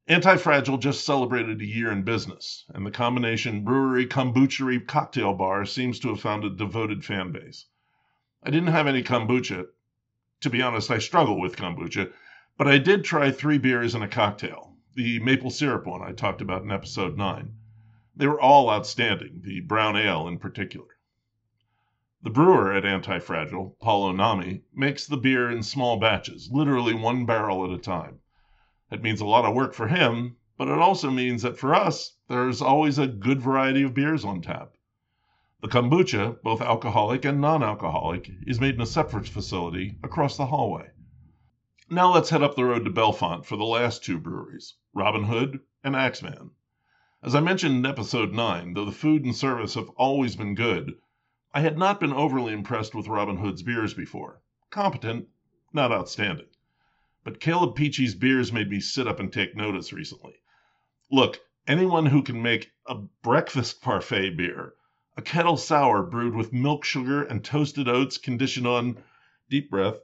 Antifragile 0.08 0.80
just 0.80 1.04
celebrated 1.04 1.60
a 1.60 1.64
year 1.64 1.92
in 1.92 2.02
business, 2.02 2.64
and 2.74 2.84
the 2.84 2.90
combination 2.90 3.62
brewery 3.62 4.04
kombuchery 4.04 4.84
cocktail 4.84 5.32
bar 5.32 5.64
seems 5.64 6.00
to 6.00 6.08
have 6.08 6.20
found 6.20 6.44
a 6.44 6.50
devoted 6.50 7.04
fan 7.04 7.30
base. 7.30 7.66
I 8.42 8.50
didn't 8.50 8.72
have 8.72 8.88
any 8.88 9.04
kombucha. 9.04 9.66
To 10.40 10.50
be 10.50 10.60
honest, 10.60 10.90
I 10.90 10.98
struggle 10.98 11.40
with 11.40 11.56
kombucha, 11.56 12.12
but 12.58 12.66
I 12.66 12.78
did 12.78 13.04
try 13.04 13.30
three 13.30 13.58
beers 13.58 13.94
and 13.94 14.02
a 14.02 14.08
cocktail. 14.08 14.76
The 14.96 15.20
maple 15.20 15.50
syrup 15.50 15.86
one 15.86 16.02
I 16.02 16.12
talked 16.12 16.40
about 16.40 16.62
in 16.62 16.72
episode 16.72 17.16
9. 17.16 17.54
They 18.14 18.27
were 18.27 18.40
all 18.40 18.68
outstanding, 18.68 19.40
the 19.42 19.61
brown 19.61 19.96
ale 19.96 20.29
in 20.29 20.38
particular. 20.38 20.98
The 22.22 22.31
brewer 22.31 22.72
at 22.72 22.85
Antifragile, 22.85 23.77
Paul 23.81 24.12
Onami, 24.12 24.62
makes 24.75 25.07
the 25.07 25.16
beer 25.16 25.51
in 25.51 25.62
small 25.62 25.96
batches, 25.98 26.51
literally 26.53 26.94
one 26.94 27.25
barrel 27.25 27.64
at 27.64 27.77
a 27.77 27.79
time. 27.79 28.20
That 28.90 29.03
means 29.03 29.20
a 29.20 29.27
lot 29.27 29.44
of 29.44 29.55
work 29.55 29.72
for 29.72 29.88
him, 29.88 30.37
but 30.59 30.68
it 30.68 30.79
also 30.79 31.11
means 31.11 31.42
that 31.42 31.59
for 31.59 31.75
us, 31.75 32.16
there's 32.29 32.61
always 32.61 32.98
a 32.98 33.07
good 33.07 33.40
variety 33.40 33.83
of 33.83 33.94
beers 33.94 34.25
on 34.25 34.42
tap. 34.42 34.75
The 35.62 35.68
kombucha, 35.68 36.42
both 36.42 36.61
alcoholic 36.61 37.25
and 37.25 37.40
non 37.40 37.62
alcoholic, 37.62 38.31
is 38.46 38.61
made 38.61 38.75
in 38.75 38.83
a 38.83 38.87
separate 38.87 39.27
facility 39.27 39.96
across 40.03 40.37
the 40.37 40.46
hallway. 40.46 40.90
Now 41.88 42.12
let's 42.12 42.31
head 42.31 42.42
up 42.42 42.57
the 42.57 42.64
road 42.66 42.85
to 42.85 42.90
Bellefonte 42.90 43.46
for 43.46 43.57
the 43.57 43.64
last 43.64 44.05
two 44.05 44.18
breweries, 44.18 44.75
Robin 44.92 45.25
Hood 45.25 45.61
and 45.83 45.96
Axemann. 45.96 46.51
As 47.24 47.37
I 47.37 47.40
mentioned 47.40 47.76
in 47.76 47.87
episode 47.87 48.32
9, 48.32 48.74
though 48.74 48.85
the 48.85 48.90
food 48.90 49.24
and 49.24 49.37
service 49.37 49.74
have 49.74 49.88
always 49.90 50.35
been 50.35 50.56
good, 50.56 50.96
I 51.54 51.61
had 51.61 51.78
not 51.78 52.00
been 52.00 52.12
overly 52.12 52.52
impressed 52.52 52.96
with 52.96 53.06
Robin 53.06 53.37
Hood's 53.37 53.62
beers 53.62 53.94
before. 53.94 54.42
Competent, 54.70 55.28
not 55.72 55.92
outstanding. 55.92 56.48
But 57.22 57.38
Caleb 57.38 57.76
Peachey's 57.76 58.16
beers 58.16 58.52
made 58.52 58.68
me 58.68 58.80
sit 58.80 59.06
up 59.06 59.20
and 59.20 59.32
take 59.32 59.54
notice 59.54 59.92
recently. 59.92 60.35
Look, 61.12 61.38
anyone 61.68 62.06
who 62.06 62.24
can 62.24 62.42
make 62.42 62.72
a 62.87 62.96
breakfast 62.96 63.80
parfait 63.82 64.30
beer 64.37 64.74
a 65.16 65.22
kettle 65.22 65.56
sour 65.56 66.02
brewed 66.02 66.35
with 66.35 66.52
milk 66.52 66.85
sugar 66.85 67.22
and 67.22 67.44
toasted 67.44 67.87
oats 67.87 68.18
conditioned 68.18 68.66
on 68.66 69.00
deep 69.48 69.70
breath, 69.70 70.00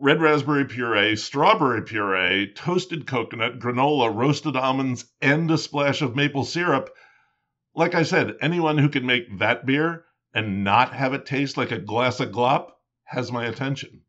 red 0.00 0.20
raspberry 0.20 0.64
puree, 0.64 1.16
strawberry 1.16 1.82
puree, 1.82 2.52
toasted 2.54 3.06
coconut, 3.06 3.58
granola, 3.58 4.14
roasted 4.14 4.56
almonds, 4.56 5.04
and 5.20 5.50
a 5.50 5.58
splash 5.58 6.02
of 6.02 6.16
maple 6.16 6.44
syrup. 6.44 6.94
Like 7.74 7.94
I 7.94 8.02
said, 8.02 8.36
anyone 8.40 8.78
who 8.78 8.88
can 8.88 9.06
make 9.06 9.38
that 9.38 9.66
beer 9.66 10.04
and 10.32 10.64
not 10.64 10.92
have 10.92 11.14
it 11.14 11.26
taste 11.26 11.56
like 11.56 11.70
a 11.70 11.78
glass 11.78 12.20
of 12.20 12.30
glop 12.30 12.72
has 13.04 13.30
my 13.30 13.46
attention. 13.46 14.02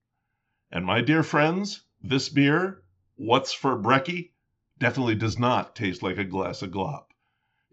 And 0.72 0.86
my 0.86 1.02
dear 1.02 1.24
friends, 1.24 1.84
this 2.02 2.30
beer, 2.30 2.82
What's 3.18 3.54
for 3.54 3.78
Brekkie, 3.78 4.32
definitely 4.80 5.16
does 5.16 5.38
not 5.38 5.76
taste 5.76 6.02
like 6.02 6.18
a 6.18 6.24
glass 6.24 6.62
of 6.62 6.72
glop. 6.72 7.06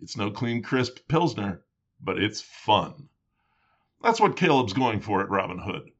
It's 0.00 0.16
no 0.16 0.30
clean, 0.30 0.62
crisp 0.62 0.98
Pilsner, 1.08 1.64
but 2.00 2.18
it's 2.18 2.40
fun. 2.40 3.08
That's 4.02 4.20
what 4.20 4.36
Caleb's 4.36 4.72
going 4.72 5.00
for 5.00 5.22
at 5.22 5.30
Robin 5.30 5.58
Hood. 5.58 5.91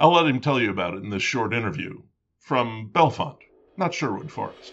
I'll 0.00 0.12
let 0.12 0.26
him 0.26 0.38
tell 0.38 0.60
you 0.60 0.70
about 0.70 0.94
it 0.94 1.02
in 1.02 1.10
this 1.10 1.24
short 1.24 1.52
interview 1.52 2.02
from 2.38 2.88
Bellefonte, 2.92 3.42
not 3.76 3.92
Sherwood 3.92 4.30
Forest. 4.30 4.72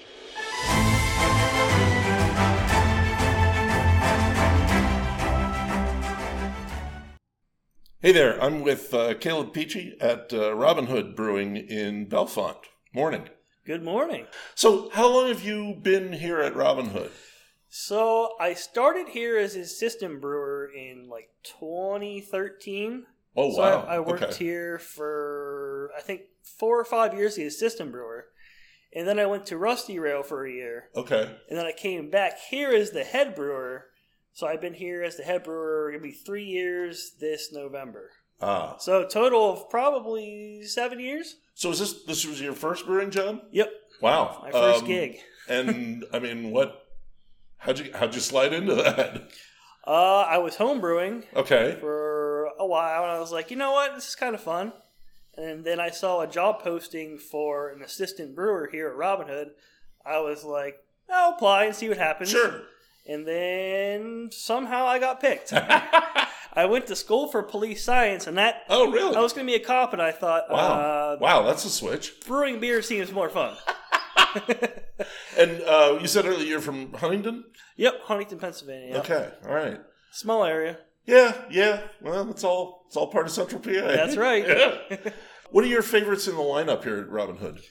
Hey 8.01 8.11
there, 8.11 8.39
I'm 8.39 8.61
with 8.61 8.93
uh, 8.93 9.15
Caleb 9.15 9.51
Peachey 9.51 9.93
at 9.99 10.31
uh, 10.31 10.53
Robin 10.53 10.85
Hood 10.85 11.15
Brewing 11.15 11.57
in 11.57 12.05
Bellefonte. 12.07 12.65
Morning. 12.93 13.27
Good 13.65 13.83
morning. 13.83 14.27
So, 14.53 14.91
how 14.91 15.11
long 15.11 15.29
have 15.29 15.43
you 15.43 15.73
been 15.81 16.13
here 16.13 16.39
at 16.39 16.55
Robin 16.55 16.89
Hood? 16.89 17.09
So 17.77 18.35
I 18.39 18.53
started 18.53 19.09
here 19.09 19.37
as 19.37 19.55
assistant 19.55 20.21
brewer 20.21 20.71
in 20.73 21.09
like 21.09 21.29
2013. 21.43 23.05
Oh 23.37 23.51
so 23.51 23.61
wow! 23.61 23.85
I, 23.87 23.95
I 23.95 23.99
worked 23.99 24.23
okay. 24.23 24.35
here 24.45 24.79
for 24.79 25.91
I 25.97 26.01
think 26.01 26.21
four 26.59 26.79
or 26.79 26.85
five 26.85 27.13
years, 27.13 27.35
the 27.35 27.45
assistant 27.45 27.91
brewer, 27.91 28.25
and 28.93 29.07
then 29.07 29.19
I 29.19 29.25
went 29.25 29.45
to 29.47 29.57
Rusty 29.57 29.99
Rail 29.99 30.23
for 30.23 30.45
a 30.45 30.51
year, 30.51 30.89
Okay. 30.95 31.35
and 31.49 31.57
then 31.57 31.65
I 31.65 31.71
came 31.73 32.09
back 32.09 32.39
here 32.49 32.71
as 32.71 32.91
the 32.91 33.03
head 33.03 33.35
brewer. 33.35 33.85
So 34.33 34.45
I've 34.47 34.59
been 34.59 34.73
here 34.73 35.01
as 35.01 35.15
the 35.15 35.23
head 35.23 35.43
brewer. 35.43 35.91
It'll 35.93 36.03
be 36.03 36.11
three 36.11 36.43
years 36.43 37.13
this 37.21 37.53
November. 37.53 38.11
Ah. 38.41 38.75
So 38.79 39.05
total 39.07 39.51
of 39.53 39.69
probably 39.69 40.63
seven 40.65 40.99
years. 40.99 41.37
So 41.53 41.71
is 41.71 41.79
this 41.79 42.03
this 42.03 42.25
was 42.25 42.41
your 42.41 42.53
first 42.53 42.85
brewing 42.85 43.11
job? 43.11 43.39
Yep, 43.51 43.69
Wow. 44.01 44.39
my 44.43 44.51
first 44.51 44.81
Um, 44.81 44.87
gig. 44.87 45.17
And 45.47 46.03
I 46.11 46.17
mean, 46.19 46.51
what? 46.51 46.85
How'd 47.57 47.79
you 47.79 47.91
how'd 47.93 48.13
you 48.15 48.19
slide 48.21 48.51
into 48.51 48.75
that? 48.75 49.29
Uh, 49.87 50.21
I 50.27 50.39
was 50.39 50.55
home 50.55 50.81
brewing. 50.81 51.23
Okay. 51.35 51.77
for 51.79 52.14
a 52.65 52.67
while 52.67 53.03
and 53.03 53.11
I 53.11 53.19
was 53.19 53.31
like, 53.31 53.51
you 53.51 53.57
know 53.57 53.71
what, 53.71 53.95
this 53.95 54.09
is 54.09 54.15
kind 54.15 54.35
of 54.35 54.41
fun. 54.41 54.73
And 55.37 55.63
then 55.65 55.79
I 55.79 55.89
saw 55.89 56.21
a 56.21 56.27
job 56.27 56.61
posting 56.61 57.17
for 57.17 57.69
an 57.69 57.81
assistant 57.81 58.35
brewer 58.35 58.69
here 58.71 58.87
at 58.87 58.95
Robin 58.95 59.27
Hood. 59.27 59.51
I 60.05 60.19
was 60.19 60.43
like, 60.43 60.77
I'll 61.09 61.33
apply 61.33 61.65
and 61.65 61.75
see 61.75 61.89
what 61.89 61.97
happens. 61.97 62.29
Sure. 62.29 62.61
And 63.07 63.27
then 63.27 64.29
somehow 64.31 64.85
I 64.85 64.99
got 64.99 65.19
picked. 65.21 65.53
I 65.53 66.65
went 66.65 66.87
to 66.87 66.95
school 66.95 67.27
for 67.27 67.43
police 67.43 67.83
science 67.83 68.27
and 68.27 68.37
that 68.37 68.63
Oh 68.69 68.91
really? 68.91 69.15
I 69.15 69.19
was 69.19 69.33
going 69.33 69.45
to 69.45 69.51
be 69.51 69.61
a 69.61 69.65
cop 69.65 69.93
and 69.93 70.01
I 70.01 70.11
thought, 70.11 70.49
wow. 70.49 70.57
uh, 70.57 71.17
wow, 71.19 71.41
that's 71.43 71.65
a 71.65 71.69
switch. 71.69 72.13
brewing 72.25 72.59
beer 72.59 72.81
seems 72.81 73.11
more 73.11 73.29
fun. 73.29 73.55
And 75.37 75.61
uh, 75.63 75.97
you 76.01 76.07
said 76.07 76.25
earlier 76.25 76.45
you're 76.45 76.61
from 76.61 76.93
Huntingdon. 76.93 77.43
yep, 77.75 78.01
Huntingdon, 78.03 78.39
Pennsylvania. 78.39 78.95
Yep. 78.95 79.03
Okay. 79.03 79.29
All 79.45 79.53
right. 79.53 79.79
Small 80.11 80.45
area. 80.45 80.77
Yeah. 81.05 81.35
Yeah. 81.49 81.81
Well, 82.01 82.29
it's 82.29 82.43
all 82.43 82.83
it's 82.87 82.97
all 82.97 83.07
part 83.07 83.25
of 83.25 83.31
Central 83.31 83.61
PA. 83.61 83.71
That's 83.71 84.17
right. 84.17 84.45
Yeah. 84.89 84.97
What 85.51 85.63
are 85.63 85.67
your 85.67 85.83
favorites 85.83 86.27
in 86.27 86.35
the 86.35 86.41
lineup 86.41 86.83
here 86.83 86.97
at 86.97 87.09
Robin 87.09 87.37
Hood? 87.37 87.61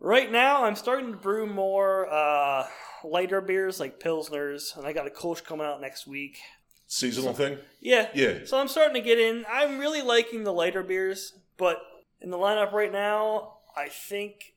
Right 0.00 0.32
now, 0.32 0.64
I'm 0.64 0.74
starting 0.74 1.12
to 1.12 1.16
brew 1.18 1.46
more 1.46 2.10
uh, 2.10 2.66
lighter 3.04 3.40
beers 3.40 3.78
like 3.78 4.00
Pilsners, 4.00 4.76
and 4.76 4.86
I 4.86 4.92
got 4.92 5.06
a 5.06 5.10
Kolsch 5.10 5.44
coming 5.44 5.66
out 5.66 5.80
next 5.80 6.06
week. 6.06 6.38
Seasonal 6.86 7.34
thing? 7.34 7.58
Yeah. 7.80 8.08
Yeah. 8.14 8.38
So 8.46 8.58
I'm 8.58 8.68
starting 8.68 8.94
to 8.94 9.00
get 9.06 9.18
in. 9.18 9.44
I'm 9.48 9.78
really 9.78 10.02
liking 10.02 10.44
the 10.44 10.52
lighter 10.52 10.82
beers, 10.82 11.34
but 11.58 11.78
in 12.20 12.30
the 12.30 12.38
lineup 12.38 12.72
right 12.72 12.90
now, 12.90 13.58
I 13.76 13.88
think 13.88 14.54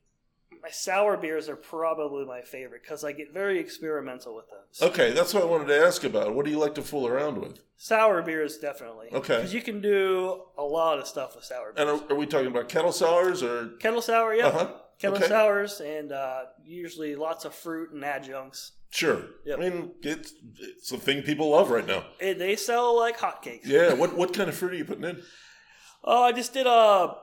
my 0.61 0.69
sour 0.69 1.17
beers 1.17 1.49
are 1.49 1.55
probably 1.55 2.25
my 2.25 2.41
favorite 2.41 2.81
because 2.83 3.03
I 3.03 3.11
get 3.11 3.33
very 3.33 3.59
experimental 3.59 4.35
with 4.35 4.45
those. 4.49 4.89
Okay, 4.89 5.11
that's 5.11 5.33
what 5.33 5.43
I 5.43 5.45
wanted 5.45 5.67
to 5.67 5.77
ask 5.85 6.03
about. 6.03 6.35
What 6.35 6.45
do 6.45 6.51
you 6.51 6.59
like 6.59 6.75
to 6.75 6.81
fool 6.81 7.07
around 7.07 7.39
with? 7.39 7.59
Sour 7.77 8.21
beers, 8.21 8.57
definitely. 8.57 9.07
Okay. 9.11 9.37
Because 9.37 9.53
you 9.53 9.61
can 9.61 9.81
do 9.81 10.41
a 10.57 10.63
lot 10.63 10.99
of 10.99 11.07
stuff 11.07 11.35
with 11.35 11.45
sour 11.45 11.73
beers. 11.73 11.89
And 11.89 11.89
are, 11.89 12.13
are 12.13 12.15
we 12.17 12.25
talking 12.25 12.47
about 12.47 12.69
kettle 12.69 12.91
sours 12.91 13.41
or? 13.41 13.69
Kettle 13.79 14.01
sour, 14.01 14.33
yeah. 14.35 14.47
Uh-huh. 14.47 14.71
Kettle 14.99 15.17
Okay. 15.17 15.27
sours, 15.27 15.81
and 15.81 16.11
uh, 16.11 16.43
usually 16.63 17.15
lots 17.15 17.43
of 17.45 17.55
fruit 17.55 17.91
and 17.91 18.03
adjuncts. 18.05 18.73
Sure. 18.91 19.23
Yep. 19.45 19.57
I 19.57 19.61
mean, 19.61 19.91
it's 20.03 20.33
it's 20.59 20.89
the 20.89 20.97
thing 20.97 21.23
people 21.23 21.49
love 21.49 21.71
right 21.71 21.87
now. 21.87 22.03
And 22.19 22.39
they 22.39 22.55
sell 22.57 22.95
like 22.95 23.17
hotcakes. 23.17 23.61
Yeah. 23.65 23.93
What 23.93 24.15
what 24.15 24.33
kind 24.33 24.49
of 24.49 24.55
fruit 24.55 24.73
are 24.73 24.75
you 24.75 24.85
putting 24.85 25.05
in? 25.05 25.21
Oh, 26.03 26.23
I 26.23 26.31
just 26.31 26.51
did 26.51 26.65
a 26.65 27.13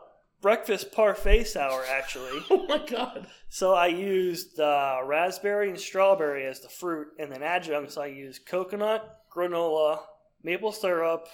breakfast 0.40 0.92
parfait 0.92 1.44
sour 1.44 1.84
actually. 1.90 2.40
Oh 2.50 2.66
my 2.66 2.78
god. 2.78 3.26
so 3.48 3.74
I 3.74 3.88
used 3.88 4.58
uh, 4.60 5.00
raspberry 5.04 5.68
and 5.70 5.78
strawberry 5.78 6.46
as 6.46 6.60
the 6.60 6.68
fruit, 6.68 7.08
and 7.18 7.30
then 7.32 7.42
adjuncts 7.42 7.96
I 7.96 8.06
used 8.06 8.46
coconut, 8.46 9.20
granola, 9.34 10.00
maple 10.42 10.72
syrup, 10.72 11.28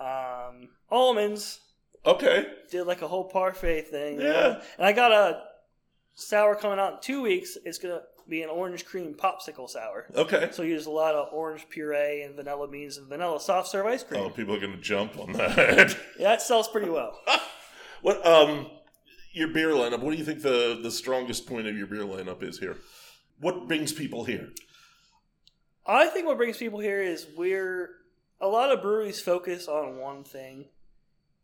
um, 0.00 0.68
almonds. 0.90 1.60
Okay. 2.06 2.46
Did 2.70 2.84
like 2.84 3.02
a 3.02 3.08
whole 3.08 3.24
parfait 3.28 3.88
thing. 3.88 4.20
Yeah. 4.20 4.60
And 4.78 4.86
I 4.86 4.92
got 4.92 5.12
a 5.12 5.42
sour 6.14 6.54
coming 6.54 6.78
out 6.78 6.92
in 6.94 6.98
two 7.02 7.22
weeks. 7.22 7.56
It's 7.64 7.78
gonna 7.78 8.02
be 8.28 8.42
an 8.42 8.50
orange 8.50 8.84
cream 8.84 9.14
popsicle 9.14 9.68
sour. 9.68 10.06
Okay. 10.14 10.48
So 10.52 10.62
we 10.62 10.68
use 10.68 10.86
a 10.86 10.90
lot 10.90 11.14
of 11.14 11.32
orange 11.32 11.66
puree 11.70 12.22
and 12.22 12.34
vanilla 12.36 12.68
beans 12.68 12.98
and 12.98 13.08
vanilla 13.08 13.40
soft 13.40 13.68
serve 13.68 13.86
ice 13.86 14.04
cream. 14.04 14.22
Oh, 14.22 14.30
people 14.30 14.54
are 14.54 14.60
going 14.60 14.72
to 14.74 14.80
jump 14.80 15.18
on 15.18 15.32
that. 15.32 15.96
Yeah, 16.18 16.34
it 16.34 16.42
sells 16.42 16.68
pretty 16.68 16.90
well. 16.90 17.18
what 18.02 18.24
um 18.26 18.70
your 19.32 19.48
beer 19.48 19.70
lineup? 19.70 20.00
What 20.00 20.12
do 20.12 20.16
you 20.16 20.24
think 20.24 20.42
the 20.42 20.78
the 20.82 20.90
strongest 20.90 21.46
point 21.46 21.66
of 21.66 21.76
your 21.76 21.86
beer 21.86 22.02
lineup 22.02 22.42
is 22.42 22.58
here? 22.58 22.76
What 23.40 23.68
brings 23.68 23.92
people 23.92 24.24
here? 24.24 24.50
I 25.86 26.06
think 26.06 26.26
what 26.26 26.36
brings 26.36 26.58
people 26.58 26.80
here 26.80 27.00
is 27.00 27.26
we're 27.36 27.90
a 28.40 28.48
lot 28.48 28.70
of 28.70 28.82
breweries 28.82 29.20
focus 29.20 29.68
on 29.68 29.98
one 29.98 30.22
thing, 30.24 30.66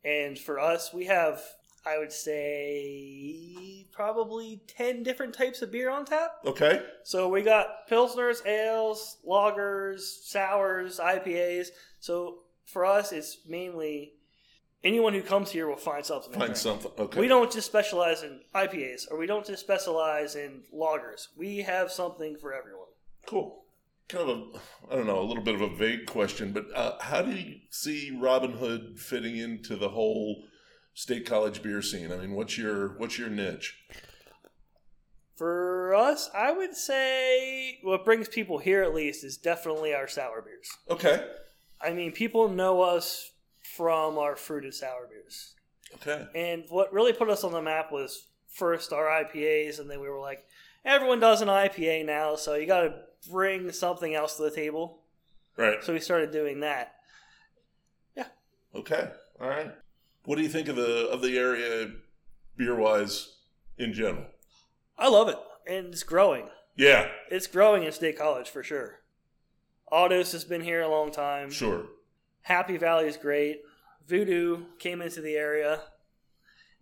and 0.05 0.39
for 0.39 0.61
us, 0.61 0.93
we 0.93 1.07
have 1.07 1.43
I 1.87 1.99
would 1.99 2.13
say 2.13 3.87
probably 3.93 4.63
ten 4.67 5.03
different 5.03 5.35
types 5.35 5.63
of 5.63 5.71
beer 5.71 5.91
on 5.91 6.05
tap. 6.05 6.33
Okay. 6.45 6.83
So 7.03 7.29
we 7.29 7.43
got 7.43 7.89
pilsners, 7.91 8.45
ales, 8.47 9.19
lagers, 9.27 10.01
sours, 10.01 10.99
IPAs. 10.99 11.69
So 12.01 12.39
for 12.65 12.87
us, 12.87 13.13
it's 13.13 13.39
mainly 13.47 14.15
anyone 14.85 15.15
who 15.15 15.23
comes 15.23 15.51
here 15.51 15.67
will 15.67 15.77
find 15.77 16.05
something. 16.05 16.33
to 16.33 16.39
Find 16.39 16.49
drink. 16.51 16.57
something. 16.57 16.93
Okay. 16.99 17.21
We 17.21 17.27
don't 17.29 17.51
just 17.51 17.67
specialize 17.67 18.23
in 18.23 18.41
IPAs, 18.55 19.11
or 19.11 19.19
we 19.19 19.27
don't 19.27 19.47
just 19.47 19.63
specialize 19.63 20.37
in 20.37 20.63
lagers. 20.73 21.29
We 21.37 21.59
have 21.59 21.91
something 21.91 22.37
for 22.37 22.53
everyone. 22.55 22.89
Cool. 23.27 23.65
Kind 24.09 24.29
of 24.29 24.39
a, 24.39 24.45
I 24.93 24.97
don't 24.97 25.07
know, 25.07 25.21
a 25.21 25.25
little 25.25 25.43
bit 25.43 25.55
of 25.55 25.63
a 25.63 25.75
vague 25.75 26.07
question, 26.07 26.53
but 26.53 26.67
uh, 26.75 26.99
how 27.01 27.23
do 27.23 27.33
you 27.33 27.57
see 27.71 28.17
Robin 28.21 28.53
Hood 28.53 28.99
fitting 29.01 29.37
into 29.39 29.77
the 29.77 29.89
whole 29.89 30.45
state 30.93 31.25
college 31.27 31.63
beer 31.63 31.81
scene? 31.81 32.13
I 32.13 32.17
mean, 32.17 32.33
what's 32.35 32.59
your 32.59 32.99
what's 32.99 33.19
your 33.19 33.31
niche? 33.31 33.83
For 35.37 35.95
us, 35.95 36.31
I 36.35 36.53
would 36.53 36.77
say 36.77 37.79
what 37.83 38.05
brings 38.05 38.29
people 38.29 38.59
here 38.59 38.83
at 38.83 38.95
least 38.95 39.25
is 39.25 39.37
definitely 39.37 39.93
our 39.93 40.07
sour 40.07 40.43
beers. 40.43 40.69
Okay. 40.89 41.27
I 41.81 41.93
mean, 41.93 42.13
people 42.13 42.49
know 42.49 42.83
us 42.83 43.33
from 43.77 44.19
our 44.19 44.37
fruited 44.37 44.75
sour 44.75 45.09
beers. 45.09 45.55
Okay. 45.97 46.27
And 46.35 46.65
what 46.69 46.93
really 46.93 47.13
put 47.13 47.31
us 47.31 47.45
on 47.45 47.53
the 47.53 47.63
map 47.63 47.93
was 47.93 48.27
first 48.49 48.93
our 48.93 49.07
IPAs, 49.07 49.79
and 49.79 49.91
then 49.91 50.01
we 50.01 50.09
were 50.09 50.21
like, 50.21 50.45
everyone 50.85 51.21
does 51.21 51.41
an 51.41 51.49
IPA 51.49 52.07
now, 52.07 52.37
so 52.37 52.55
you 52.55 52.67
got 52.67 52.81
to 52.81 52.95
bring 53.31 53.71
something 53.73 54.15
else 54.15 54.37
to 54.37 54.43
the 54.43 54.51
table. 54.51 55.01
Right. 55.57 55.83
So 55.83 55.93
we 55.93 56.01
started 56.01 56.31
doing 56.33 56.61
that. 56.61 56.95
Yeah. 58.17 58.27
Okay. 58.75 59.09
All 59.41 59.49
right. 59.49 59.73
What 60.25 60.37
do 60.37 60.43
you 60.43 60.49
think 60.49 60.69
of 60.69 60.77
the 60.77 61.09
of 61.09 61.21
the 61.21 61.39
area 61.39 61.91
beer 62.57 62.75
wise 62.75 63.37
in 63.79 63.93
general? 63.93 64.27
I 64.99 65.09
love 65.09 65.29
it, 65.29 65.39
and 65.67 65.89
it's 65.89 66.03
growing. 66.03 66.49
Yeah. 66.77 67.09
It's 67.31 67.47
growing 67.47 67.85
in 67.85 67.93
State 67.93 68.19
College 68.19 68.49
for 68.49 68.63
sure. 68.63 69.01
Otto's 69.93 70.33
has 70.33 70.45
been 70.45 70.63
here 70.63 70.81
a 70.81 70.89
long 70.89 71.13
time. 71.13 71.51
Sure. 71.51 71.87
Happy 72.45 72.77
Valley 72.77 73.07
is 73.07 73.17
great. 73.17 73.63
Voodoo 74.07 74.65
came 74.79 75.03
into 75.03 75.21
the 75.21 75.35
area. 75.35 75.81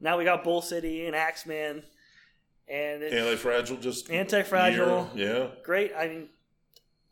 Now 0.00 0.18
we 0.18 0.24
got 0.24 0.44
Boal 0.44 0.62
City 0.62 1.06
and 1.06 1.14
Axemann, 1.16 1.82
and 2.68 3.02
it's 3.02 3.14
Antifragile 3.14 3.80
just 3.80 4.08
Antifragile. 4.08 5.16
year. 5.16 5.50
great. 5.64 5.92
I 5.96 6.08
mean, 6.08 6.28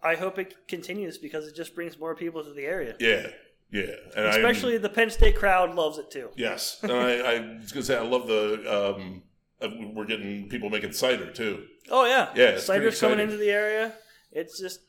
I 0.03 0.17
hope 0.17 0.39
it 0.39 0.67
continues 0.67 1.17
because 1.19 1.47
it 1.47 1.55
just 1.55 1.75
brings 1.75 1.99
more 1.99 2.15
people 2.17 2.43
to 2.43 2.53
the 2.53 2.65
area. 2.65 2.97
Yeah. 2.99 3.09
Yeah. 3.09 3.83
Yeah. 3.85 3.95
And 4.17 4.27
I'm- 4.27 4.35
Especially 4.45 4.79
the 4.79 4.89
Penn 4.89 5.11
State 5.11 5.37
crowd 5.37 5.77
loves 5.77 5.99
it 5.99 6.11
too. 6.11 6.31
Yes, 6.35 6.81
and 6.83 6.91
I, 6.91 7.13
I 7.19 7.57
was 7.61 7.71
gonna 7.71 7.85
say 7.85 7.97
I 7.97 8.03
love 8.03 8.27
the 8.27 8.97
um, 8.97 9.23
uh, 9.63 9.69
we're 9.95 10.07
getting 10.07 10.49
people 10.49 10.71
making 10.71 10.91
cider 10.91 11.31
too. 11.31 11.67
Oh 11.89 12.05
yeah, 12.05 12.31
Yeah, 12.35 12.49
it's 12.51 12.65
cider's 12.65 12.99
coming 13.01 13.21
into 13.21 13.37
the 13.37 13.51
area. 13.51 13.93
It's 14.33 14.59
just, 14.59 14.81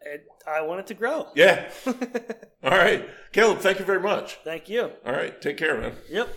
it, 0.00 0.24
I 0.46 0.62
want 0.62 0.80
it 0.80 0.86
to 0.86 0.94
grow. 0.94 1.26
Yeah. 1.34 1.70
All 1.86 2.70
right, 2.70 3.06
Caleb. 3.32 3.60
Thank 3.60 3.78
you 3.78 3.84
very 3.84 4.00
much. 4.00 4.38
Thank 4.42 4.68
you. 4.68 4.90
All 5.06 5.12
right, 5.12 5.40
take 5.40 5.56
care, 5.56 5.80
man. 5.80 5.94
Yep. 6.08 6.36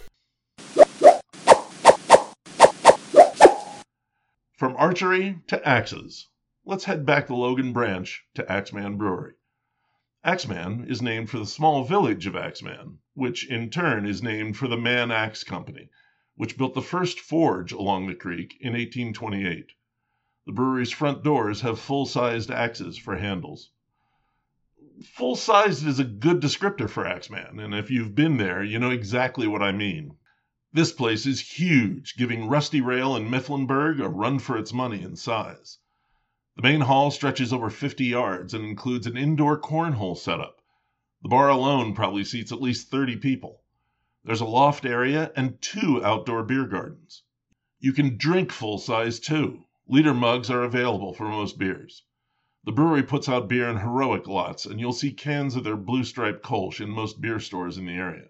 From 4.57 4.75
archery 4.77 5.39
to 5.47 5.67
axes, 5.67 6.29
let's 6.63 6.85
head 6.85 7.05
back 7.05 7.27
to 7.27 7.35
Logan 7.35 7.73
Branch 7.73 8.23
to 8.35 8.43
Axemann 8.43 8.97
Brewery. 8.97 9.33
Axemann 10.23 10.89
is 10.89 11.01
named 11.01 11.29
for 11.29 11.37
the 11.37 11.45
small 11.45 11.83
village 11.83 12.27
of 12.27 12.35
Axemann, 12.35 12.99
which 13.13 13.49
in 13.49 13.69
turn 13.69 14.05
is 14.05 14.23
named 14.23 14.55
for 14.55 14.69
the 14.69 14.77
Mann 14.77 15.11
Axe 15.11 15.43
Company, 15.43 15.89
which 16.35 16.57
built 16.57 16.75
the 16.75 16.81
first 16.81 17.19
forge 17.19 17.73
along 17.73 18.07
the 18.07 18.15
creek 18.15 18.55
in 18.61 18.71
1828. 18.71 19.73
The 20.45 20.51
brewery's 20.53 20.91
front 20.91 21.23
doors 21.23 21.59
have 21.59 21.77
full 21.77 22.05
sized 22.05 22.51
axes 22.51 22.97
for 22.97 23.17
handles. 23.17 23.71
Full 25.15 25.35
sized 25.35 25.87
is 25.87 25.97
a 25.97 26.03
good 26.03 26.39
descriptor 26.39 26.87
for 26.87 27.03
Axemann, 27.03 27.59
and 27.59 27.73
if 27.73 27.89
you've 27.89 28.13
been 28.13 28.37
there, 28.37 28.63
you 28.63 28.77
know 28.77 28.91
exactly 28.91 29.47
what 29.47 29.63
I 29.63 29.71
mean. 29.71 30.17
This 30.71 30.91
place 30.91 31.25
is 31.25 31.57
huge, 31.57 32.15
giving 32.15 32.47
Rusty 32.47 32.79
Rail 32.79 33.15
and 33.15 33.27
Mifflinburg 33.27 33.99
a 33.99 34.07
run 34.07 34.37
for 34.37 34.55
its 34.55 34.71
money 34.71 35.01
in 35.01 35.15
size. 35.15 35.79
The 36.57 36.61
main 36.61 36.81
hall 36.81 37.09
stretches 37.09 37.51
over 37.51 37.71
50 37.71 38.05
yards 38.05 38.53
and 38.53 38.63
includes 38.63 39.07
an 39.07 39.17
indoor 39.17 39.59
cornhole 39.59 40.15
setup. 40.15 40.61
The 41.23 41.29
bar 41.29 41.49
alone 41.49 41.95
probably 41.95 42.23
seats 42.23 42.51
at 42.51 42.61
least 42.61 42.91
30 42.91 43.17
people. 43.17 43.63
There's 44.23 44.41
a 44.41 44.45
loft 44.45 44.85
area 44.85 45.31
and 45.35 45.59
two 45.59 46.05
outdoor 46.05 46.43
beer 46.43 46.67
gardens. 46.67 47.23
You 47.79 47.93
can 47.93 48.17
drink 48.17 48.51
full 48.51 48.77
size 48.77 49.19
too. 49.19 49.65
Liter 49.87 50.13
mugs 50.13 50.51
are 50.51 50.63
available 50.63 51.13
for 51.13 51.27
most 51.27 51.57
beers. 51.57 52.03
The 52.65 52.71
brewery 52.71 53.03
puts 53.03 53.27
out 53.27 53.49
beer 53.49 53.67
in 53.67 53.79
heroic 53.79 54.25
lots, 54.25 54.65
and 54.65 54.79
you'll 54.79 54.93
see 54.93 55.11
cans 55.11 55.57
of 55.57 55.65
their 55.65 55.75
blue 55.75 56.05
striped 56.05 56.43
Kolsch 56.43 56.79
in 56.79 56.89
most 56.89 57.19
beer 57.19 57.37
stores 57.41 57.77
in 57.77 57.85
the 57.85 57.91
area. 57.91 58.29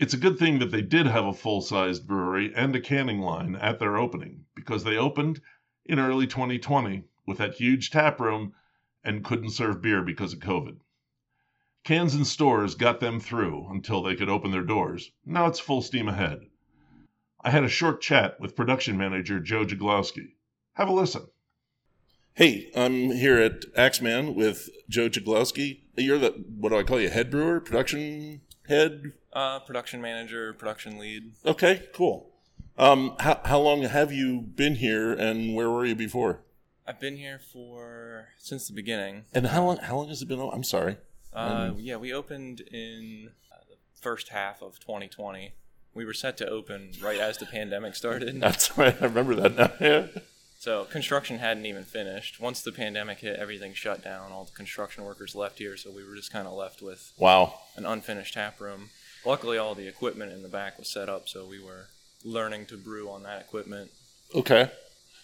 It's 0.00 0.12
a 0.12 0.18
good 0.18 0.40
thing 0.40 0.58
that 0.58 0.72
they 0.72 0.82
did 0.82 1.06
have 1.06 1.24
a 1.24 1.32
full 1.32 1.60
sized 1.60 2.04
brewery 2.04 2.52
and 2.52 2.74
a 2.74 2.80
canning 2.80 3.20
line 3.20 3.54
at 3.54 3.78
their 3.78 3.96
opening, 3.96 4.46
because 4.56 4.82
they 4.82 4.96
opened 4.96 5.40
in 5.84 6.00
early 6.00 6.26
2020 6.26 7.04
with 7.26 7.38
that 7.38 7.54
huge 7.54 7.90
tap 7.90 8.18
room 8.18 8.54
and 9.04 9.22
couldn't 9.22 9.50
serve 9.50 9.80
beer 9.80 10.02
because 10.02 10.32
of 10.32 10.40
COVID. 10.40 10.80
Cans 11.84 12.16
and 12.16 12.26
stores 12.26 12.74
got 12.74 12.98
them 12.98 13.20
through 13.20 13.68
until 13.70 14.02
they 14.02 14.16
could 14.16 14.28
open 14.28 14.50
their 14.50 14.64
doors. 14.64 15.12
Now 15.24 15.46
it's 15.46 15.60
full 15.60 15.80
steam 15.80 16.08
ahead. 16.08 16.40
I 17.40 17.50
had 17.50 17.62
a 17.62 17.68
short 17.68 18.00
chat 18.00 18.40
with 18.40 18.56
production 18.56 18.98
manager 18.98 19.38
Joe 19.38 19.64
Jaglowski. 19.64 20.34
Have 20.72 20.88
a 20.88 20.92
listen. 20.92 21.28
Hey, 22.40 22.70
I'm 22.74 23.10
here 23.10 23.36
at 23.36 23.70
Axemann 23.74 24.34
with 24.34 24.70
Joe 24.88 25.10
Jaglowski. 25.10 25.80
You're 25.94 26.16
the 26.16 26.30
what 26.56 26.70
do 26.70 26.78
I 26.78 26.84
call 26.84 26.98
you? 26.98 27.10
Head 27.10 27.30
brewer, 27.30 27.60
production 27.60 28.40
head. 28.66 29.12
Uh, 29.30 29.58
production 29.58 30.00
manager, 30.00 30.54
production 30.54 30.96
lead. 30.96 31.32
Okay, 31.44 31.82
cool. 31.92 32.30
Um, 32.78 33.14
how 33.18 33.42
how 33.44 33.60
long 33.60 33.82
have 33.82 34.10
you 34.10 34.40
been 34.40 34.76
here, 34.76 35.12
and 35.12 35.54
where 35.54 35.68
were 35.68 35.84
you 35.84 35.94
before? 35.94 36.40
I've 36.86 36.98
been 36.98 37.18
here 37.18 37.38
for 37.52 38.28
since 38.38 38.66
the 38.66 38.72
beginning. 38.72 39.26
And 39.34 39.48
how 39.48 39.66
long 39.66 39.76
how 39.76 39.96
long 39.96 40.08
has 40.08 40.22
it 40.22 40.28
been? 40.28 40.40
I'm 40.40 40.64
sorry. 40.64 40.96
Uh, 41.34 41.72
yeah, 41.76 41.96
we 41.96 42.10
opened 42.10 42.62
in 42.62 43.32
uh, 43.52 43.56
the 43.68 43.76
first 44.00 44.30
half 44.30 44.62
of 44.62 44.80
2020. 44.80 45.52
We 45.92 46.06
were 46.06 46.14
set 46.14 46.38
to 46.38 46.48
open 46.48 46.92
right 47.02 47.20
as 47.20 47.36
the 47.36 47.44
pandemic 47.44 47.96
started. 47.96 48.40
That's 48.40 48.78
right. 48.78 48.96
I 48.98 49.04
remember 49.04 49.34
that 49.34 49.56
now. 49.56 49.72
Yeah. 49.78 50.06
So 50.60 50.84
construction 50.84 51.38
hadn't 51.38 51.64
even 51.64 51.84
finished. 51.84 52.38
Once 52.38 52.60
the 52.60 52.70
pandemic 52.70 53.20
hit, 53.20 53.38
everything 53.38 53.72
shut 53.72 54.04
down. 54.04 54.30
All 54.30 54.44
the 54.44 54.50
construction 54.52 55.04
workers 55.04 55.34
left 55.34 55.56
here, 55.58 55.74
so 55.78 55.90
we 55.90 56.04
were 56.06 56.14
just 56.14 56.30
kind 56.30 56.46
of 56.46 56.52
left 56.52 56.82
with 56.82 57.14
Wow. 57.16 57.54
an 57.76 57.86
unfinished 57.86 58.34
tap 58.34 58.60
room. 58.60 58.90
Luckily, 59.24 59.56
all 59.56 59.74
the 59.74 59.88
equipment 59.88 60.32
in 60.32 60.42
the 60.42 60.50
back 60.50 60.78
was 60.78 60.92
set 60.92 61.08
up, 61.08 61.30
so 61.30 61.46
we 61.46 61.58
were 61.64 61.86
learning 62.24 62.66
to 62.66 62.76
brew 62.76 63.08
on 63.10 63.22
that 63.22 63.40
equipment. 63.40 63.90
Okay. 64.34 64.70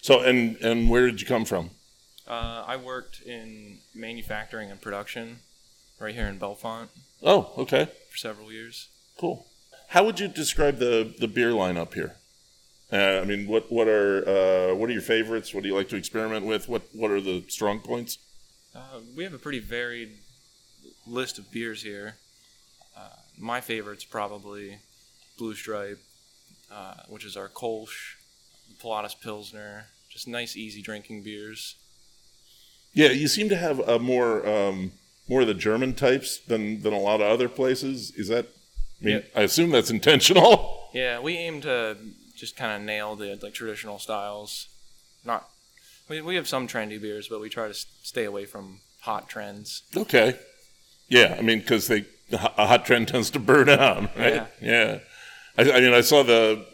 So 0.01 0.21
and 0.21 0.57
and 0.57 0.89
where 0.89 1.05
did 1.05 1.21
you 1.21 1.27
come 1.27 1.45
from? 1.45 1.69
Uh, 2.27 2.63
I 2.65 2.75
worked 2.75 3.21
in 3.21 3.77
manufacturing 3.93 4.71
and 4.71 4.81
production 4.81 5.41
right 5.99 6.15
here 6.15 6.25
in 6.27 6.39
Bellefonte 6.39 6.89
Oh, 7.21 7.51
okay. 7.59 7.85
for 8.09 8.17
several 8.17 8.51
years. 8.51 8.87
Cool. 9.19 9.45
How 9.89 10.03
would 10.03 10.19
you 10.19 10.27
describe 10.27 10.79
the 10.79 11.13
the 11.19 11.27
beer 11.27 11.51
lineup 11.51 11.93
here? 11.93 12.15
Uh, 12.91 13.19
I 13.21 13.25
mean, 13.25 13.47
what 13.47 13.69
what 13.71 13.87
are 13.87 14.27
uh, 14.27 14.75
what 14.75 14.89
are 14.89 14.93
your 14.93 15.01
favorites? 15.01 15.53
What 15.53 15.63
do 15.63 15.69
you 15.69 15.75
like 15.75 15.89
to 15.89 15.97
experiment 15.97 16.45
with? 16.45 16.69
What 16.69 16.83
what 16.93 17.11
are 17.11 17.19
the 17.19 17.43
strong 17.49 17.79
points? 17.79 18.17
Uh, 18.73 18.99
we 19.15 19.23
have 19.23 19.33
a 19.33 19.37
pretty 19.39 19.59
varied 19.59 20.11
list 21.05 21.37
of 21.37 21.51
beers 21.51 21.83
here. 21.83 22.15
Uh, 22.95 23.09
my 23.37 23.59
favorite's 23.59 24.05
probably 24.05 24.77
Blue 25.37 25.53
Stripe, 25.53 25.99
uh, 26.71 26.93
which 27.09 27.25
is 27.25 27.35
our 27.35 27.49
Kolsch, 27.49 28.15
Pilatus 28.81 29.15
Pilsner, 29.21 29.85
just 30.09 30.27
nice, 30.27 30.55
easy 30.55 30.81
drinking 30.81 31.23
beers. 31.23 31.75
Yeah, 32.93 33.09
you 33.09 33.27
seem 33.27 33.49
to 33.49 33.57
have 33.57 33.79
a 33.79 33.99
more 33.99 34.47
um, 34.47 34.93
more 35.27 35.41
of 35.41 35.47
the 35.47 35.53
German 35.53 35.93
types 35.93 36.37
than 36.37 36.81
than 36.83 36.93
a 36.93 36.99
lot 36.99 37.19
of 37.19 37.27
other 37.29 37.49
places. 37.49 38.11
Is 38.15 38.29
that? 38.29 38.45
I 39.01 39.05
mean, 39.05 39.15
Yeah. 39.17 39.21
I 39.35 39.43
assume 39.43 39.71
that's 39.71 39.89
intentional. 39.91 40.75
Yeah, 40.93 41.19
we 41.19 41.37
aim 41.37 41.59
to 41.61 41.97
just 42.37 42.55
kind 42.55 42.71
of 42.79 42.85
nail 42.85 43.15
the 43.15 43.37
like 43.41 43.53
traditional 43.53 43.99
styles. 43.99 44.67
Not 45.25 45.49
We, 46.07 46.21
we 46.21 46.35
have 46.35 46.47
some 46.47 46.67
trendy 46.67 47.01
beers, 47.01 47.27
but 47.27 47.41
we 47.41 47.49
try 47.49 47.67
to 47.67 47.73
stay 47.73 48.23
away 48.25 48.45
from 48.45 48.79
hot 49.01 49.27
trends. 49.27 49.83
Okay. 49.95 50.37
Yeah, 51.09 51.35
I 51.37 51.41
mean, 51.41 51.59
because 51.59 51.87
they 51.87 52.05
a 52.31 52.67
hot 52.67 52.85
trend 52.85 53.07
tends 53.07 53.29
to 53.31 53.39
burn 53.39 53.69
out, 53.69 54.03
right? 54.17 54.33
Yeah. 54.35 54.45
Yeah. 54.61 54.99
I, 55.57 55.71
I 55.71 55.79
mean, 55.81 55.93
I 55.93 56.01
saw 56.01 56.23
the 56.23 56.65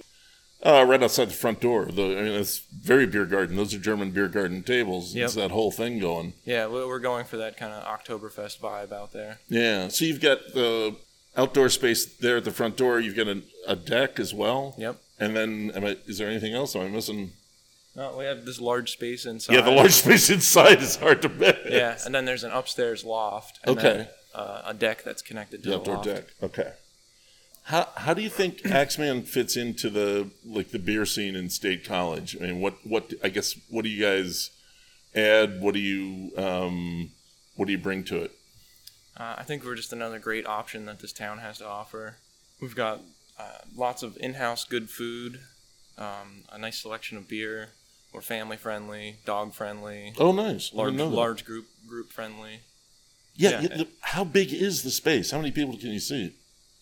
uh, 0.63 0.85
right 0.87 1.01
outside 1.03 1.29
the 1.29 1.33
front 1.33 1.59
door. 1.61 1.85
The 1.85 2.03
I 2.17 2.21
mean, 2.23 2.33
it's 2.33 2.59
very 2.59 3.05
beer 3.05 3.25
garden. 3.25 3.55
Those 3.55 3.73
are 3.73 3.79
German 3.79 4.11
beer 4.11 4.27
garden 4.27 4.63
tables. 4.63 5.13
Yep. 5.13 5.25
It's 5.25 5.35
that 5.35 5.51
whole 5.51 5.71
thing 5.71 5.99
going. 5.99 6.33
Yeah, 6.45 6.67
we- 6.67 6.85
we're 6.85 6.99
going 6.99 7.25
for 7.25 7.37
that 7.37 7.57
kind 7.57 7.73
of 7.73 7.83
Oktoberfest 7.83 8.59
vibe 8.59 8.91
out 8.91 9.11
there. 9.13 9.39
Yeah. 9.49 9.89
So 9.89 10.05
you've 10.05 10.21
got 10.21 10.39
the 10.53 10.95
outdoor 11.35 11.69
space 11.69 12.05
there 12.05 12.37
at 12.37 12.45
the 12.45 12.51
front 12.51 12.77
door. 12.77 12.99
You've 12.99 13.15
got 13.15 13.27
a, 13.27 13.41
a 13.67 13.75
deck 13.75 14.19
as 14.19 14.33
well. 14.33 14.73
Yep. 14.77 14.99
And 15.19 15.35
then, 15.35 15.71
am 15.75 15.85
I, 15.85 15.97
is 16.07 16.17
there 16.17 16.29
anything 16.29 16.53
else? 16.53 16.75
Am 16.75 16.81
I 16.81 16.87
missing? 16.89 17.31
No, 17.95 18.17
we 18.17 18.25
have 18.25 18.45
this 18.45 18.59
large 18.59 18.91
space 18.91 19.25
inside. 19.25 19.53
Yeah, 19.53 19.61
the 19.61 19.71
large 19.71 19.91
space 20.03 20.29
inside 20.29 20.81
is 20.81 20.95
hard 20.95 21.21
to 21.21 21.29
miss. 21.29 21.57
Yeah, 21.69 21.97
and 22.05 22.13
then 22.13 22.25
there's 22.25 22.43
an 22.43 22.51
upstairs 22.51 23.03
loft. 23.05 23.59
And 23.63 23.77
Okay. 23.77 23.83
Then, 23.97 24.07
uh, 24.33 24.61
a 24.65 24.73
deck 24.73 25.03
that's 25.03 25.21
connected 25.21 25.61
to 25.63 25.69
The 25.69 25.75
the, 25.75 25.79
outdoor 25.79 25.95
loft. 25.97 26.05
deck. 26.07 26.23
Okay. 26.41 26.71
How 27.65 27.87
how 27.95 28.13
do 28.13 28.21
you 28.21 28.29
think 28.29 28.57
Axemann 28.65 29.25
fits 29.27 29.55
into 29.55 29.89
the 29.91 30.31
like 30.43 30.71
the 30.71 30.79
beer 30.79 31.05
scene 31.05 31.35
in 31.35 31.49
State 31.51 31.85
College? 31.85 32.35
I 32.35 32.47
mean, 32.47 32.59
what 32.59 32.75
what 32.85 33.13
I 33.23 33.29
guess 33.29 33.55
what 33.69 33.83
do 33.83 33.89
you 33.89 34.01
guys 34.03 34.49
add? 35.15 35.61
What 35.61 35.73
do 35.75 35.79
you 35.79 36.35
um 36.35 37.11
what 37.55 37.67
do 37.67 37.71
you 37.71 37.77
bring 37.77 38.03
to 38.05 38.23
it? 38.23 38.31
Uh, 39.15 39.35
I 39.37 39.43
think 39.43 39.63
we're 39.63 39.75
just 39.75 39.93
another 39.93 40.17
great 40.19 40.47
option 40.47 40.85
that 40.87 40.99
this 40.99 41.13
town 41.13 41.37
has 41.37 41.59
to 41.59 41.67
offer. 41.67 42.17
We've 42.59 42.75
got 42.75 42.99
uh, 43.39 43.59
lots 43.75 44.03
of 44.03 44.17
in-house 44.17 44.63
good 44.65 44.89
food, 44.89 45.39
um, 45.97 46.43
a 46.51 46.57
nice 46.57 46.79
selection 46.81 47.17
of 47.17 47.27
beer. 47.27 47.69
We're 48.13 48.21
family 48.21 48.57
friendly, 48.57 49.15
dog 49.25 49.53
friendly, 49.53 50.13
Oh, 50.19 50.31
nice. 50.31 50.71
Large 50.73 50.91
didn't 50.91 50.97
know 50.99 51.09
that. 51.09 51.15
large 51.15 51.45
group 51.45 51.65
group 51.87 52.11
friendly. 52.11 52.59
Yeah. 53.35 53.61
yeah. 53.61 53.67
the, 53.77 53.87
how 54.01 54.23
big 54.23 54.53
is 54.53 54.83
the 54.83 54.91
space? 54.91 55.31
How 55.31 55.37
many 55.39 55.51
people 55.51 55.75
can 55.77 55.89
you 55.89 55.99
see? 55.99 56.33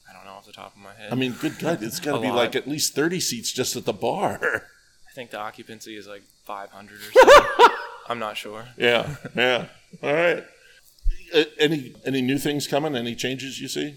I 0.09 0.13
don't 0.13 0.25
know 0.25 0.31
off 0.31 0.45
the 0.45 0.51
top 0.51 0.75
of 0.75 0.81
my 0.81 0.93
head. 0.93 1.09
I 1.11 1.15
mean, 1.15 1.31
good 1.39 1.57
God, 1.57 1.81
it's 1.81 1.99
got 2.05 2.15
to 2.15 2.21
be 2.21 2.27
lot. 2.27 2.35
like 2.35 2.55
at 2.57 2.67
least 2.67 2.93
thirty 2.93 3.21
seats 3.21 3.53
just 3.53 3.77
at 3.77 3.85
the 3.85 3.93
bar. 3.93 4.65
I 5.09 5.13
think 5.13 5.31
the 5.31 5.39
occupancy 5.39 5.95
is 5.97 6.07
like 6.07 6.23
500 6.45 6.97
or 6.97 6.99
something. 7.13 7.75
I'm 8.09 8.19
not 8.19 8.35
sure. 8.37 8.65
yeah, 8.77 9.15
yeah. 9.35 9.67
All 10.03 10.13
right. 10.13 10.43
Any 11.59 11.93
any 12.05 12.21
new 12.21 12.37
things 12.37 12.67
coming? 12.67 12.93
Any 12.95 13.15
changes 13.15 13.59
you 13.61 13.69
see? 13.69 13.95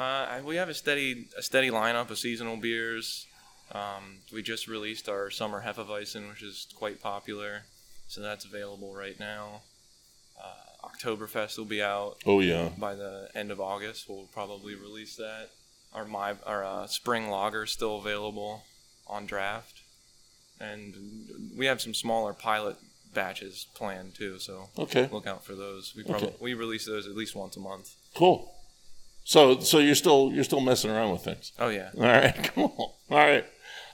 Uh, 0.00 0.40
we 0.44 0.56
have 0.56 0.68
a 0.70 0.74
steady 0.74 1.28
a 1.36 1.42
steady 1.42 1.68
lineup 1.70 2.08
of 2.10 2.18
seasonal 2.18 2.56
beers. 2.56 3.26
Um, 3.72 4.18
we 4.32 4.42
just 4.42 4.66
released 4.66 5.08
our 5.08 5.30
summer 5.30 5.62
Hefeweizen, 5.62 6.28
which 6.30 6.42
is 6.42 6.66
quite 6.74 7.00
popular, 7.02 7.62
so 8.08 8.20
that's 8.22 8.44
available 8.46 8.94
right 8.94 9.18
now. 9.20 9.60
Uh, 10.42 10.88
Oktoberfest 10.88 11.58
will 11.58 11.66
be 11.66 11.82
out 11.82 12.16
Oh 12.24 12.40
yeah. 12.40 12.70
by 12.78 12.94
the 12.94 13.28
end 13.34 13.50
of 13.50 13.60
August. 13.60 14.08
We'll 14.08 14.26
probably 14.32 14.74
release 14.74 15.16
that. 15.16 15.50
Our 15.92 16.06
my 16.06 16.34
our 16.46 16.64
uh, 16.64 16.86
spring 16.86 17.28
lager 17.28 17.64
is 17.64 17.70
still 17.70 17.98
available 17.98 18.64
on 19.06 19.26
draft, 19.26 19.82
and 20.58 20.94
we 21.56 21.66
have 21.66 21.80
some 21.82 21.92
smaller 21.94 22.32
pilot 22.32 22.76
batches 23.12 23.66
planned 23.74 24.14
too. 24.14 24.38
So 24.38 24.70
Okay. 24.78 25.08
look 25.12 25.26
out 25.26 25.44
for 25.44 25.54
those. 25.54 25.92
We 25.94 26.04
probably 26.04 26.28
Okay. 26.28 26.36
we 26.40 26.54
release 26.54 26.86
those 26.86 27.06
at 27.06 27.14
least 27.14 27.34
once 27.36 27.56
a 27.56 27.60
month. 27.60 27.94
Cool. 28.14 28.50
So 29.30 29.60
so 29.60 29.78
you're 29.78 29.94
still 29.94 30.32
you're 30.32 30.42
still 30.42 30.60
messing 30.60 30.90
around 30.90 31.12
with 31.12 31.22
things. 31.22 31.52
Oh 31.60 31.68
yeah, 31.68 31.90
All 31.96 32.02
right, 32.02 32.50
cool. 32.52 32.98
All 33.08 33.16
right. 33.16 33.44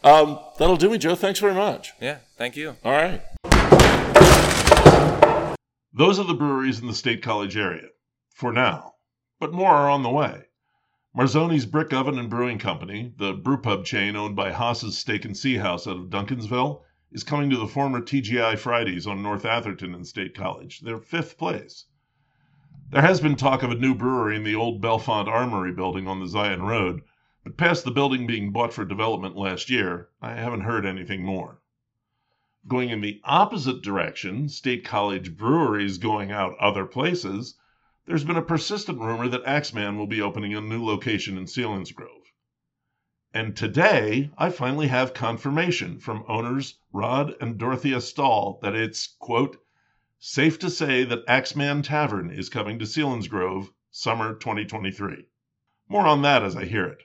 Um, 0.02 0.38
that'll 0.58 0.78
do 0.78 0.88
me, 0.88 0.96
Joe. 0.96 1.14
Thanks 1.14 1.40
very 1.40 1.52
much. 1.52 1.92
yeah. 2.00 2.20
Thank 2.38 2.56
you. 2.56 2.74
All 2.82 2.92
right. 2.92 3.20
Those 5.92 6.18
are 6.18 6.24
the 6.24 6.32
breweries 6.32 6.80
in 6.80 6.86
the 6.86 6.94
State 6.94 7.22
College 7.22 7.54
area. 7.54 7.88
For 8.30 8.50
now. 8.50 8.94
But 9.38 9.52
more 9.52 9.72
are 9.72 9.90
on 9.90 10.02
the 10.02 10.08
way. 10.08 10.44
Marzoni's 11.14 11.66
Brick 11.66 11.92
Oven 11.92 12.18
and 12.18 12.30
Brewing 12.30 12.58
Company, 12.58 13.12
the 13.18 13.34
brewpub 13.34 13.84
chain 13.84 14.16
owned 14.16 14.36
by 14.36 14.52
Hoss's 14.52 14.96
Steak 14.96 15.26
and 15.26 15.36
Sea 15.36 15.58
House 15.58 15.86
out 15.86 15.98
of 15.98 16.08
Duncansville, 16.08 16.80
is 17.12 17.24
coming 17.24 17.50
to 17.50 17.58
the 17.58 17.68
former 17.68 18.00
TGI 18.00 18.58
Fridays 18.58 19.06
on 19.06 19.22
North 19.22 19.44
Atherton 19.44 19.94
in 19.94 20.02
State 20.02 20.34
College, 20.34 20.80
their 20.80 20.98
fifth 20.98 21.36
place. 21.36 21.84
There 22.88 23.02
has 23.02 23.20
been 23.20 23.34
talk 23.34 23.64
of 23.64 23.72
a 23.72 23.74
new 23.74 23.96
brewery 23.96 24.36
in 24.36 24.44
the 24.44 24.54
old 24.54 24.80
Bellefonte 24.80 25.26
Armory 25.26 25.72
building 25.72 26.06
on 26.06 26.20
the 26.20 26.28
Zion 26.28 26.62
Road, 26.62 27.02
but 27.42 27.56
past 27.56 27.84
the 27.84 27.90
building 27.90 28.28
being 28.28 28.52
bought 28.52 28.72
for 28.72 28.84
development 28.84 29.34
last 29.34 29.68
year, 29.68 30.10
I 30.22 30.34
haven't 30.34 30.60
heard 30.60 30.86
anything 30.86 31.24
more. 31.24 31.60
Going 32.68 32.90
in 32.90 33.00
the 33.00 33.20
opposite 33.24 33.82
direction, 33.82 34.48
State 34.48 34.84
College 34.84 35.36
breweries 35.36 35.98
going 35.98 36.30
out 36.30 36.56
other 36.60 36.86
places, 36.86 37.58
there's 38.04 38.22
been 38.22 38.36
a 38.36 38.40
persistent 38.40 39.00
rumor 39.00 39.26
that 39.30 39.44
Axemann 39.44 39.98
will 39.98 40.06
be 40.06 40.22
opening 40.22 40.54
a 40.54 40.60
new 40.60 40.84
location 40.84 41.36
in 41.36 41.46
Selinsgrove. 41.46 42.30
And 43.34 43.56
today, 43.56 44.30
I 44.38 44.50
finally 44.50 44.86
have 44.86 45.12
confirmation 45.12 45.98
from 45.98 46.24
owners 46.28 46.78
Rod 46.92 47.34
and 47.40 47.58
Dorothea 47.58 48.00
Stahl 48.00 48.60
that 48.62 48.76
it's, 48.76 49.16
quote, 49.18 49.56
safe 50.18 50.58
to 50.58 50.70
say 50.70 51.04
that 51.04 51.26
Axemann 51.26 51.82
Tavern 51.82 52.30
is 52.30 52.48
coming 52.48 52.78
to 52.78 52.86
Selinsgrove 52.86 53.68
summer 53.90 54.34
2023. 54.34 55.26
More 55.88 56.06
on 56.06 56.22
that 56.22 56.42
as 56.42 56.56
I 56.56 56.64
hear 56.64 56.86
it. 56.86 57.02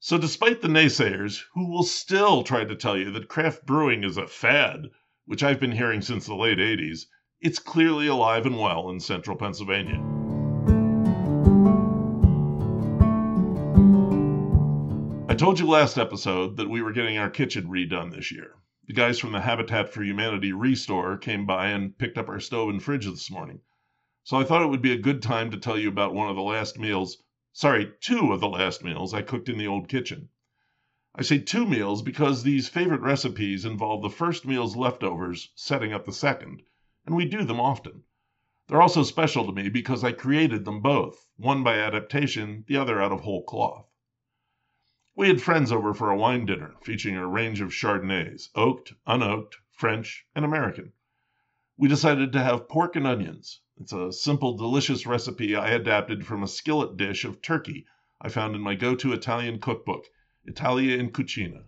So, 0.00 0.18
despite 0.18 0.62
the 0.62 0.68
naysayers, 0.68 1.42
who 1.54 1.70
will 1.70 1.84
still 1.84 2.42
try 2.42 2.64
to 2.64 2.74
tell 2.74 2.96
you 2.96 3.10
that 3.12 3.28
craft 3.28 3.66
brewing 3.66 4.02
is 4.02 4.16
a 4.16 4.26
fad, 4.26 4.88
which 5.26 5.42
I've 5.42 5.60
been 5.60 5.72
hearing 5.72 6.00
since 6.00 6.26
the 6.26 6.34
late 6.34 6.58
80s, 6.58 7.02
it's 7.40 7.58
clearly 7.58 8.06
alive 8.06 8.46
and 8.46 8.58
well 8.58 8.88
in 8.88 8.98
central 8.98 9.36
Pennsylvania. 9.36 10.00
I 15.28 15.34
told 15.34 15.60
you 15.60 15.66
last 15.66 15.98
episode 15.98 16.56
that 16.56 16.68
we 16.68 16.82
were 16.82 16.92
getting 16.92 17.18
our 17.18 17.30
kitchen 17.30 17.68
redone 17.68 18.12
this 18.12 18.32
year. 18.32 18.54
The 18.88 18.92
guys 18.92 19.20
from 19.20 19.30
the 19.30 19.42
Habitat 19.42 19.92
for 19.92 20.02
Humanity 20.02 20.52
Restore 20.52 21.16
came 21.16 21.46
by 21.46 21.68
and 21.68 21.96
picked 21.96 22.18
up 22.18 22.28
our 22.28 22.40
stove 22.40 22.68
and 22.68 22.82
fridge 22.82 23.06
this 23.06 23.30
morning. 23.30 23.60
So 24.24 24.36
I 24.36 24.42
thought 24.42 24.62
it 24.62 24.70
would 24.70 24.82
be 24.82 24.90
a 24.90 24.98
good 24.98 25.22
time 25.22 25.52
to 25.52 25.56
tell 25.56 25.78
you 25.78 25.88
about 25.88 26.14
one 26.14 26.28
of 26.28 26.34
the 26.34 26.42
last 26.42 26.80
meals, 26.80 27.22
sorry, 27.52 27.92
two 28.00 28.32
of 28.32 28.40
the 28.40 28.48
last 28.48 28.82
meals 28.82 29.14
I 29.14 29.22
cooked 29.22 29.48
in 29.48 29.56
the 29.56 29.68
old 29.68 29.88
kitchen. 29.88 30.30
I 31.14 31.22
say 31.22 31.38
two 31.38 31.64
meals 31.64 32.02
because 32.02 32.42
these 32.42 32.68
favorite 32.68 33.02
recipes 33.02 33.64
involve 33.64 34.02
the 34.02 34.10
first 34.10 34.44
meal's 34.44 34.74
leftovers 34.74 35.52
setting 35.54 35.92
up 35.92 36.04
the 36.04 36.12
second, 36.12 36.62
and 37.06 37.14
we 37.14 37.24
do 37.24 37.44
them 37.44 37.60
often. 37.60 38.02
They're 38.66 38.82
also 38.82 39.04
special 39.04 39.46
to 39.46 39.52
me 39.52 39.68
because 39.68 40.02
I 40.02 40.10
created 40.10 40.64
them 40.64 40.80
both, 40.80 41.28
one 41.36 41.62
by 41.62 41.78
adaptation, 41.78 42.64
the 42.66 42.78
other 42.78 43.00
out 43.00 43.12
of 43.12 43.20
whole 43.20 43.44
cloth. 43.44 43.86
We 45.14 45.28
had 45.28 45.42
friends 45.42 45.70
over 45.70 45.92
for 45.92 46.08
a 46.08 46.16
wine 46.16 46.46
dinner 46.46 46.74
featuring 46.80 47.16
a 47.16 47.26
range 47.26 47.60
of 47.60 47.70
Chardonnays, 47.70 48.48
oaked, 48.54 48.94
unoaked, 49.06 49.58
French, 49.70 50.24
and 50.34 50.42
American. 50.42 50.94
We 51.76 51.86
decided 51.86 52.32
to 52.32 52.42
have 52.42 52.66
pork 52.66 52.96
and 52.96 53.06
onions. 53.06 53.60
It's 53.76 53.92
a 53.92 54.10
simple, 54.10 54.56
delicious 54.56 55.04
recipe 55.04 55.54
I 55.54 55.68
adapted 55.72 56.24
from 56.24 56.42
a 56.42 56.48
skillet 56.48 56.96
dish 56.96 57.26
of 57.26 57.42
turkey 57.42 57.84
I 58.22 58.30
found 58.30 58.56
in 58.56 58.62
my 58.62 58.74
go 58.74 58.94
to 58.94 59.12
Italian 59.12 59.60
cookbook, 59.60 60.06
Italia 60.46 60.96
in 60.96 61.10
Cucina. 61.10 61.64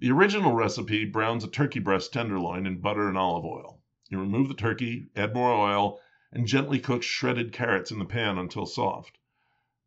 The 0.00 0.10
original 0.10 0.52
recipe 0.52 1.04
browns 1.04 1.44
a 1.44 1.48
turkey 1.48 1.78
breast 1.78 2.12
tenderloin 2.12 2.66
in 2.66 2.80
butter 2.80 3.08
and 3.08 3.16
olive 3.16 3.44
oil. 3.44 3.80
You 4.08 4.18
remove 4.18 4.48
the 4.48 4.54
turkey, 4.54 5.06
add 5.14 5.32
more 5.32 5.52
oil, 5.52 6.00
and 6.32 6.48
gently 6.48 6.80
cook 6.80 7.04
shredded 7.04 7.52
carrots 7.52 7.92
in 7.92 8.00
the 8.00 8.04
pan 8.04 8.36
until 8.36 8.66
soft. 8.66 9.16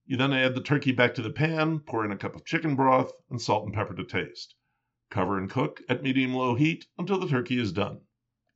You 0.10 0.18
then 0.18 0.34
add 0.34 0.55
the 0.55 0.62
turkey 0.62 0.91
back 0.91 1.14
to 1.14 1.22
the 1.22 1.30
pan, 1.30 1.82
pour 1.82 2.03
in 2.03 2.12
a 2.12 2.18
cup 2.18 2.36
of 2.36 2.43
chicken 2.43 2.76
broth, 2.76 3.12
and 3.30 3.39
salt 3.39 3.66
and 3.66 3.76
pepper 3.76 3.93
to 3.93 4.03
taste. 4.03 4.55
Cover 5.12 5.38
and 5.38 5.47
cook 5.47 5.84
at 5.88 6.01
medium 6.01 6.34
low 6.34 6.55
heat 6.55 6.88
until 6.97 7.20
the 7.20 7.28
turkey 7.28 7.60
is 7.60 7.72
done. 7.72 8.01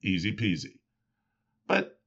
Easy 0.01 0.35
peasy. 0.35 0.79
But 1.67 2.01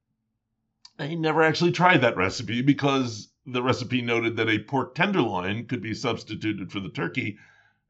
I 0.99 1.15
never 1.15 1.41
actually 1.41 1.71
tried 1.71 2.01
that 2.01 2.17
recipe 2.17 2.61
because 2.61 3.31
the 3.45 3.63
recipe 3.63 4.01
noted 4.01 4.35
that 4.35 4.49
a 4.49 4.59
pork 4.59 4.95
tenderloin 4.95 5.65
could 5.65 5.81
be 5.81 5.93
substituted 5.93 6.69
for 6.69 6.81
the 6.81 6.89
turkey 6.89 7.37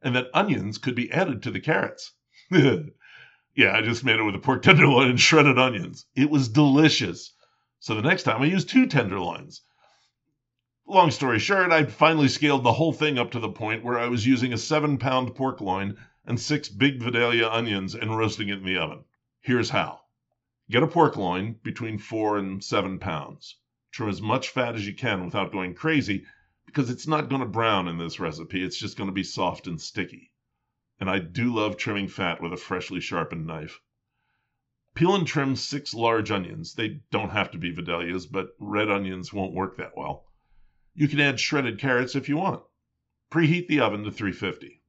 and 0.03 0.16
that 0.16 0.30
onions 0.36 0.78
could 0.78 0.93
be 0.93 1.12
added 1.12 1.41
to 1.41 1.49
the 1.49 1.60
carrots. 1.60 2.14
yeah, 2.51 3.74
I 3.74 3.82
just 3.82 4.03
made 4.03 4.20
it 4.20 4.24
with 4.24 4.36
a 4.36 4.39
pork 4.39 4.62
tenderloin 4.62 5.10
and 5.10 5.20
shredded 5.20 5.58
onions. 5.58 6.05
It 6.14 6.30
was 6.30 6.49
delicious. 6.49 7.34
So 7.80 7.95
the 7.95 8.08
next 8.08 8.24
time 8.24 8.43
I 8.43 8.45
used 8.45 8.70
two 8.70 8.86
tenderloins. 8.86 9.64
Long 10.89 11.11
story 11.11 11.38
short, 11.38 11.69
I'd 11.73 11.91
finally 11.91 12.29
scaled 12.29 12.63
the 12.63 12.71
whole 12.71 12.93
thing 12.93 13.17
up 13.17 13.31
to 13.31 13.41
the 13.41 13.49
point 13.49 13.83
where 13.83 13.99
I 13.99 14.07
was 14.07 14.25
using 14.25 14.53
a 14.53 14.57
seven 14.57 14.97
pound 14.97 15.35
pork 15.35 15.59
loin 15.59 15.97
and 16.23 16.39
six 16.39 16.69
big 16.69 17.01
Vidalia 17.01 17.49
onions 17.49 17.93
and 17.93 18.17
roasting 18.17 18.47
it 18.47 18.59
in 18.59 18.63
the 18.63 18.77
oven. 18.77 19.03
Here's 19.41 19.71
how 19.71 20.03
get 20.69 20.83
a 20.83 20.88
pork 20.88 21.17
loin 21.17 21.59
between 21.61 21.97
four 21.97 22.38
and 22.38 22.63
seven 22.63 22.99
pounds. 22.99 23.57
Trim 23.91 24.07
as 24.07 24.21
much 24.21 24.47
fat 24.47 24.75
as 24.75 24.88
you 24.88 24.93
can 24.93 25.25
without 25.25 25.51
going 25.51 25.73
crazy 25.73 26.25
because 26.65 26.89
it's 26.89 27.05
not 27.05 27.27
going 27.27 27.41
to 27.41 27.47
brown 27.47 27.89
in 27.89 27.97
this 27.97 28.17
recipe, 28.17 28.63
it's 28.63 28.79
just 28.79 28.95
going 28.95 29.09
to 29.09 29.13
be 29.13 29.23
soft 29.23 29.67
and 29.67 29.81
sticky. 29.81 30.31
And 31.01 31.09
I 31.09 31.19
do 31.19 31.53
love 31.53 31.75
trimming 31.75 32.07
fat 32.07 32.41
with 32.41 32.53
a 32.53 32.57
freshly 32.57 33.01
sharpened 33.01 33.45
knife. 33.45 33.81
Peel 34.95 35.15
and 35.15 35.27
trim 35.27 35.57
six 35.57 35.93
large 35.93 36.31
onions. 36.31 36.75
They 36.75 37.01
don't 37.11 37.31
have 37.31 37.51
to 37.51 37.57
be 37.57 37.73
Vidalias, 37.73 38.25
but 38.25 38.55
red 38.57 38.89
onions 38.89 39.33
won't 39.33 39.53
work 39.53 39.75
that 39.75 39.91
well. 39.97 40.23
You 40.99 41.07
can 41.07 41.19
add 41.19 41.39
shredded 41.39 41.77
carrots 41.77 42.15
if 42.15 42.27
you 42.27 42.37
want. 42.37 42.63
Preheat 43.29 43.67
the 43.67 43.81
oven 43.81 44.03
to 44.03 44.11
350. 44.11 44.81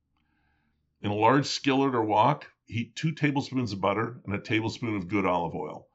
In 1.03 1.11
a 1.11 1.15
large 1.15 1.45
skillet 1.45 1.95
or 1.95 2.03
wok, 2.03 2.51
heat 2.65 2.97
two 2.97 3.13
tablespoons 3.13 3.75
of 3.75 3.83
butter 3.83 4.23
and 4.25 4.35
a 4.35 4.41
tablespoon 4.41 4.97
of 4.97 5.09
good 5.09 5.27
olive 5.27 5.55
oil. 5.55 5.87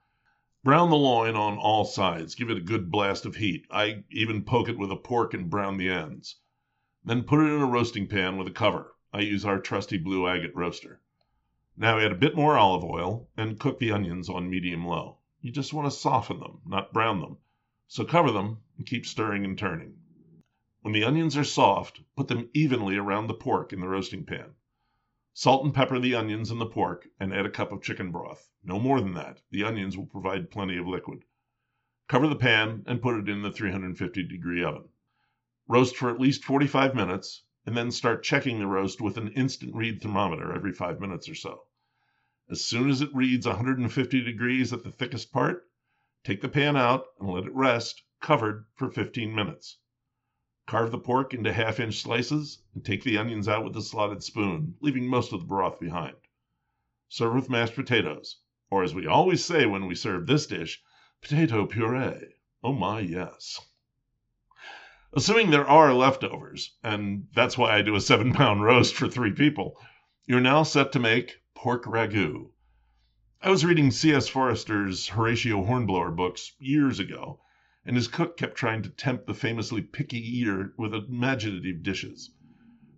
Brown 0.64 0.92
the 0.92 0.96
loin 0.96 1.36
on 1.36 1.58
all 1.58 1.84
sides. 1.84 2.36
Give 2.36 2.52
it 2.52 2.58
a 2.58 2.62
good 2.62 2.92
blast 2.92 3.26
of 3.26 3.38
heat. 3.38 3.66
I 3.72 4.04
even 4.12 4.44
poke 4.44 4.70
it 4.70 4.78
with 4.78 4.92
a 4.92 4.96
pork 4.96 5.34
and 5.34 5.50
brown 5.50 5.78
the 5.78 5.90
ends. 5.90 6.36
Then 7.04 7.24
put 7.24 7.40
it 7.40 7.52
in 7.52 7.62
a 7.62 7.66
roasting 7.66 8.06
pan 8.06 8.38
with 8.38 8.48
a 8.48 8.52
cover. 8.52 8.96
I 9.12 9.22
use 9.22 9.44
our 9.46 9.60
trusty 9.60 9.98
blue 9.98 10.28
agate 10.28 10.56
roaster. 10.56 11.02
Now 11.76 11.98
add 11.98 12.12
a 12.12 12.16
bit 12.16 12.36
more 12.36 12.56
olive 12.56 12.84
oil 12.84 13.30
and 13.36 13.60
cook 13.60 13.80
the 13.80 13.92
onions 13.92 14.30
on 14.30 14.48
medium 14.48 14.86
low. 14.86 15.18
You 15.42 15.52
just 15.52 15.74
want 15.74 15.88
to 15.88 15.98
soften 15.98 16.40
them, 16.40 16.62
not 16.68 16.94
brown 16.94 17.20
them. 17.20 17.38
So 17.88 18.06
cover 18.06 18.32
them 18.32 18.60
and 18.78 18.86
keep 18.86 19.08
stirring 19.08 19.44
and 19.44 19.58
turning. 19.58 19.98
When 20.84 20.92
the 20.92 21.06
onions 21.06 21.38
are 21.38 21.46
soft, 21.46 22.02
put 22.14 22.28
them 22.28 22.50
evenly 22.54 22.98
around 22.98 23.28
the 23.28 23.34
pork 23.34 23.72
in 23.72 23.80
the 23.80 23.88
roasting 23.88 24.26
pan. 24.26 24.56
Salt 25.32 25.64
and 25.64 25.74
pepper 25.74 25.98
the 25.98 26.14
onions 26.14 26.52
and 26.52 26.60
the 26.60 26.66
pork 26.66 27.08
and 27.18 27.34
add 27.34 27.46
a 27.46 27.50
cup 27.50 27.72
of 27.72 27.82
chicken 27.82 28.12
broth. 28.12 28.50
No 28.66 28.82
more 28.82 29.00
than 29.00 29.14
that. 29.14 29.42
The 29.50 29.64
onions 29.64 29.96
will 29.96 30.08
provide 30.08 30.52
plenty 30.52 30.76
of 30.76 30.86
liquid. 30.86 31.24
Cover 32.10 32.28
the 32.28 32.36
pan 32.36 32.84
and 32.86 33.02
put 33.02 33.18
it 33.18 33.30
in 33.30 33.44
the 33.44 33.50
350 33.50 34.24
degree 34.24 34.62
oven. 34.62 34.90
Roast 35.70 35.96
for 35.96 36.10
at 36.10 36.20
least 36.20 36.44
45 36.44 36.94
minutes 36.96 37.44
and 37.66 37.78
then 37.78 37.90
start 37.90 38.22
checking 38.22 38.60
the 38.60 38.68
roast 38.68 39.00
with 39.00 39.18
an 39.18 39.30
instant 39.30 39.74
read 39.74 40.02
thermometer 40.02 40.54
every 40.54 40.74
five 40.74 41.00
minutes 41.00 41.30
or 41.30 41.36
so. 41.36 41.64
As 42.50 42.62
soon 42.62 42.90
as 42.90 43.02
it 43.02 43.16
reads 43.16 43.48
150 43.48 44.22
degrees 44.22 44.74
at 44.74 44.84
the 44.84 44.92
thickest 44.92 45.32
part, 45.32 45.66
take 46.26 46.42
the 46.42 46.50
pan 46.50 46.76
out 46.76 47.06
and 47.22 47.30
let 47.30 47.46
it 47.46 47.56
rest, 47.56 48.04
covered, 48.20 48.66
for 48.76 48.92
15 48.92 49.34
minutes. 49.34 49.78
Carve 50.66 50.92
the 50.92 50.98
pork 50.98 51.34
into 51.34 51.52
half 51.52 51.80
inch 51.80 52.02
slices 52.02 52.64
and 52.74 52.86
take 52.86 53.04
the 53.04 53.18
onions 53.18 53.48
out 53.50 53.66
with 53.66 53.76
a 53.76 53.82
slotted 53.82 54.24
spoon, 54.24 54.76
leaving 54.80 55.08
most 55.08 55.34
of 55.34 55.42
the 55.42 55.46
broth 55.46 55.80
behind. 55.80 56.16
Serve 57.10 57.36
with 57.36 57.50
mashed 57.50 57.76
potatoes, 57.76 58.40
or 58.70 58.82
as 58.82 58.96
we 58.96 59.06
always 59.06 59.44
say 59.44 59.66
when 59.66 59.86
we 59.88 59.94
serve 59.94 60.26
this 60.26 60.48
dish, 60.48 60.82
potato 61.22 61.66
puree. 61.66 62.36
Oh 62.64 62.72
my, 62.72 63.02
yes. 63.02 63.60
Assuming 65.12 65.52
there 65.52 65.68
are 65.68 65.94
leftovers, 65.94 66.76
and 66.82 67.28
that's 67.36 67.58
why 67.58 67.76
I 67.76 67.82
do 67.82 67.96
a 67.96 68.02
seven 68.02 68.34
pound 68.34 68.64
roast 68.64 68.96
for 68.96 69.10
three 69.10 69.34
people, 69.34 69.78
you're 70.26 70.40
now 70.40 70.64
set 70.64 70.94
to 70.94 71.00
make 71.00 71.42
pork 71.54 71.84
ragout. 71.84 72.52
I 73.42 73.50
was 73.50 73.66
reading 73.66 73.92
C.S. 73.92 74.30
Forester's 74.30 75.10
Horatio 75.10 75.66
Hornblower 75.66 76.12
books 76.12 76.54
years 76.58 77.00
ago, 77.00 77.42
and 77.86 77.96
his 77.96 78.08
cook 78.08 78.38
kept 78.38 78.56
trying 78.56 78.82
to 78.82 78.90
tempt 78.90 79.28
the 79.28 79.34
famously 79.34 79.82
picky 79.82 80.18
eater 80.18 80.74
with 80.78 80.94
imaginative 80.94 81.84
dishes. 81.84 82.32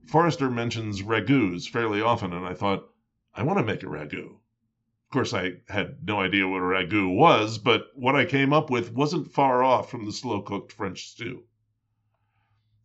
Forester 0.06 0.52
mentions 0.52 1.02
ragouts 1.02 1.68
fairly 1.68 2.02
often, 2.02 2.32
and 2.32 2.46
I 2.46 2.54
thought, 2.54 2.88
I 3.34 3.42
want 3.42 3.58
to 3.58 3.66
make 3.66 3.82
a 3.82 3.88
ragout. 3.88 4.36
Of 4.36 5.12
course, 5.12 5.34
I 5.34 5.54
had 5.70 6.06
no 6.06 6.20
idea 6.20 6.48
what 6.48 6.62
a 6.62 6.66
ragout 6.66 7.16
was, 7.16 7.58
but 7.58 7.88
what 7.96 8.16
I 8.16 8.26
came 8.26 8.54
up 8.54 8.70
with 8.70 8.94
wasn't 8.94 9.32
far 9.32 9.64
off 9.64 9.90
from 9.90 10.06
the 10.06 10.12
slow 10.12 10.42
cooked 10.42 10.72
French 10.72 11.08
stew. 11.08 11.46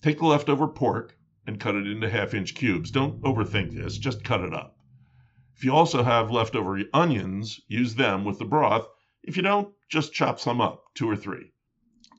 Take 0.00 0.18
the 0.18 0.26
leftover 0.26 0.66
pork 0.68 1.18
and 1.46 1.60
cut 1.60 1.74
it 1.74 1.86
into 1.86 2.08
half 2.08 2.32
inch 2.32 2.54
cubes. 2.54 2.90
Don't 2.90 3.20
overthink 3.20 3.72
this, 3.72 3.98
just 3.98 4.24
cut 4.24 4.40
it 4.40 4.54
up. 4.54 4.78
If 5.56 5.64
you 5.64 5.74
also 5.74 6.02
have 6.02 6.30
leftover 6.30 6.80
onions, 6.94 7.60
use 7.68 7.94
them 7.96 8.24
with 8.24 8.38
the 8.38 8.46
broth. 8.46 8.88
If 9.22 9.36
you 9.36 9.42
don't, 9.42 9.74
just 9.90 10.14
chop 10.14 10.40
some 10.40 10.62
up, 10.62 10.84
two 10.94 11.10
or 11.10 11.16
three. 11.16 11.52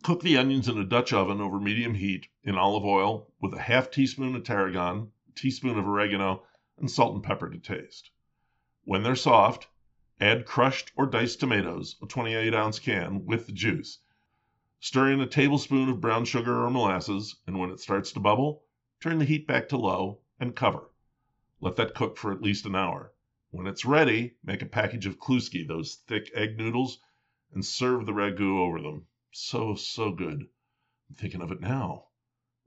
Cook 0.03 0.21
the 0.21 0.35
onions 0.35 0.67
in 0.67 0.79
a 0.79 0.83
Dutch 0.83 1.13
oven 1.13 1.39
over 1.39 1.59
medium 1.59 1.93
heat 1.93 2.27
in 2.41 2.55
olive 2.57 2.83
oil 2.83 3.31
with 3.39 3.53
a 3.53 3.61
half 3.61 3.91
teaspoon 3.91 4.35
of 4.35 4.43
tarragon, 4.43 5.11
a 5.29 5.31
teaspoon 5.33 5.77
of 5.77 5.87
oregano, 5.87 6.43
and 6.75 6.89
salt 6.89 7.13
and 7.13 7.23
pepper 7.23 7.51
to 7.51 7.59
taste. 7.59 8.09
When 8.83 9.03
they're 9.03 9.15
soft, 9.15 9.67
add 10.19 10.47
crushed 10.47 10.91
or 10.95 11.05
diced 11.05 11.39
tomatoes, 11.39 11.97
a 12.01 12.07
28 12.07 12.51
ounce 12.51 12.79
can, 12.79 13.27
with 13.27 13.45
the 13.45 13.51
juice, 13.51 13.99
Stir 14.79 15.11
in 15.11 15.21
a 15.21 15.27
tablespoon 15.27 15.87
of 15.87 16.01
brown 16.01 16.25
sugar 16.25 16.65
or 16.65 16.71
molasses, 16.71 17.35
and 17.45 17.59
when 17.59 17.69
it 17.69 17.79
starts 17.79 18.11
to 18.13 18.19
bubble, 18.19 18.63
turn 18.99 19.19
the 19.19 19.25
heat 19.25 19.45
back 19.45 19.69
to 19.69 19.77
low 19.77 20.21
and 20.39 20.55
cover. 20.55 20.89
Let 21.59 21.75
that 21.75 21.93
cook 21.93 22.17
for 22.17 22.31
at 22.31 22.41
least 22.41 22.65
an 22.65 22.75
hour. 22.75 23.13
When 23.51 23.67
it's 23.67 23.85
ready, 23.85 24.33
make 24.43 24.63
a 24.63 24.65
package 24.65 25.05
of 25.05 25.19
kluski, 25.19 25.63
those 25.63 25.97
thick 26.07 26.31
egg 26.33 26.57
noodles, 26.57 26.97
and 27.53 27.63
serve 27.63 28.07
the 28.07 28.13
ragout 28.13 28.41
over 28.41 28.81
them. 28.81 29.05
So, 29.33 29.75
so 29.75 30.11
good. 30.11 30.41
I'm 30.41 31.15
thinking 31.15 31.41
of 31.41 31.51
it 31.51 31.61
now. 31.61 32.05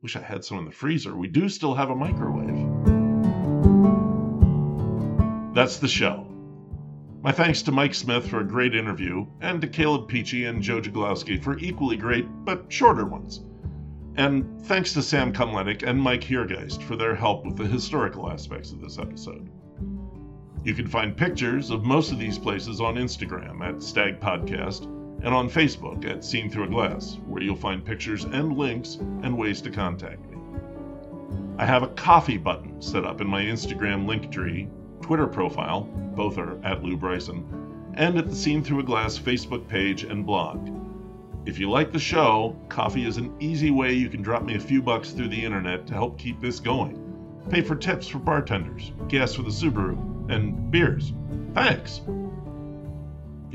Wish 0.03 0.17
I 0.17 0.21
had 0.21 0.45
some 0.45 0.59
in 0.59 0.65
the 0.65 0.71
freezer. 0.71 1.15
We 1.15 1.29
do 1.29 1.49
still 1.49 1.75
have 1.75 1.91
a 1.91 1.95
microwave. 1.95 2.57
That's 5.55 5.77
the 5.77 5.89
show. 5.89 6.27
My 7.23 7.33
thanks 7.33 7.63
to 7.63 7.73
Mike 7.73 7.95
Smith 7.95 8.29
for 8.29 8.41
a 8.41 8.47
great 8.47 8.75
interview, 8.75 9.27
and 9.41 9.61
to 9.61 9.67
Caleb 9.67 10.11
Peachey 10.11 10.49
and 10.49 10.63
Joe 10.63 10.81
Jaglowski 10.81 11.43
for 11.43 11.59
equally 11.59 11.97
great 11.97 12.27
but 12.45 12.65
shorter 12.69 13.05
ones. 13.05 13.45
And 14.17 14.61
thanks 14.63 14.95
to 14.95 15.03
Sam 15.03 15.33
Kumlenik 15.33 15.83
and 15.83 16.01
Mike 16.01 16.23
Hiergeist 16.23 16.83
for 16.83 16.97
their 16.97 17.15
help 17.15 17.45
with 17.45 17.57
the 17.57 17.67
historical 17.67 18.31
aspects 18.31 18.73
of 18.73 18.81
this 18.81 18.99
episode. 18.99 19.51
You 20.65 20.75
can 20.75 20.87
find 20.87 21.15
pictures 21.15 21.71
of 21.71 21.85
most 21.85 22.11
of 22.11 22.19
these 22.19 22.39
places 22.39 22.81
on 22.81 22.95
Instagram 22.95 23.61
at 23.61 23.83
Stag 23.83 24.19
Podcast 24.19 24.89
and 25.25 25.35
on 25.35 25.49
Facebook 25.49 26.05
at 26.05 26.23
Seen 26.23 26.51
Through 26.51 26.65
a 26.65 26.69
Glass, 26.69 27.19
where 27.27 27.43
you'll 27.43 27.57
find 27.57 27.85
pictures 27.85 28.25
and 28.25 28.59
links 28.59 28.97
and 29.23 29.37
ways 29.37 29.63
to 29.63 29.71
contact 29.71 30.21
me. 30.31 30.37
I 31.57 31.65
have 31.65 31.83
a 31.83 31.89
coffee 31.89 32.37
button 32.37 32.83
set 32.83 33.07
up 33.07 33.23
in 33.23 33.27
my 33.27 33.43
Instagram 33.43 34.07
link 34.07 34.31
tree 34.31 34.69
Twitter 35.01 35.27
profile, 35.27 35.83
both 36.15 36.37
are 36.37 36.63
at 36.65 36.83
Lou 36.83 36.97
Bryson, 36.97 37.93
and 37.95 38.19
at 38.19 38.29
the 38.29 38.35
Seen 38.35 38.63
Through 38.63 38.81
a 38.81 38.85
Glass 38.85 39.19
Facebook 39.19 39.67
page 39.67 40.05
and 40.05 40.27
blog. 40.27 40.71
If 41.47 41.59
you 41.59 41.71
like 41.71 41.93
the 41.93 41.99
show, 41.99 42.57
coffee 42.69 43.07
is 43.07 43.17
an 43.17 43.35
easy 43.41 43.71
way 43.71 43.93
you 43.95 44.11
can 44.11 44.23
drop 44.23 44.45
me 44.45 44.57
a 44.57 44.61
few 44.61 44.83
bucks 44.83 45.11
through 45.11 45.29
the 45.29 45.45
internet 45.45 45.87
to 45.87 45.95
help 45.95 46.19
keep 46.19 46.41
this 46.41 46.61
going. 46.61 47.01
Pay 47.51 47.63
for 47.63 47.77
tips 47.77 48.09
for 48.09 48.19
bartenders, 48.19 48.93
gas 49.09 49.35
for 49.35 49.43
the 49.43 49.51
Subaru, 49.51 50.31
and 50.31 50.71
beers. 50.71 51.13
Thanks! 51.55 52.01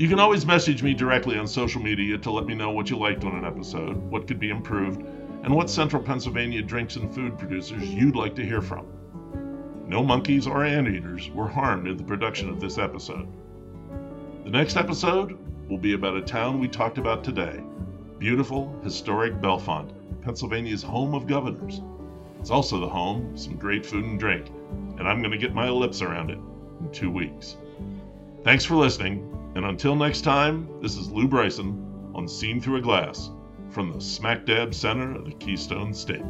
You 0.00 0.08
can 0.08 0.18
always 0.18 0.46
message 0.46 0.82
me 0.82 0.94
directly 0.94 1.36
on 1.36 1.46
social 1.46 1.82
media 1.82 2.16
to 2.16 2.30
let 2.30 2.46
me 2.46 2.54
know 2.54 2.70
what 2.70 2.88
you 2.88 2.96
liked 2.96 3.22
on 3.22 3.36
an 3.36 3.44
episode, 3.44 3.98
what 3.98 4.26
could 4.26 4.40
be 4.40 4.48
improved, 4.48 5.02
and 5.42 5.54
what 5.54 5.68
central 5.68 6.02
Pennsylvania 6.02 6.62
drinks 6.62 6.96
and 6.96 7.14
food 7.14 7.36
producers 7.36 7.84
you'd 7.84 8.16
like 8.16 8.34
to 8.36 8.42
hear 8.42 8.62
from. 8.62 8.86
No 9.86 10.02
monkeys 10.02 10.46
or 10.46 10.64
anteaters 10.64 11.28
were 11.32 11.46
harmed 11.46 11.86
in 11.86 11.98
the 11.98 12.02
production 12.02 12.48
of 12.48 12.60
this 12.60 12.78
episode. 12.78 13.28
The 14.44 14.48
next 14.48 14.78
episode 14.78 15.36
will 15.68 15.76
be 15.76 15.92
about 15.92 16.16
a 16.16 16.22
town 16.22 16.60
we 16.60 16.68
talked 16.68 16.96
about 16.96 17.22
today 17.22 17.62
beautiful, 18.18 18.74
historic 18.82 19.34
Bellefonte, 19.34 19.92
Pennsylvania's 20.22 20.82
home 20.82 21.14
of 21.14 21.26
governors. 21.26 21.82
It's 22.38 22.50
also 22.50 22.80
the 22.80 22.88
home 22.88 23.34
of 23.34 23.38
some 23.38 23.56
great 23.56 23.84
food 23.84 24.06
and 24.06 24.18
drink, 24.18 24.48
and 24.98 25.06
I'm 25.06 25.20
going 25.20 25.32
to 25.32 25.36
get 25.36 25.52
my 25.52 25.68
lips 25.68 26.00
around 26.00 26.30
it 26.30 26.38
in 26.80 26.90
two 26.90 27.10
weeks. 27.10 27.58
Thanks 28.42 28.64
for 28.64 28.76
listening, 28.76 29.29
and 29.54 29.64
until 29.64 29.96
next 29.96 30.20
time, 30.20 30.68
this 30.80 30.96
is 30.96 31.10
Lou 31.10 31.26
Bryson 31.26 32.12
on 32.14 32.28
Seen 32.28 32.60
Through 32.60 32.76
a 32.76 32.80
Glass 32.80 33.30
from 33.70 33.92
the 33.92 34.00
smack 34.00 34.46
dab 34.46 34.74
center 34.74 35.16
of 35.16 35.24
the 35.24 35.32
Keystone 35.32 35.92
State. 35.92 36.22